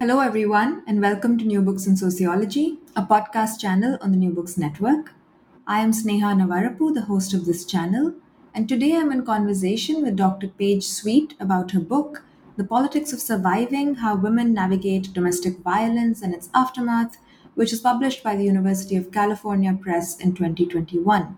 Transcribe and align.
Hello, 0.00 0.18
everyone, 0.18 0.82
and 0.88 1.00
welcome 1.00 1.38
to 1.38 1.44
New 1.44 1.62
Books 1.62 1.86
in 1.86 1.96
Sociology, 1.96 2.78
a 2.96 3.02
podcast 3.02 3.60
channel 3.60 3.96
on 4.00 4.10
the 4.10 4.16
New 4.16 4.32
Books 4.32 4.58
Network. 4.58 5.12
I 5.68 5.80
am 5.82 5.92
Sneha 5.92 6.34
Navarapu, 6.34 6.92
the 6.92 7.02
host 7.02 7.32
of 7.32 7.46
this 7.46 7.64
channel, 7.64 8.12
and 8.52 8.68
today 8.68 8.96
I'm 8.96 9.12
in 9.12 9.24
conversation 9.24 10.02
with 10.02 10.16
Dr. 10.16 10.48
Paige 10.48 10.84
Sweet 10.84 11.34
about 11.38 11.70
her 11.70 11.80
book, 11.80 12.24
The 12.56 12.64
Politics 12.64 13.12
of 13.12 13.20
Surviving 13.20 13.94
How 13.94 14.16
Women 14.16 14.52
Navigate 14.52 15.12
Domestic 15.12 15.58
Violence 15.58 16.22
and 16.22 16.34
Its 16.34 16.50
Aftermath, 16.52 17.16
which 17.54 17.72
is 17.72 17.80
published 17.80 18.24
by 18.24 18.34
the 18.34 18.44
University 18.44 18.96
of 18.96 19.12
California 19.12 19.78
Press 19.80 20.18
in 20.18 20.34
2021. 20.34 21.36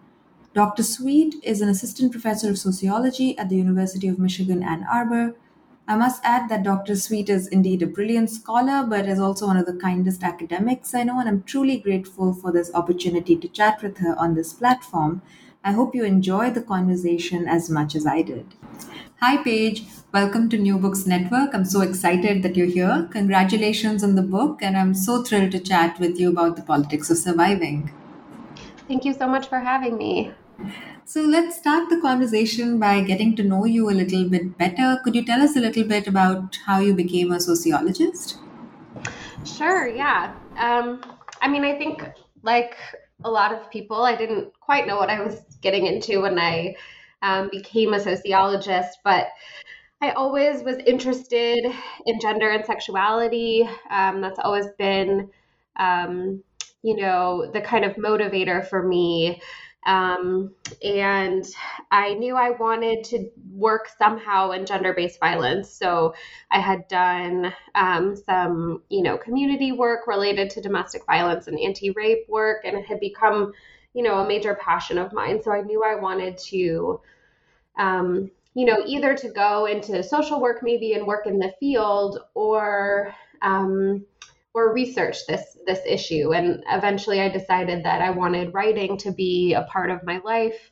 Dr. 0.54 0.82
Sweet 0.82 1.34
is 1.42 1.60
an 1.60 1.68
assistant 1.68 2.10
professor 2.10 2.48
of 2.48 2.58
sociology 2.58 3.36
at 3.36 3.50
the 3.50 3.56
University 3.56 4.08
of 4.08 4.18
Michigan 4.18 4.62
Ann 4.62 4.86
Arbor 4.90 5.34
I 5.88 5.94
must 5.94 6.20
add 6.24 6.48
that 6.48 6.64
Dr. 6.64 6.96
Sweet 6.96 7.28
is 7.28 7.46
indeed 7.46 7.80
a 7.80 7.86
brilliant 7.86 8.28
scholar, 8.28 8.84
but 8.84 9.08
is 9.08 9.20
also 9.20 9.46
one 9.46 9.56
of 9.56 9.66
the 9.66 9.76
kindest 9.76 10.24
academics 10.24 10.92
I 10.96 11.04
know, 11.04 11.20
and 11.20 11.28
I'm 11.28 11.44
truly 11.44 11.76
grateful 11.76 12.34
for 12.34 12.50
this 12.50 12.74
opportunity 12.74 13.36
to 13.36 13.46
chat 13.46 13.80
with 13.84 13.98
her 13.98 14.18
on 14.18 14.34
this 14.34 14.52
platform. 14.52 15.22
I 15.62 15.70
hope 15.70 15.94
you 15.94 16.02
enjoy 16.02 16.50
the 16.50 16.60
conversation 16.60 17.46
as 17.46 17.70
much 17.70 17.94
as 17.94 18.04
I 18.04 18.22
did. 18.22 18.46
Hi, 19.20 19.36
Paige. 19.36 19.84
Welcome 20.12 20.48
to 20.48 20.58
New 20.58 20.76
Books 20.76 21.06
Network. 21.06 21.54
I'm 21.54 21.64
so 21.64 21.82
excited 21.82 22.42
that 22.42 22.56
you're 22.56 22.66
here. 22.66 23.08
Congratulations 23.12 24.02
on 24.02 24.16
the 24.16 24.22
book, 24.22 24.62
and 24.62 24.76
I'm 24.76 24.92
so 24.92 25.22
thrilled 25.22 25.52
to 25.52 25.60
chat 25.60 26.00
with 26.00 26.18
you 26.18 26.30
about 26.30 26.56
the 26.56 26.62
politics 26.62 27.10
of 27.10 27.18
surviving. 27.18 27.92
Thank 28.88 29.04
you 29.04 29.14
so 29.14 29.28
much 29.28 29.46
for 29.46 29.60
having 29.60 29.96
me. 29.96 30.32
So 31.08 31.20
let's 31.20 31.56
start 31.56 31.88
the 31.88 32.00
conversation 32.00 32.80
by 32.80 33.00
getting 33.00 33.36
to 33.36 33.44
know 33.44 33.64
you 33.64 33.88
a 33.88 33.92
little 33.92 34.28
bit 34.28 34.58
better. 34.58 35.00
Could 35.04 35.14
you 35.14 35.24
tell 35.24 35.40
us 35.40 35.54
a 35.54 35.60
little 35.60 35.84
bit 35.84 36.08
about 36.08 36.58
how 36.66 36.80
you 36.80 36.94
became 36.94 37.30
a 37.30 37.38
sociologist? 37.38 38.38
Sure, 39.44 39.86
yeah. 39.86 40.34
Um, 40.58 41.00
I 41.40 41.46
mean, 41.46 41.64
I 41.64 41.78
think 41.78 42.02
like 42.42 42.74
a 43.22 43.30
lot 43.30 43.54
of 43.54 43.70
people, 43.70 44.02
I 44.02 44.16
didn't 44.16 44.52
quite 44.58 44.88
know 44.88 44.96
what 44.96 45.08
I 45.08 45.22
was 45.22 45.44
getting 45.62 45.86
into 45.86 46.22
when 46.22 46.40
I 46.40 46.74
um, 47.22 47.50
became 47.52 47.94
a 47.94 48.00
sociologist, 48.00 48.98
but 49.04 49.28
I 50.02 50.10
always 50.10 50.64
was 50.64 50.78
interested 50.78 51.64
in 52.06 52.20
gender 52.20 52.50
and 52.50 52.64
sexuality. 52.64 53.62
Um, 53.90 54.20
that's 54.20 54.40
always 54.40 54.66
been, 54.76 55.30
um, 55.76 56.42
you 56.82 56.96
know, 56.96 57.48
the 57.52 57.60
kind 57.60 57.84
of 57.84 57.94
motivator 57.94 58.66
for 58.68 58.82
me. 58.82 59.40
Um, 59.86 60.52
and 60.82 61.46
I 61.92 62.14
knew 62.14 62.36
I 62.36 62.50
wanted 62.50 63.04
to 63.04 63.30
work 63.52 63.88
somehow 63.96 64.50
in 64.50 64.66
gender 64.66 64.92
based 64.92 65.20
violence. 65.20 65.70
So 65.70 66.14
I 66.50 66.58
had 66.58 66.88
done 66.88 67.54
um, 67.76 68.16
some, 68.16 68.82
you 68.90 69.02
know, 69.02 69.16
community 69.16 69.70
work 69.72 70.08
related 70.08 70.50
to 70.50 70.60
domestic 70.60 71.06
violence 71.06 71.46
and 71.46 71.58
anti 71.58 71.90
rape 71.90 72.28
work, 72.28 72.62
and 72.64 72.76
it 72.76 72.84
had 72.84 72.98
become, 72.98 73.52
you 73.94 74.02
know, 74.02 74.18
a 74.18 74.28
major 74.28 74.56
passion 74.56 74.98
of 74.98 75.12
mine. 75.12 75.40
So 75.42 75.52
I 75.52 75.62
knew 75.62 75.82
I 75.82 75.94
wanted 75.94 76.36
to. 76.38 77.00
Um, 77.78 78.30
you 78.54 78.64
know, 78.64 78.82
either 78.86 79.14
to 79.14 79.28
go 79.28 79.66
into 79.66 80.02
social 80.02 80.40
work 80.40 80.60
maybe 80.62 80.94
and 80.94 81.06
work 81.06 81.26
in 81.26 81.38
the 81.38 81.52
field 81.60 82.20
or 82.32 83.14
um, 83.42 84.06
or 84.56 84.72
research 84.72 85.26
this 85.28 85.58
this 85.66 85.80
issue. 85.86 86.32
And 86.32 86.64
eventually 86.68 87.20
I 87.20 87.28
decided 87.28 87.84
that 87.84 88.00
I 88.00 88.10
wanted 88.10 88.54
writing 88.54 88.96
to 88.98 89.12
be 89.12 89.52
a 89.52 89.62
part 89.62 89.90
of 89.90 90.02
my 90.02 90.18
life. 90.24 90.70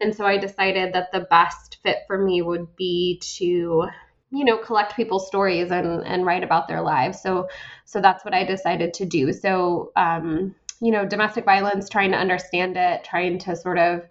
And 0.00 0.14
so 0.14 0.26
I 0.26 0.36
decided 0.36 0.92
that 0.94 1.12
the 1.12 1.20
best 1.20 1.78
fit 1.82 1.98
for 2.06 2.18
me 2.18 2.42
would 2.42 2.74
be 2.76 3.20
to 3.36 3.86
you 4.32 4.44
know 4.44 4.58
collect 4.58 4.96
people's 4.96 5.28
stories 5.28 5.70
and 5.70 6.04
and 6.04 6.26
write 6.26 6.42
about 6.42 6.66
their 6.66 6.82
lives. 6.82 7.22
So 7.22 7.48
so 7.84 8.00
that's 8.00 8.24
what 8.24 8.34
I 8.34 8.44
decided 8.44 8.92
to 8.94 9.06
do. 9.06 9.32
So 9.32 9.92
um, 9.94 10.54
you 10.80 10.90
know 10.90 11.06
domestic 11.06 11.44
violence 11.44 11.88
trying 11.88 12.10
to 12.10 12.18
understand 12.18 12.76
it 12.76 13.04
trying 13.04 13.38
to 13.40 13.54
sort 13.54 13.78
of 13.78 14.08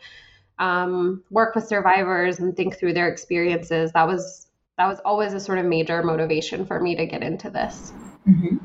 um, 0.60 1.24
work 1.30 1.56
with 1.56 1.68
survivors 1.68 2.40
and 2.40 2.56
think 2.56 2.78
through 2.78 2.94
their 2.94 3.10
experiences. 3.10 3.92
That 3.92 4.08
was 4.08 4.48
that 4.78 4.88
was 4.88 5.00
always 5.04 5.34
a 5.34 5.42
sort 5.42 5.58
of 5.58 5.66
major 5.66 6.04
motivation 6.04 6.66
for 6.66 6.80
me 6.80 6.96
to 6.96 7.06
get 7.06 7.22
into 7.22 7.50
this. 7.50 7.92
Mm-hmm. 8.28 8.58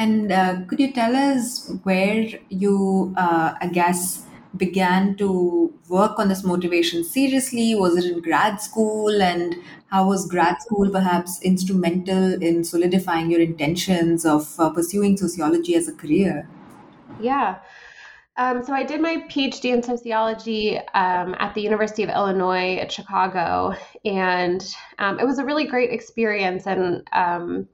And 0.00 0.32
uh, 0.32 0.62
could 0.66 0.80
you 0.80 0.92
tell 0.92 1.14
us 1.14 1.70
where 1.82 2.26
you, 2.48 3.12
uh, 3.18 3.52
I 3.60 3.66
guess, 3.66 4.24
began 4.56 5.14
to 5.16 5.74
work 5.90 6.18
on 6.18 6.28
this 6.28 6.42
motivation 6.42 7.04
seriously? 7.04 7.74
Was 7.74 7.98
it 7.98 8.06
in 8.10 8.22
grad 8.22 8.62
school? 8.62 9.20
And 9.20 9.56
how 9.88 10.08
was 10.08 10.26
grad 10.26 10.62
school 10.62 10.88
perhaps 10.88 11.42
instrumental 11.42 12.42
in 12.42 12.64
solidifying 12.64 13.30
your 13.30 13.42
intentions 13.42 14.24
of 14.24 14.58
uh, 14.58 14.70
pursuing 14.70 15.18
sociology 15.18 15.74
as 15.74 15.86
a 15.86 15.92
career? 15.92 16.48
Yeah. 17.20 17.58
Um, 18.38 18.64
so 18.64 18.72
I 18.72 18.84
did 18.84 19.02
my 19.02 19.16
PhD 19.28 19.66
in 19.66 19.82
sociology 19.82 20.78
um, 20.94 21.36
at 21.38 21.52
the 21.52 21.60
University 21.60 22.02
of 22.02 22.08
Illinois 22.08 22.76
at 22.76 22.90
Chicago, 22.90 23.74
and 24.06 24.64
um, 24.98 25.20
it 25.20 25.26
was 25.26 25.38
a 25.38 25.44
really 25.44 25.66
great 25.66 25.90
experience. 25.90 26.66
And 26.66 27.06
um, 27.12 27.68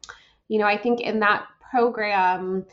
you 0.48 0.58
know, 0.58 0.66
I 0.66 0.76
think 0.76 1.00
in 1.00 1.20
that 1.20 1.46
program, 1.76 2.64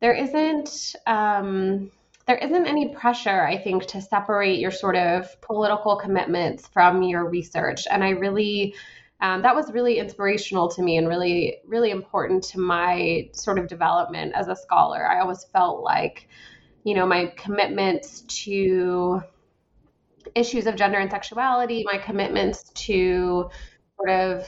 there 0.00 0.12
isn't 0.12 0.94
um, 1.06 1.90
there 2.26 2.36
isn't 2.36 2.66
any 2.66 2.94
pressure, 2.94 3.42
I 3.42 3.56
think, 3.56 3.86
to 3.86 4.00
separate 4.00 4.58
your 4.60 4.70
sort 4.70 4.96
of 4.96 5.40
political 5.40 5.96
commitments 5.96 6.68
from 6.68 7.02
your 7.02 7.28
research. 7.28 7.86
And 7.90 8.04
I 8.04 8.10
really 8.10 8.74
um, 9.20 9.42
that 9.42 9.54
was 9.54 9.72
really 9.72 9.98
inspirational 9.98 10.68
to 10.70 10.82
me 10.82 10.98
and 10.98 11.08
really 11.08 11.58
really 11.66 11.90
important 11.90 12.44
to 12.52 12.60
my 12.60 13.30
sort 13.32 13.58
of 13.58 13.68
development 13.68 14.34
as 14.34 14.48
a 14.48 14.56
scholar. 14.56 15.08
I 15.08 15.20
always 15.20 15.44
felt 15.44 15.82
like, 15.82 16.28
you 16.84 16.94
know, 16.94 17.06
my 17.06 17.32
commitments 17.36 18.22
to 18.44 19.22
issues 20.34 20.66
of 20.66 20.76
gender 20.76 20.98
and 20.98 21.10
sexuality, 21.10 21.84
my 21.90 21.98
commitments 21.98 22.70
to 22.86 23.48
sort 23.96 24.10
of 24.10 24.46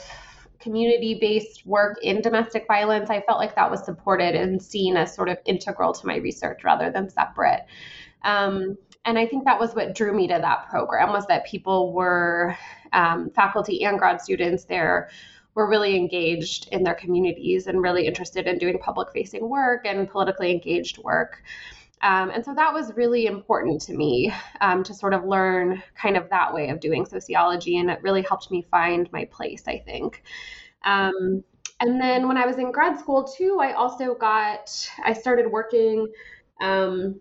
community 0.64 1.18
based 1.20 1.64
work 1.66 1.98
in 2.02 2.20
domestic 2.22 2.66
violence, 2.66 3.10
I 3.10 3.20
felt 3.20 3.38
like 3.38 3.54
that 3.54 3.70
was 3.70 3.84
supported 3.84 4.34
and 4.34 4.60
seen 4.60 4.96
as 4.96 5.14
sort 5.14 5.28
of 5.28 5.38
integral 5.44 5.92
to 5.92 6.06
my 6.06 6.16
research 6.16 6.64
rather 6.64 6.90
than 6.90 7.10
separate. 7.10 7.66
Um, 8.24 8.76
and 9.04 9.18
I 9.18 9.26
think 9.26 9.44
that 9.44 9.60
was 9.60 9.74
what 9.74 9.94
drew 9.94 10.16
me 10.16 10.26
to 10.28 10.38
that 10.40 10.70
program 10.70 11.10
was 11.10 11.26
that 11.26 11.46
people 11.46 11.92
were 11.92 12.56
um, 12.94 13.30
faculty 13.30 13.84
and 13.84 13.98
grad 13.98 14.22
students 14.22 14.64
there 14.64 15.10
were 15.54 15.68
really 15.68 15.94
engaged 15.94 16.68
in 16.72 16.82
their 16.82 16.94
communities 16.94 17.66
and 17.66 17.82
really 17.82 18.06
interested 18.06 18.46
in 18.46 18.58
doing 18.58 18.78
public 18.78 19.08
facing 19.12 19.48
work 19.48 19.84
and 19.84 20.10
politically 20.10 20.50
engaged 20.50 20.98
work. 20.98 21.42
Um, 22.04 22.28
and 22.28 22.44
so 22.44 22.54
that 22.54 22.74
was 22.74 22.92
really 22.96 23.24
important 23.24 23.80
to 23.82 23.94
me 23.94 24.30
um, 24.60 24.84
to 24.84 24.92
sort 24.92 25.14
of 25.14 25.24
learn 25.24 25.82
kind 25.96 26.18
of 26.18 26.28
that 26.28 26.52
way 26.52 26.68
of 26.68 26.78
doing 26.78 27.06
sociology. 27.06 27.78
And 27.78 27.90
it 27.90 28.02
really 28.02 28.20
helped 28.20 28.50
me 28.50 28.66
find 28.70 29.10
my 29.10 29.24
place, 29.24 29.64
I 29.66 29.78
think. 29.78 30.22
Um, 30.84 31.42
and 31.80 31.98
then 31.98 32.28
when 32.28 32.36
I 32.36 32.44
was 32.44 32.58
in 32.58 32.72
grad 32.72 32.98
school 32.98 33.24
too, 33.24 33.58
I 33.58 33.72
also 33.72 34.14
got, 34.14 34.70
I 35.02 35.14
started 35.14 35.50
working 35.50 36.06
um, 36.60 37.20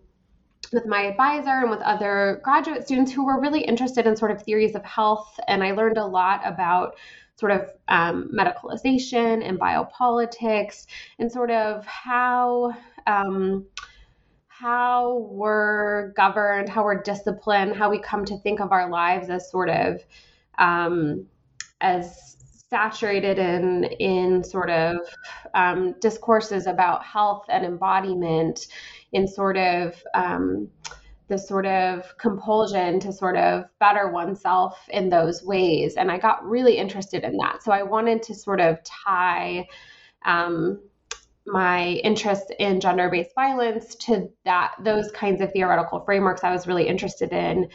with 0.70 0.84
my 0.84 1.04
advisor 1.04 1.48
and 1.48 1.70
with 1.70 1.80
other 1.80 2.42
graduate 2.44 2.84
students 2.84 3.10
who 3.10 3.24
were 3.24 3.40
really 3.40 3.62
interested 3.62 4.06
in 4.06 4.16
sort 4.16 4.32
of 4.32 4.42
theories 4.42 4.74
of 4.74 4.84
health. 4.84 5.40
And 5.48 5.64
I 5.64 5.72
learned 5.72 5.96
a 5.96 6.04
lot 6.04 6.42
about 6.44 6.96
sort 7.36 7.52
of 7.52 7.70
um, 7.88 8.30
medicalization 8.34 9.48
and 9.48 9.58
biopolitics 9.58 10.86
and 11.18 11.32
sort 11.32 11.50
of 11.50 11.86
how 11.86 12.74
um, 13.06 13.64
how 14.58 15.28
we're 15.32 16.12
governed, 16.12 16.68
how 16.68 16.84
we're 16.84 17.02
disciplined, 17.02 17.74
how 17.74 17.90
we 17.90 17.98
come 17.98 18.24
to 18.24 18.38
think 18.38 18.60
of 18.60 18.70
our 18.70 18.88
lives 18.88 19.28
as 19.28 19.50
sort 19.50 19.68
of 19.68 20.00
um, 20.58 21.26
as 21.80 22.36
saturated 22.70 23.38
in 23.38 23.84
in 23.98 24.44
sort 24.44 24.70
of 24.70 24.98
um, 25.54 25.94
discourses 26.00 26.68
about 26.68 27.04
health 27.04 27.44
and 27.48 27.64
embodiment 27.64 28.68
in 29.12 29.26
sort 29.26 29.56
of 29.56 30.00
um, 30.14 30.68
the 31.26 31.38
sort 31.38 31.66
of 31.66 32.16
compulsion 32.18 33.00
to 33.00 33.12
sort 33.12 33.36
of 33.36 33.64
better 33.80 34.12
oneself 34.12 34.78
in 34.90 35.08
those 35.08 35.42
ways. 35.42 35.94
And 35.96 36.12
I 36.12 36.18
got 36.18 36.44
really 36.44 36.76
interested 36.76 37.24
in 37.24 37.36
that. 37.38 37.62
So 37.64 37.72
I 37.72 37.82
wanted 37.82 38.22
to 38.24 38.34
sort 38.34 38.60
of 38.60 38.78
tie 38.84 39.66
um, 40.24 40.80
my 41.46 42.00
interest 42.04 42.52
in 42.58 42.80
gender-based 42.80 43.34
violence 43.34 43.94
to 43.96 44.30
that 44.44 44.74
those 44.82 45.10
kinds 45.12 45.40
of 45.40 45.52
theoretical 45.52 46.00
frameworks 46.00 46.42
I 46.42 46.50
was 46.50 46.66
really 46.66 46.88
interested 46.88 47.32
in. 47.32 47.68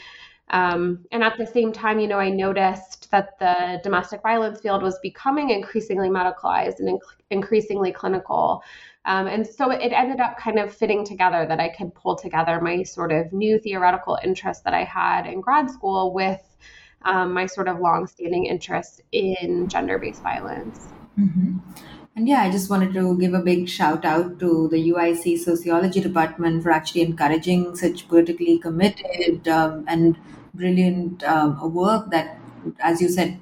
Um, 0.51 1.06
and 1.12 1.24
at 1.24 1.38
the 1.38 1.45
same 1.45 1.71
time, 1.71 2.00
you 2.00 2.07
know, 2.07 2.19
I 2.19 2.31
noticed 2.31 3.12
that 3.12 3.38
the 3.38 3.80
domestic 3.83 4.24
violence 4.24 4.62
field 4.62 4.81
was 4.81 4.98
becoming 5.04 5.51
increasingly 5.51 6.10
medicalized 6.10 6.80
and 6.80 6.89
inc- 6.89 7.16
increasingly 7.30 7.92
clinical. 7.92 8.63
Um, 9.06 9.27
and 9.27 9.45
so 9.45 9.69
it 9.69 9.92
ended 9.92 10.19
up 10.19 10.39
kind 10.39 10.57
of 10.57 10.74
fitting 10.74 11.06
together 11.06 11.45
that 11.48 11.60
I 11.60 11.69
could 11.69 11.94
pull 11.94 12.15
together 12.15 12.60
my 12.62 12.81
sort 12.83 13.12
of 13.12 13.31
new 13.31 13.60
theoretical 13.60 14.18
interest 14.24 14.63
that 14.63 14.74
I 14.74 14.83
had 14.83 15.27
in 15.27 15.39
grad 15.39 15.69
school 15.69 16.13
with 16.13 16.42
um, 17.04 17.33
my 17.33 17.45
sort 17.45 17.68
of 17.68 17.80
long-standing 17.80 18.45
interest 18.45 19.01
in 19.12 19.68
gender-based 19.68 20.22
violence. 20.22 20.88
Mm-hmm. 21.18 21.57
And 22.19 22.27
yeah, 22.27 22.42
I 22.42 22.51
just 22.51 22.69
wanted 22.69 22.94
to 22.95 23.18
give 23.18 23.33
a 23.33 23.39
big 23.39 23.69
shout 23.69 24.04
out 24.04 24.39
to 24.39 24.68
the 24.68 24.89
UIC 24.89 25.38
Sociology 25.38 26.01
Department 26.01 26.62
for 26.62 26.69
actually 26.69 27.00
encouraging 27.04 27.77
such 27.77 28.10
politically 28.10 28.57
committed 28.60 29.48
um, 29.48 29.86
and 29.88 30.18
brilliant 30.54 31.24
um, 31.24 31.74
work 31.74 32.12
that, 32.12 32.38
as 32.81 33.01
you 33.01 33.07
said, 33.07 33.39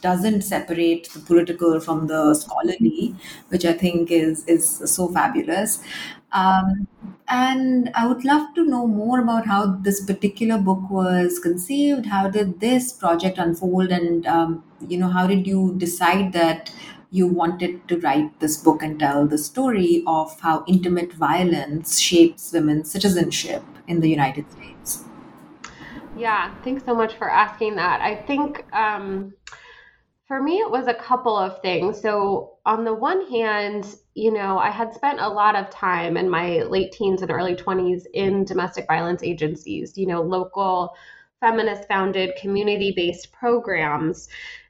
doesn't 0.00 0.42
separate 0.42 1.08
the 1.10 1.20
political 1.20 1.78
from 1.78 2.08
the 2.08 2.34
scholarly, 2.34 3.14
which 3.50 3.64
I 3.64 3.72
think 3.72 4.10
is 4.10 4.44
is 4.46 4.66
so 4.96 5.06
fabulous. 5.06 5.80
Um, 6.32 6.88
and 7.28 7.90
I 7.94 8.04
would 8.08 8.24
love 8.24 8.52
to 8.56 8.64
know 8.64 8.84
more 8.88 9.20
about 9.20 9.46
how 9.46 9.76
this 9.76 10.04
particular 10.04 10.58
book 10.58 10.90
was 10.90 11.38
conceived. 11.38 12.06
How 12.06 12.28
did 12.28 12.58
this 12.58 12.92
project 12.92 13.38
unfold, 13.38 13.92
and 13.92 14.26
um, 14.26 14.64
you 14.88 14.98
know, 14.98 15.08
how 15.08 15.28
did 15.28 15.46
you 15.46 15.76
decide 15.78 16.32
that? 16.32 16.72
You 17.10 17.26
wanted 17.26 17.86
to 17.88 17.98
write 18.00 18.38
this 18.40 18.56
book 18.56 18.82
and 18.82 18.98
tell 18.98 19.26
the 19.26 19.38
story 19.38 20.02
of 20.06 20.38
how 20.40 20.64
intimate 20.66 21.12
violence 21.12 21.98
shapes 21.98 22.52
women's 22.52 22.90
citizenship 22.90 23.62
in 23.86 24.00
the 24.00 24.08
United 24.08 24.50
States. 24.52 25.04
Yeah, 26.16 26.54
thanks 26.64 26.84
so 26.84 26.94
much 26.94 27.14
for 27.14 27.30
asking 27.30 27.76
that. 27.76 28.00
I 28.00 28.16
think 28.16 28.64
um, 28.74 29.32
for 30.26 30.42
me, 30.42 30.58
it 30.58 30.70
was 30.70 30.86
a 30.86 30.94
couple 30.94 31.36
of 31.36 31.62
things. 31.62 32.00
So, 32.00 32.58
on 32.66 32.84
the 32.84 32.92
one 32.92 33.26
hand, 33.30 33.96
you 34.14 34.32
know, 34.32 34.58
I 34.58 34.70
had 34.70 34.92
spent 34.92 35.20
a 35.20 35.28
lot 35.28 35.56
of 35.56 35.70
time 35.70 36.16
in 36.16 36.28
my 36.28 36.62
late 36.64 36.92
teens 36.92 37.22
and 37.22 37.30
early 37.30 37.54
20s 37.54 38.02
in 38.12 38.44
domestic 38.44 38.86
violence 38.86 39.22
agencies, 39.22 39.96
you 39.96 40.06
know, 40.06 40.20
local 40.20 40.94
feminist 41.40 41.86
founded 41.88 42.34
community 42.40 42.92
based 42.94 43.32
programs 43.32 44.28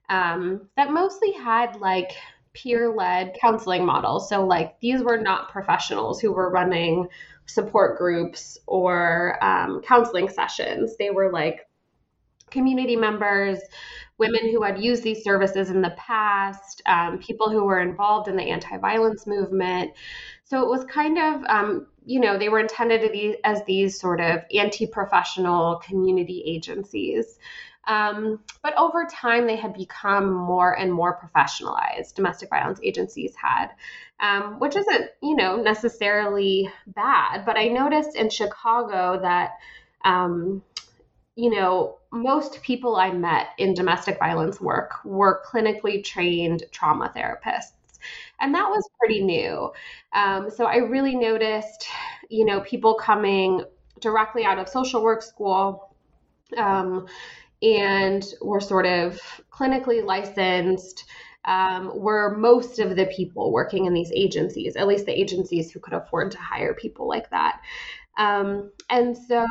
um, 0.09 0.69
that 0.77 0.91
mostly 0.91 1.33
had 1.33 1.77
like 1.77 2.13
peer 2.55 2.93
led 2.93 3.37
counseling 3.41 3.85
models. 3.85 4.29
So, 4.29 4.45
like, 4.45 4.79
these 4.81 5.03
were 5.03 5.19
not 5.19 5.51
professionals 5.51 6.21
who 6.21 6.33
were 6.33 6.51
running 6.51 7.09
support 7.47 7.99
groups 7.99 8.59
or 8.67 9.43
um, 9.43 9.81
counseling 9.83 10.29
sessions. 10.29 10.97
They 10.97 11.11
were 11.11 11.33
like 11.33 11.67
community 12.51 12.97
members, 12.97 13.59
women 14.19 14.51
who 14.51 14.63
had 14.63 14.83
used 14.83 15.03
these 15.03 15.23
services 15.23 15.71
in 15.71 15.81
the 15.81 15.95
past, 15.97 16.83
um, 16.87 17.19
people 17.19 17.51
who 17.51 17.65
were 17.65 17.81
involved 17.81 18.29
in 18.29 18.37
the 18.37 18.43
anti 18.43 18.77
violence 18.79 19.27
movement. 19.27 19.93
So 20.45 20.63
it 20.63 20.69
was 20.69 20.85
kind 20.85 21.19
of, 21.19 21.45
um, 21.49 21.87
you 22.05 22.21
know, 22.21 22.39
they 22.39 22.49
were 22.49 22.59
intended 22.59 23.03
be 23.13 23.37
as 23.45 23.63
these 23.65 24.01
sort 24.01 24.21
of 24.21 24.41
anti 24.53 24.87
professional 24.87 25.77
community 25.77 26.43
agencies. 26.47 27.39
Um, 27.89 28.41
but 28.63 28.77
over 28.77 29.07
time, 29.11 29.47
they 29.47 29.57
had 29.57 29.73
become 29.73 30.31
more 30.31 30.79
and 30.79 30.93
more 30.93 31.19
professionalized. 31.19 32.15
Domestic 32.15 32.51
violence 32.51 32.79
agencies 32.83 33.35
had, 33.35 33.69
um, 34.21 34.61
which 34.61 34.77
isn't, 34.77 35.11
you 35.23 35.35
know, 35.35 35.57
necessarily 35.57 36.71
bad. 36.89 37.47
But 37.47 37.57
I 37.57 37.69
noticed 37.69 38.15
in 38.15 38.29
Chicago 38.29 39.19
that, 39.23 39.53
um, 40.05 40.63
you 41.35 41.51
know, 41.51 41.97
most 42.13 42.63
people 42.63 42.97
I 42.97 43.11
met 43.11 43.49
in 43.57 43.73
domestic 43.73 44.19
violence 44.19 44.61
work 44.61 45.03
were 45.05 45.43
clinically 45.47 46.05
trained 46.05 46.65
trauma 46.71 47.11
therapists. 47.17 47.73
And 48.39 48.55
that 48.55 48.69
was 48.69 48.89
pretty 48.99 49.23
new. 49.23 49.73
Um, 50.13 50.51
so 50.51 50.67
I 50.67 50.77
really 50.77 51.17
noticed, 51.17 51.87
you 52.29 52.45
know, 52.45 52.61
people 52.61 52.95
coming 52.95 53.65
directly 54.01 54.45
out 54.45 54.59
of 54.59 54.69
social 54.69 55.03
work 55.03 55.23
school 55.23 55.95
um, 56.57 57.07
and 57.63 58.25
were 58.41 58.61
sort 58.61 58.87
of 58.87 59.21
clinically 59.51 60.05
licensed 60.05 61.05
um, 61.45 61.91
were 61.99 62.37
most 62.37 62.79
of 62.79 62.95
the 62.95 63.07
people 63.07 63.53
working 63.53 63.87
in 63.87 63.95
these 63.95 64.13
agencies, 64.13 64.77
at 64.77 64.87
least 64.87 65.07
the 65.07 65.19
agencies 65.19 65.71
who 65.71 65.81
could 65.81 65.95
afford 65.95 66.31
to 66.33 66.39
hire 66.39 66.75
people 66.75 67.09
like 67.09 67.31
that. 67.31 67.61
Um, 68.19 68.73
and 68.91 69.17
so 69.17 69.47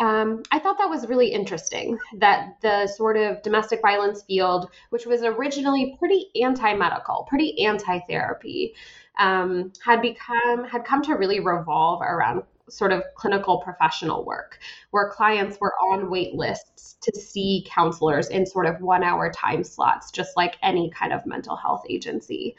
um, 0.00 0.42
I 0.50 0.58
thought 0.58 0.76
that 0.78 0.90
was 0.90 1.06
really 1.06 1.28
interesting 1.28 1.98
that 2.18 2.60
the 2.60 2.88
sort 2.88 3.16
of 3.16 3.42
domestic 3.42 3.80
violence 3.80 4.22
field, 4.24 4.70
which 4.90 5.06
was 5.06 5.22
originally 5.22 5.96
pretty 5.98 6.26
anti 6.42 6.74
medical, 6.74 7.24
pretty 7.28 7.64
anti 7.64 8.00
therapy, 8.00 8.74
um, 9.18 9.72
had 9.84 10.02
become, 10.02 10.64
had 10.64 10.84
come 10.84 11.02
to 11.02 11.14
really 11.14 11.38
revolve 11.38 12.02
around 12.02 12.42
sort 12.72 12.92
of 12.92 13.02
clinical 13.14 13.60
professional 13.60 14.24
work 14.24 14.58
where 14.90 15.10
clients 15.10 15.58
were 15.60 15.74
on 15.92 16.10
wait 16.10 16.34
lists 16.34 16.96
to 17.02 17.18
see 17.18 17.66
counselors 17.68 18.28
in 18.28 18.46
sort 18.46 18.66
of 18.66 18.80
one 18.80 19.02
hour 19.02 19.30
time 19.30 19.62
slots, 19.62 20.10
just 20.10 20.36
like 20.36 20.56
any 20.62 20.90
kind 20.90 21.12
of 21.12 21.26
mental 21.26 21.56
health 21.56 21.84
agency. 21.88 22.56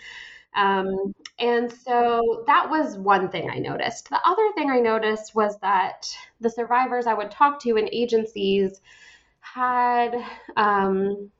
Um, 0.55 1.13
and 1.39 1.71
so 1.71 2.43
that 2.45 2.69
was 2.69 2.97
one 2.97 3.29
thing 3.29 3.49
I 3.49 3.57
noticed. 3.57 4.09
The 4.09 4.21
other 4.23 4.51
thing 4.55 4.69
I 4.69 4.79
noticed 4.79 5.33
was 5.33 5.57
that 5.59 6.07
the 6.41 6.49
survivors 6.49 7.07
I 7.07 7.13
would 7.13 7.31
talk 7.31 7.59
to 7.61 7.77
in 7.77 7.89
agencies 7.91 8.79
had 9.39 10.15
um, 10.55 11.31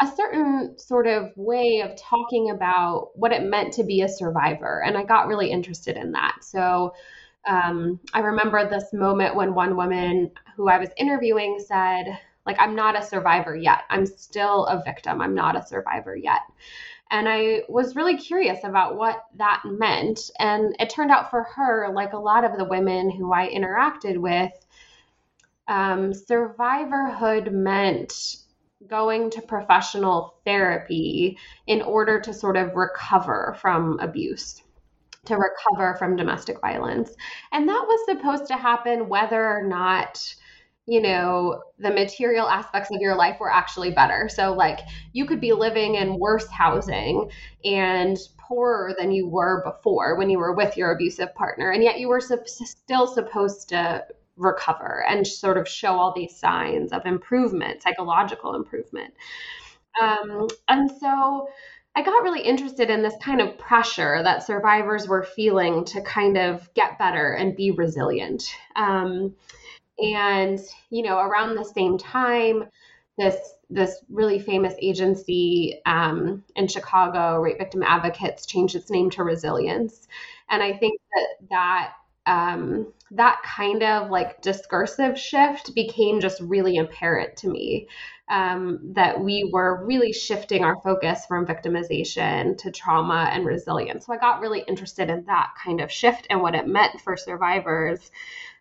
a 0.00 0.06
certain 0.06 0.78
sort 0.78 1.06
of 1.06 1.30
way 1.36 1.82
of 1.84 1.96
talking 1.96 2.50
about 2.50 3.10
what 3.14 3.32
it 3.32 3.42
meant 3.42 3.72
to 3.74 3.84
be 3.84 4.02
a 4.02 4.08
survivor. 4.08 4.82
And 4.84 4.96
I 4.96 5.04
got 5.04 5.28
really 5.28 5.50
interested 5.50 5.96
in 5.96 6.12
that. 6.12 6.38
So 6.42 6.94
um, 7.46 8.00
I 8.12 8.20
remember 8.20 8.68
this 8.68 8.92
moment 8.92 9.34
when 9.34 9.54
one 9.54 9.76
woman 9.76 10.30
who 10.56 10.68
I 10.68 10.78
was 10.78 10.90
interviewing 10.96 11.58
said, 11.66 12.18
like, 12.46 12.56
I'm 12.58 12.74
not 12.74 12.98
a 12.98 13.02
survivor 13.02 13.54
yet. 13.54 13.82
I'm 13.90 14.06
still 14.06 14.66
a 14.66 14.82
victim. 14.82 15.20
I'm 15.20 15.34
not 15.34 15.56
a 15.56 15.66
survivor 15.66 16.16
yet. 16.16 16.40
And 17.10 17.28
I 17.28 17.62
was 17.68 17.96
really 17.96 18.16
curious 18.16 18.64
about 18.64 18.96
what 18.96 19.24
that 19.36 19.62
meant. 19.64 20.30
And 20.38 20.76
it 20.78 20.90
turned 20.90 21.10
out 21.10 21.30
for 21.30 21.44
her, 21.54 21.90
like 21.94 22.12
a 22.12 22.18
lot 22.18 22.44
of 22.44 22.58
the 22.58 22.64
women 22.64 23.10
who 23.10 23.32
I 23.32 23.48
interacted 23.48 24.18
with, 24.18 24.52
um, 25.68 26.12
survivorhood 26.12 27.52
meant 27.52 28.36
going 28.86 29.30
to 29.30 29.42
professional 29.42 30.34
therapy 30.44 31.38
in 31.66 31.82
order 31.82 32.20
to 32.20 32.32
sort 32.32 32.56
of 32.56 32.76
recover 32.76 33.56
from 33.60 33.98
abuse 34.00 34.62
to 35.28 35.36
recover 35.36 35.94
from 35.98 36.16
domestic 36.16 36.60
violence. 36.60 37.14
And 37.52 37.68
that 37.68 37.84
was 37.86 38.00
supposed 38.06 38.46
to 38.46 38.56
happen 38.56 39.08
whether 39.08 39.44
or 39.44 39.62
not 39.62 40.34
you 40.88 41.02
know 41.02 41.62
the 41.78 41.90
material 41.90 42.48
aspects 42.48 42.90
of 42.90 43.00
your 43.00 43.14
life 43.14 43.38
were 43.38 43.52
actually 43.52 43.90
better 43.90 44.26
so 44.26 44.54
like 44.54 44.80
you 45.12 45.26
could 45.26 45.38
be 45.40 45.52
living 45.52 45.96
in 45.96 46.18
worse 46.18 46.48
housing 46.48 47.30
and 47.62 48.16
poorer 48.38 48.94
than 48.98 49.12
you 49.12 49.28
were 49.28 49.62
before 49.64 50.16
when 50.16 50.30
you 50.30 50.38
were 50.38 50.54
with 50.54 50.78
your 50.78 50.90
abusive 50.92 51.34
partner 51.34 51.72
and 51.72 51.82
yet 51.82 52.00
you 52.00 52.08
were 52.08 52.22
su- 52.22 52.40
still 52.46 53.06
supposed 53.06 53.68
to 53.68 54.02
recover 54.36 55.04
and 55.06 55.26
sort 55.26 55.58
of 55.58 55.68
show 55.68 55.92
all 55.92 56.14
these 56.14 56.34
signs 56.34 56.90
of 56.90 57.04
improvement 57.04 57.82
psychological 57.82 58.54
improvement 58.54 59.12
um, 60.00 60.48
and 60.68 60.90
so 60.90 61.48
I 61.94 62.02
got 62.02 62.22
really 62.22 62.42
interested 62.42 62.90
in 62.90 63.02
this 63.02 63.16
kind 63.20 63.40
of 63.40 63.58
pressure 63.58 64.22
that 64.22 64.44
survivors 64.44 65.08
were 65.08 65.24
feeling 65.24 65.84
to 65.86 66.00
kind 66.02 66.36
of 66.36 66.72
get 66.74 66.98
better 66.98 67.32
and 67.32 67.56
be 67.56 67.72
resilient. 67.72 68.48
Um, 68.76 69.34
and 69.98 70.60
you 70.90 71.02
know, 71.02 71.18
around 71.18 71.56
the 71.56 71.64
same 71.64 71.98
time, 71.98 72.68
this 73.16 73.36
this 73.70 74.02
really 74.08 74.38
famous 74.38 74.74
agency 74.80 75.80
um, 75.84 76.44
in 76.56 76.68
Chicago, 76.68 77.40
Rape 77.40 77.58
Victim 77.58 77.82
Advocates, 77.82 78.46
changed 78.46 78.76
its 78.76 78.90
name 78.90 79.10
to 79.10 79.24
Resilience, 79.24 80.06
and 80.48 80.62
I 80.62 80.76
think 80.76 81.00
that 81.14 81.48
that 81.50 81.92
um, 82.26 82.92
that 83.10 83.42
kind 83.42 83.82
of 83.82 84.10
like 84.10 84.40
discursive 84.40 85.18
shift 85.18 85.74
became 85.74 86.20
just 86.20 86.40
really 86.42 86.78
apparent 86.78 87.36
to 87.38 87.48
me 87.48 87.88
um, 88.30 88.92
that 88.94 89.20
we 89.20 89.48
were 89.52 89.84
really 89.86 90.12
shifting 90.12 90.64
our 90.64 90.76
focus 90.82 91.24
from 91.26 91.46
victimization 91.46 92.56
to 92.58 92.70
trauma 92.70 93.28
and 93.32 93.46
resilience. 93.46 94.06
So 94.06 94.12
I 94.12 94.18
got 94.18 94.40
really 94.40 94.64
interested 94.68 95.08
in 95.08 95.24
that 95.24 95.54
kind 95.62 95.80
of 95.80 95.90
shift 95.90 96.26
and 96.28 96.42
what 96.42 96.54
it 96.54 96.66
meant 96.66 97.00
for 97.00 97.16
survivors. 97.16 98.10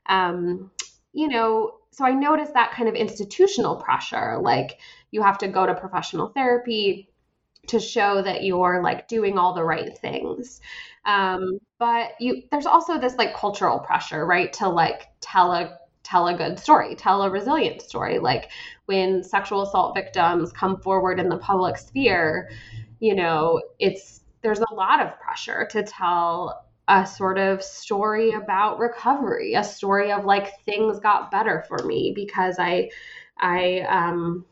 Um, 0.05 0.71
you 1.11 1.27
know, 1.27 1.79
so 1.91 2.05
I 2.05 2.11
noticed 2.11 2.53
that 2.53 2.71
kind 2.71 2.87
of 2.87 2.95
institutional 2.95 3.75
pressure, 3.75 4.37
like 4.39 4.79
you 5.11 5.21
have 5.21 5.39
to 5.39 5.47
go 5.47 5.65
to 5.65 5.73
professional 5.73 6.27
therapy 6.27 7.09
to 7.67 7.79
show 7.79 8.21
that 8.21 8.43
you're 8.43 8.81
like 8.81 9.07
doing 9.07 9.37
all 9.37 9.53
the 9.53 9.63
right 9.63 9.97
things. 9.97 10.61
Um, 11.05 11.59
but 11.79 12.11
you, 12.19 12.43
there's 12.51 12.65
also 12.65 12.99
this 12.99 13.15
like 13.15 13.35
cultural 13.35 13.79
pressure, 13.79 14.25
right, 14.25 14.51
to 14.53 14.69
like 14.69 15.07
tell 15.19 15.51
a 15.51 15.77
tell 16.07 16.27
a 16.27 16.33
good 16.33 16.57
story, 16.57 16.95
tell 16.95 17.21
a 17.21 17.29
resilient 17.29 17.81
story. 17.81 18.17
Like 18.17 18.49
when 18.85 19.23
sexual 19.23 19.63
assault 19.63 19.93
victims 19.93 20.53
come 20.53 20.79
forward 20.79 21.19
in 21.19 21.27
the 21.27 21.37
public 21.37 21.77
sphere, 21.77 22.49
you 22.99 23.13
know, 23.13 23.61
it's 23.79 24.21
there's 24.41 24.59
a 24.59 24.73
lot 24.73 25.01
of 25.01 25.19
pressure 25.19 25.67
to 25.71 25.83
tell 25.83 26.65
a 26.87 27.05
sort 27.05 27.37
of 27.37 27.61
story 27.61 28.31
about 28.31 28.79
recovery, 28.79 29.55
a 29.55 29.63
story 29.63 30.11
of 30.13 30.23
like 30.23 30.63
things 30.63 30.99
got 31.01 31.29
better 31.29 31.65
for 31.67 31.79
me 31.85 32.13
because 32.15 32.55
I 32.57 32.89
I 33.39 33.81
um 33.81 34.45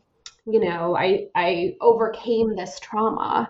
you 0.46 0.60
know, 0.60 0.96
I 0.96 1.28
I 1.36 1.76
overcame 1.82 2.56
this 2.56 2.80
trauma. 2.80 3.50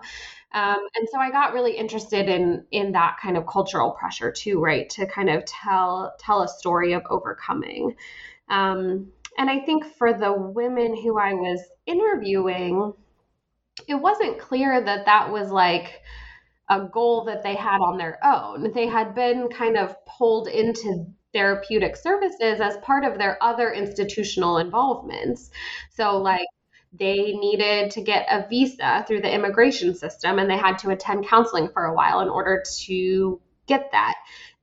Um, 0.52 0.78
and 0.94 1.08
so 1.10 1.18
I 1.18 1.30
got 1.30 1.52
really 1.52 1.76
interested 1.76 2.28
in 2.28 2.64
in 2.70 2.92
that 2.92 3.18
kind 3.20 3.36
of 3.36 3.46
cultural 3.46 3.90
pressure 3.92 4.32
too, 4.32 4.60
right? 4.60 4.88
To 4.90 5.06
kind 5.06 5.28
of 5.30 5.44
tell 5.44 6.14
tell 6.18 6.42
a 6.42 6.48
story 6.48 6.92
of 6.94 7.02
overcoming. 7.10 7.96
Um, 8.48 9.12
and 9.38 9.50
I 9.50 9.60
think 9.60 9.84
for 9.84 10.12
the 10.14 10.32
women 10.32 10.96
who 10.96 11.18
I 11.18 11.34
was 11.34 11.60
interviewing, 11.86 12.94
it 13.88 13.96
wasn't 13.96 14.38
clear 14.38 14.80
that 14.80 15.06
that 15.06 15.30
was 15.30 15.50
like 15.50 16.02
a 16.68 16.80
goal 16.88 17.24
that 17.24 17.42
they 17.42 17.54
had 17.54 17.80
on 17.80 17.98
their 17.98 18.18
own. 18.24 18.72
They 18.72 18.86
had 18.86 19.14
been 19.14 19.48
kind 19.48 19.76
of 19.76 19.94
pulled 20.06 20.48
into 20.48 21.06
therapeutic 21.32 21.96
services 21.96 22.60
as 22.60 22.76
part 22.78 23.04
of 23.04 23.18
their 23.18 23.42
other 23.42 23.72
institutional 23.72 24.58
involvements. 24.58 25.50
So, 25.90 26.16
like, 26.18 26.46
they 26.92 27.32
needed 27.32 27.90
to 27.92 28.00
get 28.00 28.26
a 28.30 28.48
visa 28.48 29.04
through 29.06 29.20
the 29.20 29.32
immigration 29.32 29.94
system 29.94 30.38
and 30.38 30.50
they 30.50 30.56
had 30.56 30.78
to 30.78 30.90
attend 30.90 31.28
counseling 31.28 31.68
for 31.72 31.84
a 31.84 31.94
while 31.94 32.20
in 32.20 32.28
order 32.28 32.62
to 32.84 33.40
get 33.66 33.90
that. 33.92 34.14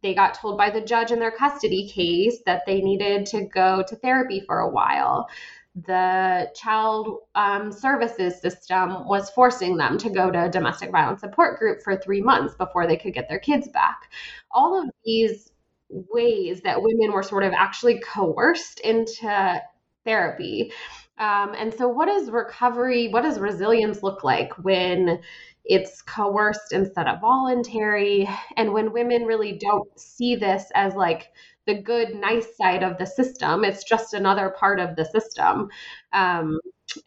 They 0.01 0.13
got 0.13 0.34
told 0.34 0.58
by 0.58 0.70
the 0.70 0.82
judge 0.82 1.12
in 1.12 1.20
their 1.20 1.32
custody 1.32 1.88
case 1.88 2.39
that 2.46 2.63
they 2.65 2.82
needed 2.82 3.25
to 3.27 3.46
go 3.46 3.84
to 3.88 3.96
therapy 3.96 4.42
for 4.46 4.60
a 4.60 4.70
while 4.70 5.27
the 5.75 6.51
child 6.56 7.20
um, 7.34 7.72
services 7.72 8.39
system 8.39 9.08
was 9.08 9.30
forcing 9.32 9.75
them 9.75 9.98
to 9.98 10.10
go 10.10 10.30
to 10.30 10.46
a 10.46 10.50
domestic 10.50 10.92
violence 10.92 11.22
support 11.22 11.58
group 11.58 11.82
for 11.82 11.98
three 11.98 12.22
months 12.22 12.53
before 12.56 12.86
they 12.86 12.96
could 12.96 13.13
get 13.13 13.27
their 13.27 13.39
kids 13.39 13.68
back. 13.70 14.12
All 14.51 14.80
of 14.80 14.89
these 15.03 15.51
ways 15.89 16.62
that 16.62 16.82
women 16.82 17.12
were 17.12 17.24
sort 17.24 17.44
of 17.44 17.53
actually 17.53 18.00
coerced 18.00 18.82
into 18.82 19.62
therapy. 20.06 20.72
Um, 21.17 21.53
and 21.55 21.74
so, 21.74 21.88
what 21.88 22.08
does 22.08 22.32
recovery, 22.32 23.10
what 23.10 23.22
does 23.22 23.39
resilience 23.39 24.03
look 24.03 24.24
like 24.24 24.51
when 24.63 25.22
it's 25.65 26.01
coerced 26.01 26.74
instead 26.74 27.08
of 27.08 27.22
voluntary? 27.22 28.27
And 28.58 28.74
when 28.74 28.93
women 28.93 29.24
really 29.24 29.58
don't 29.58 29.88
see 30.00 30.36
this 30.36 30.65
as 30.74 30.96
like 30.96 31.29
the 31.65 31.82
good, 31.82 32.15
nice 32.15 32.58
side 32.58 32.84
of 32.84 32.98
the 32.98 33.05
system. 33.05 33.63
It's 33.63 33.84
just 33.84 34.13
another 34.13 34.50
part 34.50 34.79
of 34.79 34.96
the 34.96 35.05
system. 35.05 35.70
Um, 36.12 36.60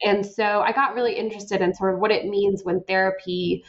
and 0.02 0.24
so 0.24 0.60
I 0.60 0.72
got 0.72 0.94
really 0.94 1.14
interested 1.14 1.60
in 1.60 1.74
sort 1.74 1.94
of 1.94 2.00
what 2.00 2.10
it 2.10 2.26
means 2.26 2.62
when 2.64 2.82
therapy 2.84 3.64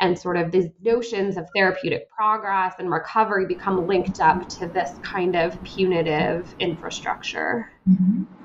and 0.00 0.18
sort 0.18 0.36
of 0.36 0.50
these 0.50 0.66
notions 0.82 1.36
of 1.36 1.46
therapeutic 1.54 2.10
progress 2.10 2.74
and 2.78 2.90
recovery 2.90 3.46
become 3.46 3.86
linked 3.86 4.18
up 4.20 4.48
to 4.48 4.66
this 4.66 4.90
kind 5.04 5.36
of 5.36 5.62
punitive 5.62 6.52
infrastructure. 6.58 7.70
Mm-hmm. 7.88 8.41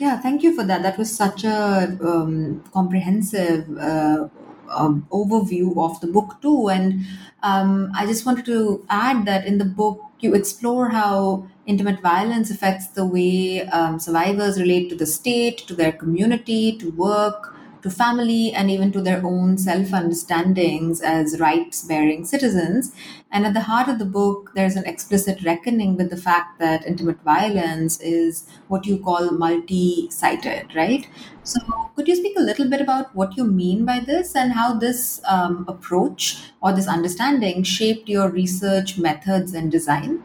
Yeah, 0.00 0.18
thank 0.18 0.42
you 0.42 0.54
for 0.54 0.64
that. 0.64 0.82
That 0.82 0.96
was 0.98 1.14
such 1.14 1.44
a 1.44 1.98
um, 2.02 2.64
comprehensive 2.72 3.68
uh, 3.78 4.28
um, 4.70 5.06
overview 5.12 5.76
of 5.76 6.00
the 6.00 6.06
book, 6.06 6.40
too. 6.40 6.70
And 6.70 7.04
um, 7.42 7.92
I 7.94 8.06
just 8.06 8.24
wanted 8.24 8.46
to 8.46 8.86
add 8.88 9.26
that 9.26 9.44
in 9.46 9.58
the 9.58 9.66
book, 9.66 10.00
you 10.20 10.34
explore 10.34 10.88
how 10.88 11.46
intimate 11.66 12.00
violence 12.00 12.50
affects 12.50 12.86
the 12.88 13.04
way 13.04 13.62
um, 13.68 14.00
survivors 14.00 14.58
relate 14.58 14.88
to 14.88 14.96
the 14.96 15.06
state, 15.06 15.58
to 15.68 15.74
their 15.74 15.92
community, 15.92 16.78
to 16.78 16.90
work, 16.92 17.54
to 17.82 17.90
family, 17.90 18.52
and 18.52 18.70
even 18.70 18.92
to 18.92 19.00
their 19.00 19.24
own 19.24 19.58
self 19.58 19.92
understandings 19.92 21.00
as 21.00 21.40
rights 21.40 21.84
bearing 21.84 22.24
citizens. 22.24 22.92
And 23.32 23.46
at 23.46 23.54
the 23.54 23.60
heart 23.60 23.88
of 23.88 23.98
the 23.98 24.04
book, 24.04 24.50
there's 24.54 24.76
an 24.76 24.86
explicit 24.86 25.42
reckoning 25.44 25.96
with 25.96 26.10
the 26.10 26.16
fact 26.16 26.58
that 26.58 26.86
intimate 26.86 27.22
violence 27.22 28.00
is 28.00 28.46
what 28.68 28.86
you 28.86 28.98
call 28.98 29.30
multi 29.30 30.10
sided, 30.10 30.74
right? 30.74 31.08
So, 31.42 31.60
could 31.96 32.08
you 32.08 32.16
speak 32.16 32.36
a 32.38 32.42
little 32.42 32.68
bit 32.68 32.80
about 32.80 33.14
what 33.14 33.36
you 33.36 33.44
mean 33.44 33.84
by 33.84 34.00
this 34.00 34.36
and 34.36 34.52
how 34.52 34.74
this 34.74 35.20
um, 35.28 35.64
approach 35.68 36.38
or 36.62 36.72
this 36.72 36.88
understanding 36.88 37.62
shaped 37.62 38.08
your 38.08 38.28
research 38.30 38.98
methods 38.98 39.54
and 39.54 39.70
design? 39.70 40.22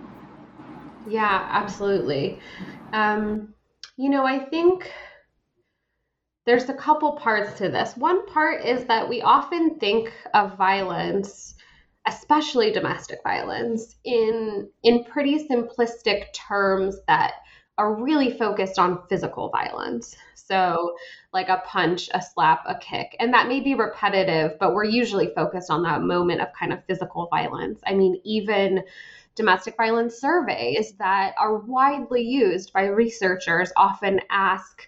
Yeah, 1.08 1.48
absolutely. 1.52 2.40
Um, 2.94 3.54
you 3.98 4.10
know, 4.10 4.26
I 4.26 4.40
think 4.40 4.92
there's 6.46 6.70
a 6.70 6.74
couple 6.74 7.14
parts 7.14 7.58
to 7.58 7.70
this. 7.70 7.98
One 7.98 8.26
part 8.28 8.64
is 8.64 8.86
that 8.86 9.10
we 9.10 9.22
often 9.22 9.80
think 9.80 10.12
of 10.34 10.58
violence, 10.58 11.56
especially 12.08 12.72
domestic 12.72 13.20
violence, 13.24 13.96
in 14.04 14.70
in 14.84 15.04
pretty 15.06 15.48
simplistic 15.48 16.34
terms 16.34 16.98
that 17.08 17.34
are 17.78 18.02
really 18.02 18.38
focused 18.38 18.80
on 18.80 19.06
physical 19.10 19.50
violence. 19.50 20.16
So, 20.36 20.96
like 21.34 21.50
a 21.50 21.64
punch, 21.66 22.10
a 22.14 22.22
slap, 22.22 22.64
a 22.68 22.78
kick. 22.78 23.16
And 23.20 23.34
that 23.34 23.50
may 23.50 23.60
be 23.60 23.74
repetitive, 23.74 24.58
but 24.60 24.74
we're 24.74 24.86
usually 24.86 25.34
focused 25.36 25.70
on 25.70 25.84
that 25.84 26.02
moment 26.02 26.42
of 26.42 26.54
kind 26.58 26.72
of 26.72 26.86
physical 26.86 27.28
violence. 27.28 27.82
I 27.86 27.96
mean, 27.96 28.22
even 28.24 28.84
domestic 29.34 29.76
violence 29.76 30.16
surveys 30.22 30.94
that 31.00 31.34
are 31.38 31.58
widely 31.58 32.22
used 32.22 32.72
by 32.72 32.86
researchers 32.86 33.74
often 33.76 34.22
ask 34.30 34.88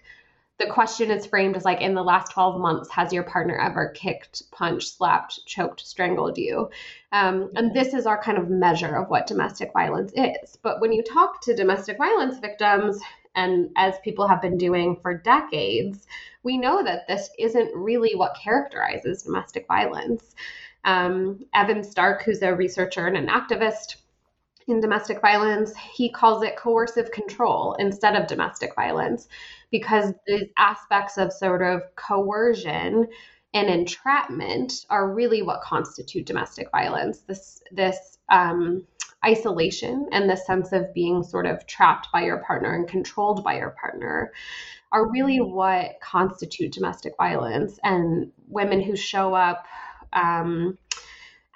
the 0.58 0.66
question 0.66 1.10
is 1.10 1.26
framed 1.26 1.56
as 1.56 1.64
like 1.64 1.80
in 1.80 1.94
the 1.94 2.02
last 2.02 2.32
12 2.32 2.60
months 2.60 2.90
has 2.90 3.12
your 3.12 3.22
partner 3.22 3.56
ever 3.58 3.90
kicked 3.90 4.50
punched 4.50 4.96
slapped 4.96 5.46
choked 5.46 5.80
strangled 5.80 6.36
you? 6.36 6.68
Um, 7.12 7.50
and 7.54 7.72
this 7.74 7.94
is 7.94 8.06
our 8.06 8.20
kind 8.22 8.38
of 8.38 8.50
measure 8.50 8.96
of 8.96 9.08
what 9.08 9.26
domestic 9.26 9.72
violence 9.72 10.12
is. 10.14 10.58
But 10.62 10.80
when 10.80 10.92
you 10.92 11.02
talk 11.02 11.40
to 11.42 11.54
domestic 11.54 11.96
violence 11.96 12.38
victims 12.38 13.00
and 13.34 13.70
as 13.76 13.94
people 14.02 14.26
have 14.26 14.42
been 14.42 14.58
doing 14.58 14.96
for 15.00 15.14
decades 15.14 16.06
we 16.42 16.56
know 16.56 16.82
that 16.82 17.06
this 17.06 17.30
isn't 17.38 17.74
really 17.74 18.14
what 18.14 18.36
characterizes 18.42 19.22
domestic 19.22 19.66
violence. 19.66 20.34
Um, 20.84 21.44
evan 21.54 21.84
stark 21.84 22.22
who's 22.22 22.42
a 22.42 22.54
researcher 22.54 23.06
and 23.06 23.16
an 23.16 23.26
activist 23.26 23.96
in 24.68 24.80
domestic 24.80 25.20
violence, 25.20 25.74
he 25.76 26.10
calls 26.10 26.42
it 26.42 26.56
coercive 26.56 27.10
control 27.10 27.74
instead 27.78 28.14
of 28.14 28.26
domestic 28.26 28.74
violence 28.74 29.28
because 29.70 30.12
these 30.26 30.48
aspects 30.56 31.18
of 31.18 31.32
sort 31.32 31.62
of 31.62 31.82
coercion 31.96 33.06
and 33.54 33.68
entrapment 33.68 34.72
are 34.90 35.12
really 35.12 35.42
what 35.42 35.62
constitute 35.62 36.26
domestic 36.26 36.70
violence. 36.70 37.20
This 37.20 37.62
this 37.72 38.18
um, 38.28 38.86
isolation 39.24 40.08
and 40.12 40.28
the 40.28 40.36
sense 40.36 40.72
of 40.72 40.92
being 40.94 41.22
sort 41.22 41.46
of 41.46 41.66
trapped 41.66 42.08
by 42.12 42.22
your 42.22 42.38
partner 42.38 42.74
and 42.74 42.86
controlled 42.86 43.42
by 43.42 43.56
your 43.56 43.74
partner 43.80 44.32
are 44.92 45.10
really 45.10 45.38
what 45.38 46.00
constitute 46.00 46.72
domestic 46.72 47.14
violence. 47.16 47.78
And 47.82 48.32
women 48.48 48.80
who 48.80 48.96
show 48.96 49.34
up 49.34 49.66
um, 50.12 50.78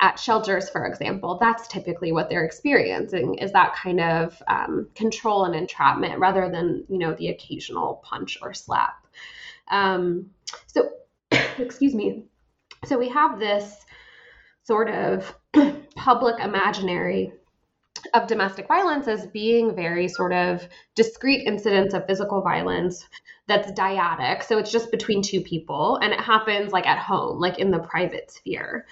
at 0.03 0.19
shelters, 0.19 0.69
for 0.69 0.85
example, 0.85 1.39
that's 1.41 1.69
typically 1.69 2.11
what 2.11 2.29
they're 2.29 2.45
experiencing 2.45 3.37
is 3.37 3.53
that 3.53 3.77
kind 3.77 4.01
of 4.01 4.43
um, 4.49 4.89
control 4.97 5.45
and 5.45 5.55
entrapment 5.55 6.19
rather 6.19 6.51
than, 6.51 6.85
you 6.89 6.99
know, 6.99 7.15
the 7.15 7.29
occasional 7.29 8.03
punch 8.05 8.37
or 8.43 8.53
slap. 8.53 9.07
Um, 9.69 10.31
so, 10.67 10.91
excuse 11.59 11.95
me. 11.95 12.25
So 12.85 12.99
we 12.99 13.09
have 13.11 13.39
this 13.39 13.77
sort 14.65 14.91
of 14.91 15.33
public 15.95 16.41
imaginary 16.41 17.33
of 18.13 18.27
domestic 18.27 18.67
violence 18.67 19.07
as 19.07 19.29
being 19.29 19.77
very 19.77 20.09
sort 20.09 20.33
of 20.33 20.67
discrete 20.97 21.47
incidents 21.47 21.95
of 21.95 22.07
physical 22.09 22.43
violence 22.43 23.07
that's 23.47 23.71
dyadic. 23.79 24.43
So 24.43 24.59
it's 24.59 24.73
just 24.73 24.91
between 24.91 25.23
two 25.23 25.43
people 25.43 26.01
and 26.03 26.13
it 26.13 26.21
happens 26.21 26.73
like 26.73 26.89
at 26.89 26.99
home, 26.99 27.39
like 27.39 27.61
in 27.61 27.71
the 27.71 27.79
private 27.79 28.33
sphere. 28.33 28.85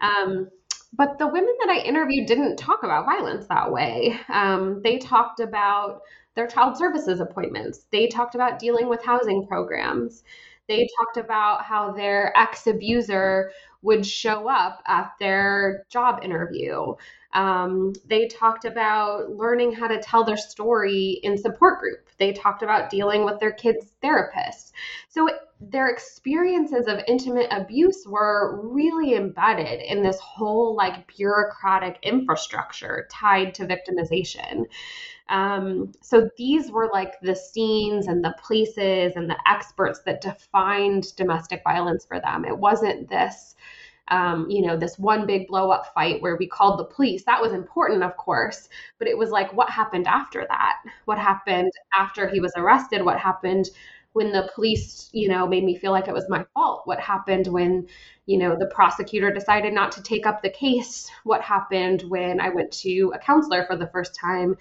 Um, 0.00 0.48
but 0.92 1.18
the 1.18 1.26
women 1.26 1.54
that 1.60 1.70
I 1.70 1.80
interviewed 1.80 2.26
didn't 2.26 2.56
talk 2.56 2.82
about 2.82 3.04
violence 3.06 3.46
that 3.48 3.70
way. 3.70 4.18
Um, 4.28 4.80
they 4.82 4.98
talked 4.98 5.40
about 5.40 6.00
their 6.34 6.46
child 6.46 6.76
services 6.78 7.20
appointments. 7.20 7.86
They 7.90 8.06
talked 8.06 8.34
about 8.34 8.58
dealing 8.58 8.88
with 8.88 9.02
housing 9.04 9.46
programs. 9.46 10.22
They 10.68 10.88
talked 10.98 11.16
about 11.16 11.64
how 11.64 11.92
their 11.92 12.36
ex 12.38 12.66
abuser 12.66 13.50
would 13.82 14.04
show 14.06 14.48
up 14.48 14.82
at 14.86 15.12
their 15.20 15.84
job 15.90 16.20
interview. 16.22 16.94
Um, 17.34 17.92
they 18.06 18.26
talked 18.26 18.64
about 18.64 19.30
learning 19.30 19.72
how 19.72 19.86
to 19.88 20.00
tell 20.00 20.24
their 20.24 20.36
story 20.36 21.20
in 21.22 21.36
support 21.36 21.80
group. 21.80 22.08
They 22.18 22.32
talked 22.32 22.62
about 22.62 22.90
dealing 22.90 23.24
with 23.24 23.38
their 23.38 23.52
kids' 23.52 23.92
therapists. 24.02 24.72
So 25.08 25.28
their 25.60 25.88
experiences 25.88 26.86
of 26.86 27.00
intimate 27.06 27.48
abuse 27.50 28.04
were 28.06 28.60
really 28.62 29.14
embedded 29.14 29.80
in 29.82 30.02
this 30.02 30.18
whole 30.20 30.74
like 30.74 31.06
bureaucratic 31.16 31.98
infrastructure 32.02 33.08
tied 33.10 33.54
to 33.54 33.66
victimization. 33.66 34.64
Um, 35.28 35.92
so 36.00 36.30
these 36.38 36.70
were 36.70 36.88
like 36.92 37.20
the 37.20 37.36
scenes 37.36 38.06
and 38.06 38.24
the 38.24 38.34
places 38.42 39.12
and 39.16 39.28
the 39.28 39.36
experts 39.46 40.00
that 40.06 40.22
defined 40.22 41.14
domestic 41.16 41.62
violence 41.64 42.06
for 42.06 42.20
them. 42.20 42.44
It 42.44 42.56
wasn't 42.56 43.10
this 43.10 43.54
um, 44.10 44.48
you 44.48 44.66
know, 44.66 44.76
this 44.76 44.98
one 44.98 45.26
big 45.26 45.46
blow 45.48 45.70
up 45.70 45.92
fight 45.94 46.22
where 46.22 46.36
we 46.36 46.46
called 46.46 46.78
the 46.78 46.84
police. 46.84 47.24
That 47.24 47.42
was 47.42 47.52
important, 47.52 48.02
of 48.02 48.16
course, 48.16 48.68
but 48.98 49.08
it 49.08 49.16
was 49.16 49.30
like, 49.30 49.52
what 49.52 49.70
happened 49.70 50.06
after 50.06 50.46
that? 50.48 50.76
What 51.04 51.18
happened 51.18 51.72
after 51.96 52.28
he 52.28 52.40
was 52.40 52.52
arrested? 52.56 53.04
What 53.04 53.18
happened 53.18 53.70
when 54.12 54.32
the 54.32 54.50
police, 54.54 55.10
you 55.12 55.28
know, 55.28 55.46
made 55.46 55.64
me 55.64 55.76
feel 55.76 55.92
like 55.92 56.08
it 56.08 56.14
was 56.14 56.28
my 56.28 56.44
fault? 56.54 56.82
What 56.86 57.00
happened 57.00 57.46
when, 57.46 57.86
you 58.26 58.38
know, 58.38 58.56
the 58.58 58.66
prosecutor 58.66 59.30
decided 59.30 59.72
not 59.72 59.92
to 59.92 60.02
take 60.02 60.26
up 60.26 60.42
the 60.42 60.50
case? 60.50 61.10
What 61.24 61.42
happened 61.42 62.02
when 62.08 62.40
I 62.40 62.48
went 62.48 62.72
to 62.82 63.12
a 63.14 63.18
counselor 63.18 63.64
for 63.66 63.76
the 63.76 63.88
first 63.88 64.14
time? 64.14 64.56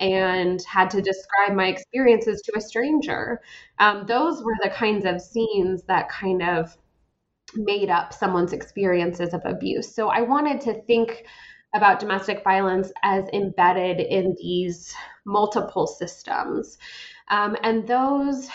and 0.00 0.60
had 0.64 0.90
to 0.90 1.00
describe 1.00 1.54
my 1.54 1.68
experiences 1.68 2.42
to 2.42 2.52
a 2.56 2.60
stranger. 2.60 3.40
Um, 3.78 4.06
those 4.06 4.42
were 4.42 4.56
the 4.60 4.70
kinds 4.70 5.04
of 5.04 5.20
scenes 5.20 5.84
that 5.84 6.08
kind 6.08 6.42
of 6.42 6.76
made 7.56 7.90
up 7.90 8.12
someone's 8.12 8.52
experiences 8.52 9.34
of 9.34 9.42
abuse. 9.44 9.94
So 9.94 10.08
I 10.08 10.22
wanted 10.22 10.60
to 10.62 10.82
think 10.82 11.24
about 11.74 11.98
domestic 11.98 12.44
violence 12.44 12.92
as 13.02 13.24
embedded 13.32 14.00
in 14.00 14.36
these 14.40 14.94
multiple 15.24 15.86
systems. 15.86 16.78
Um, 17.28 17.56
and 17.62 17.86
those 17.86 18.48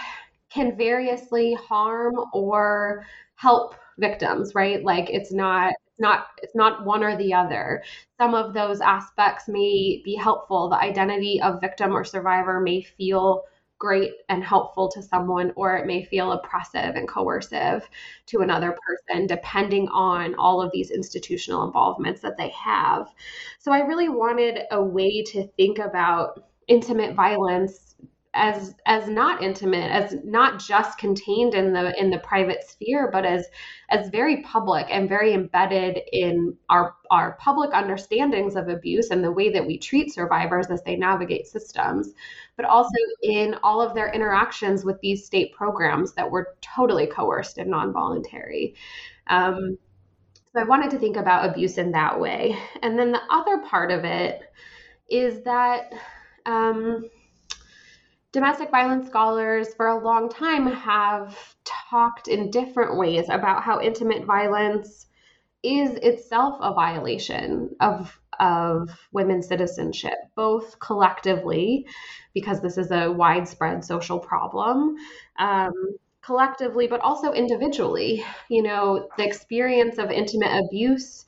can 0.49 0.77
variously 0.77 1.53
harm 1.53 2.15
or 2.33 3.05
help 3.35 3.75
victims, 3.97 4.55
right? 4.55 4.83
Like 4.83 5.09
it's 5.09 5.31
not 5.33 5.73
not 5.99 6.27
it's 6.41 6.55
not 6.55 6.85
one 6.85 7.03
or 7.03 7.17
the 7.17 7.33
other. 7.33 7.83
Some 8.19 8.33
of 8.33 8.53
those 8.53 8.79
aspects 8.79 9.47
may 9.47 10.01
be 10.03 10.15
helpful. 10.15 10.69
The 10.69 10.77
identity 10.77 11.41
of 11.41 11.61
victim 11.61 11.91
or 11.91 12.05
survivor 12.05 12.61
may 12.61 12.81
feel 12.81 13.43
great 13.79 14.11
and 14.27 14.43
helpful 14.43 14.89
to 14.89 15.01
someone, 15.01 15.51
or 15.55 15.77
it 15.77 15.87
may 15.87 16.03
feel 16.03 16.33
oppressive 16.33 16.95
and 16.95 17.07
coercive 17.07 17.89
to 18.27 18.41
another 18.41 18.77
person, 18.85 19.25
depending 19.25 19.87
on 19.87 20.35
all 20.35 20.61
of 20.61 20.71
these 20.71 20.91
institutional 20.91 21.65
involvements 21.65 22.21
that 22.21 22.37
they 22.37 22.49
have. 22.49 23.07
So 23.57 23.71
I 23.71 23.79
really 23.79 24.09
wanted 24.09 24.59
a 24.71 24.83
way 24.83 25.23
to 25.23 25.47
think 25.57 25.79
about 25.79 26.43
intimate 26.67 27.15
violence 27.15 27.95
as 28.39 28.73
as 28.85 29.09
not 29.09 29.43
intimate 29.43 29.91
as 29.91 30.15
not 30.23 30.59
just 30.59 30.97
contained 30.97 31.53
in 31.53 31.73
the 31.73 31.99
in 31.99 32.09
the 32.09 32.19
private 32.19 32.63
sphere 32.63 33.09
but 33.11 33.25
as 33.25 33.45
as 33.89 34.09
very 34.09 34.41
public 34.43 34.87
and 34.89 35.09
very 35.09 35.33
embedded 35.33 35.99
in 36.13 36.55
our 36.69 36.95
our 37.11 37.33
public 37.33 37.71
understandings 37.73 38.55
of 38.55 38.69
abuse 38.69 39.09
and 39.09 39.23
the 39.23 39.31
way 39.31 39.49
that 39.51 39.65
we 39.65 39.77
treat 39.77 40.13
survivors 40.13 40.67
as 40.67 40.81
they 40.83 40.95
navigate 40.95 41.45
systems 41.45 42.13
but 42.59 42.65
also 42.65 42.95
in 43.21 43.55
all 43.63 43.81
of 43.81 43.93
their 43.93 44.11
interactions 44.11 44.83
with 44.83 44.99
these 44.99 45.25
state 45.25 45.53
programs 45.53 46.11
that 46.11 46.29
were 46.29 46.57
totally 46.59 47.07
coerced 47.07 47.57
and 47.57 47.69
non-voluntary. 47.69 48.75
Um, 49.27 49.77
so 50.51 50.59
i 50.59 50.63
wanted 50.65 50.91
to 50.91 50.99
think 50.99 51.15
about 51.15 51.49
abuse 51.49 51.77
in 51.77 51.91
that 51.91 52.19
way. 52.19 52.57
And 52.81 52.99
then 52.99 53.13
the 53.13 53.21
other 53.29 53.59
part 53.59 53.91
of 53.91 54.03
it 54.03 54.41
is 55.09 55.41
that 55.43 55.93
um, 56.45 57.09
domestic 58.31 58.69
violence 58.69 59.07
scholars 59.07 59.73
for 59.73 59.87
a 59.87 60.03
long 60.03 60.29
time 60.29 60.67
have 60.67 61.55
talked 61.63 62.27
in 62.27 62.51
different 62.51 62.97
ways 62.97 63.27
about 63.29 63.63
how 63.63 63.81
intimate 63.81 64.25
violence 64.25 65.07
is 65.63 65.95
itself 65.95 66.57
a 66.61 66.73
violation 66.73 67.75
of 67.81 68.19
of 68.39 68.97
women's 69.11 69.47
citizenship, 69.47 70.13
both 70.33 70.79
collectively, 70.79 71.85
because 72.33 72.61
this 72.61 72.77
is 72.77 72.89
a 72.89 73.11
widespread 73.11 73.83
social 73.83 74.17
problem, 74.17 74.95
um, 75.39 75.73
collectively, 76.21 76.87
but 76.87 77.01
also 77.01 77.33
individually. 77.33 78.23
You 78.49 78.63
know, 78.63 79.09
the 79.17 79.25
experience 79.25 79.97
of 79.97 80.09
intimate 80.09 80.63
abuse 80.65 81.25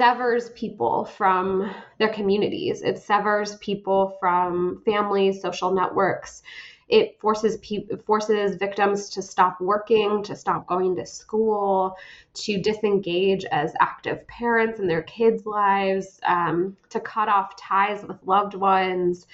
severs 0.00 0.48
people 0.54 1.04
from 1.04 1.70
their 1.98 2.08
communities. 2.08 2.80
It 2.80 2.96
severs 2.96 3.56
people 3.56 4.16
from 4.18 4.80
families, 4.86 5.42
social 5.42 5.72
networks. 5.72 6.42
It 6.88 7.20
forces 7.20 7.58
pe- 7.58 7.86
forces 8.06 8.56
victims 8.56 9.10
to 9.10 9.20
stop 9.20 9.60
working, 9.60 10.22
to 10.22 10.34
stop 10.34 10.66
going 10.66 10.96
to 10.96 11.04
school, 11.04 11.96
to 12.32 12.58
disengage 12.62 13.44
as 13.44 13.74
active 13.78 14.26
parents 14.26 14.80
in 14.80 14.88
their 14.88 15.02
kids' 15.02 15.44
lives, 15.44 16.18
um, 16.26 16.78
to 16.88 16.98
cut 17.00 17.28
off 17.28 17.54
ties 17.56 18.02
with 18.02 18.16
loved 18.24 18.54
ones, 18.54 19.26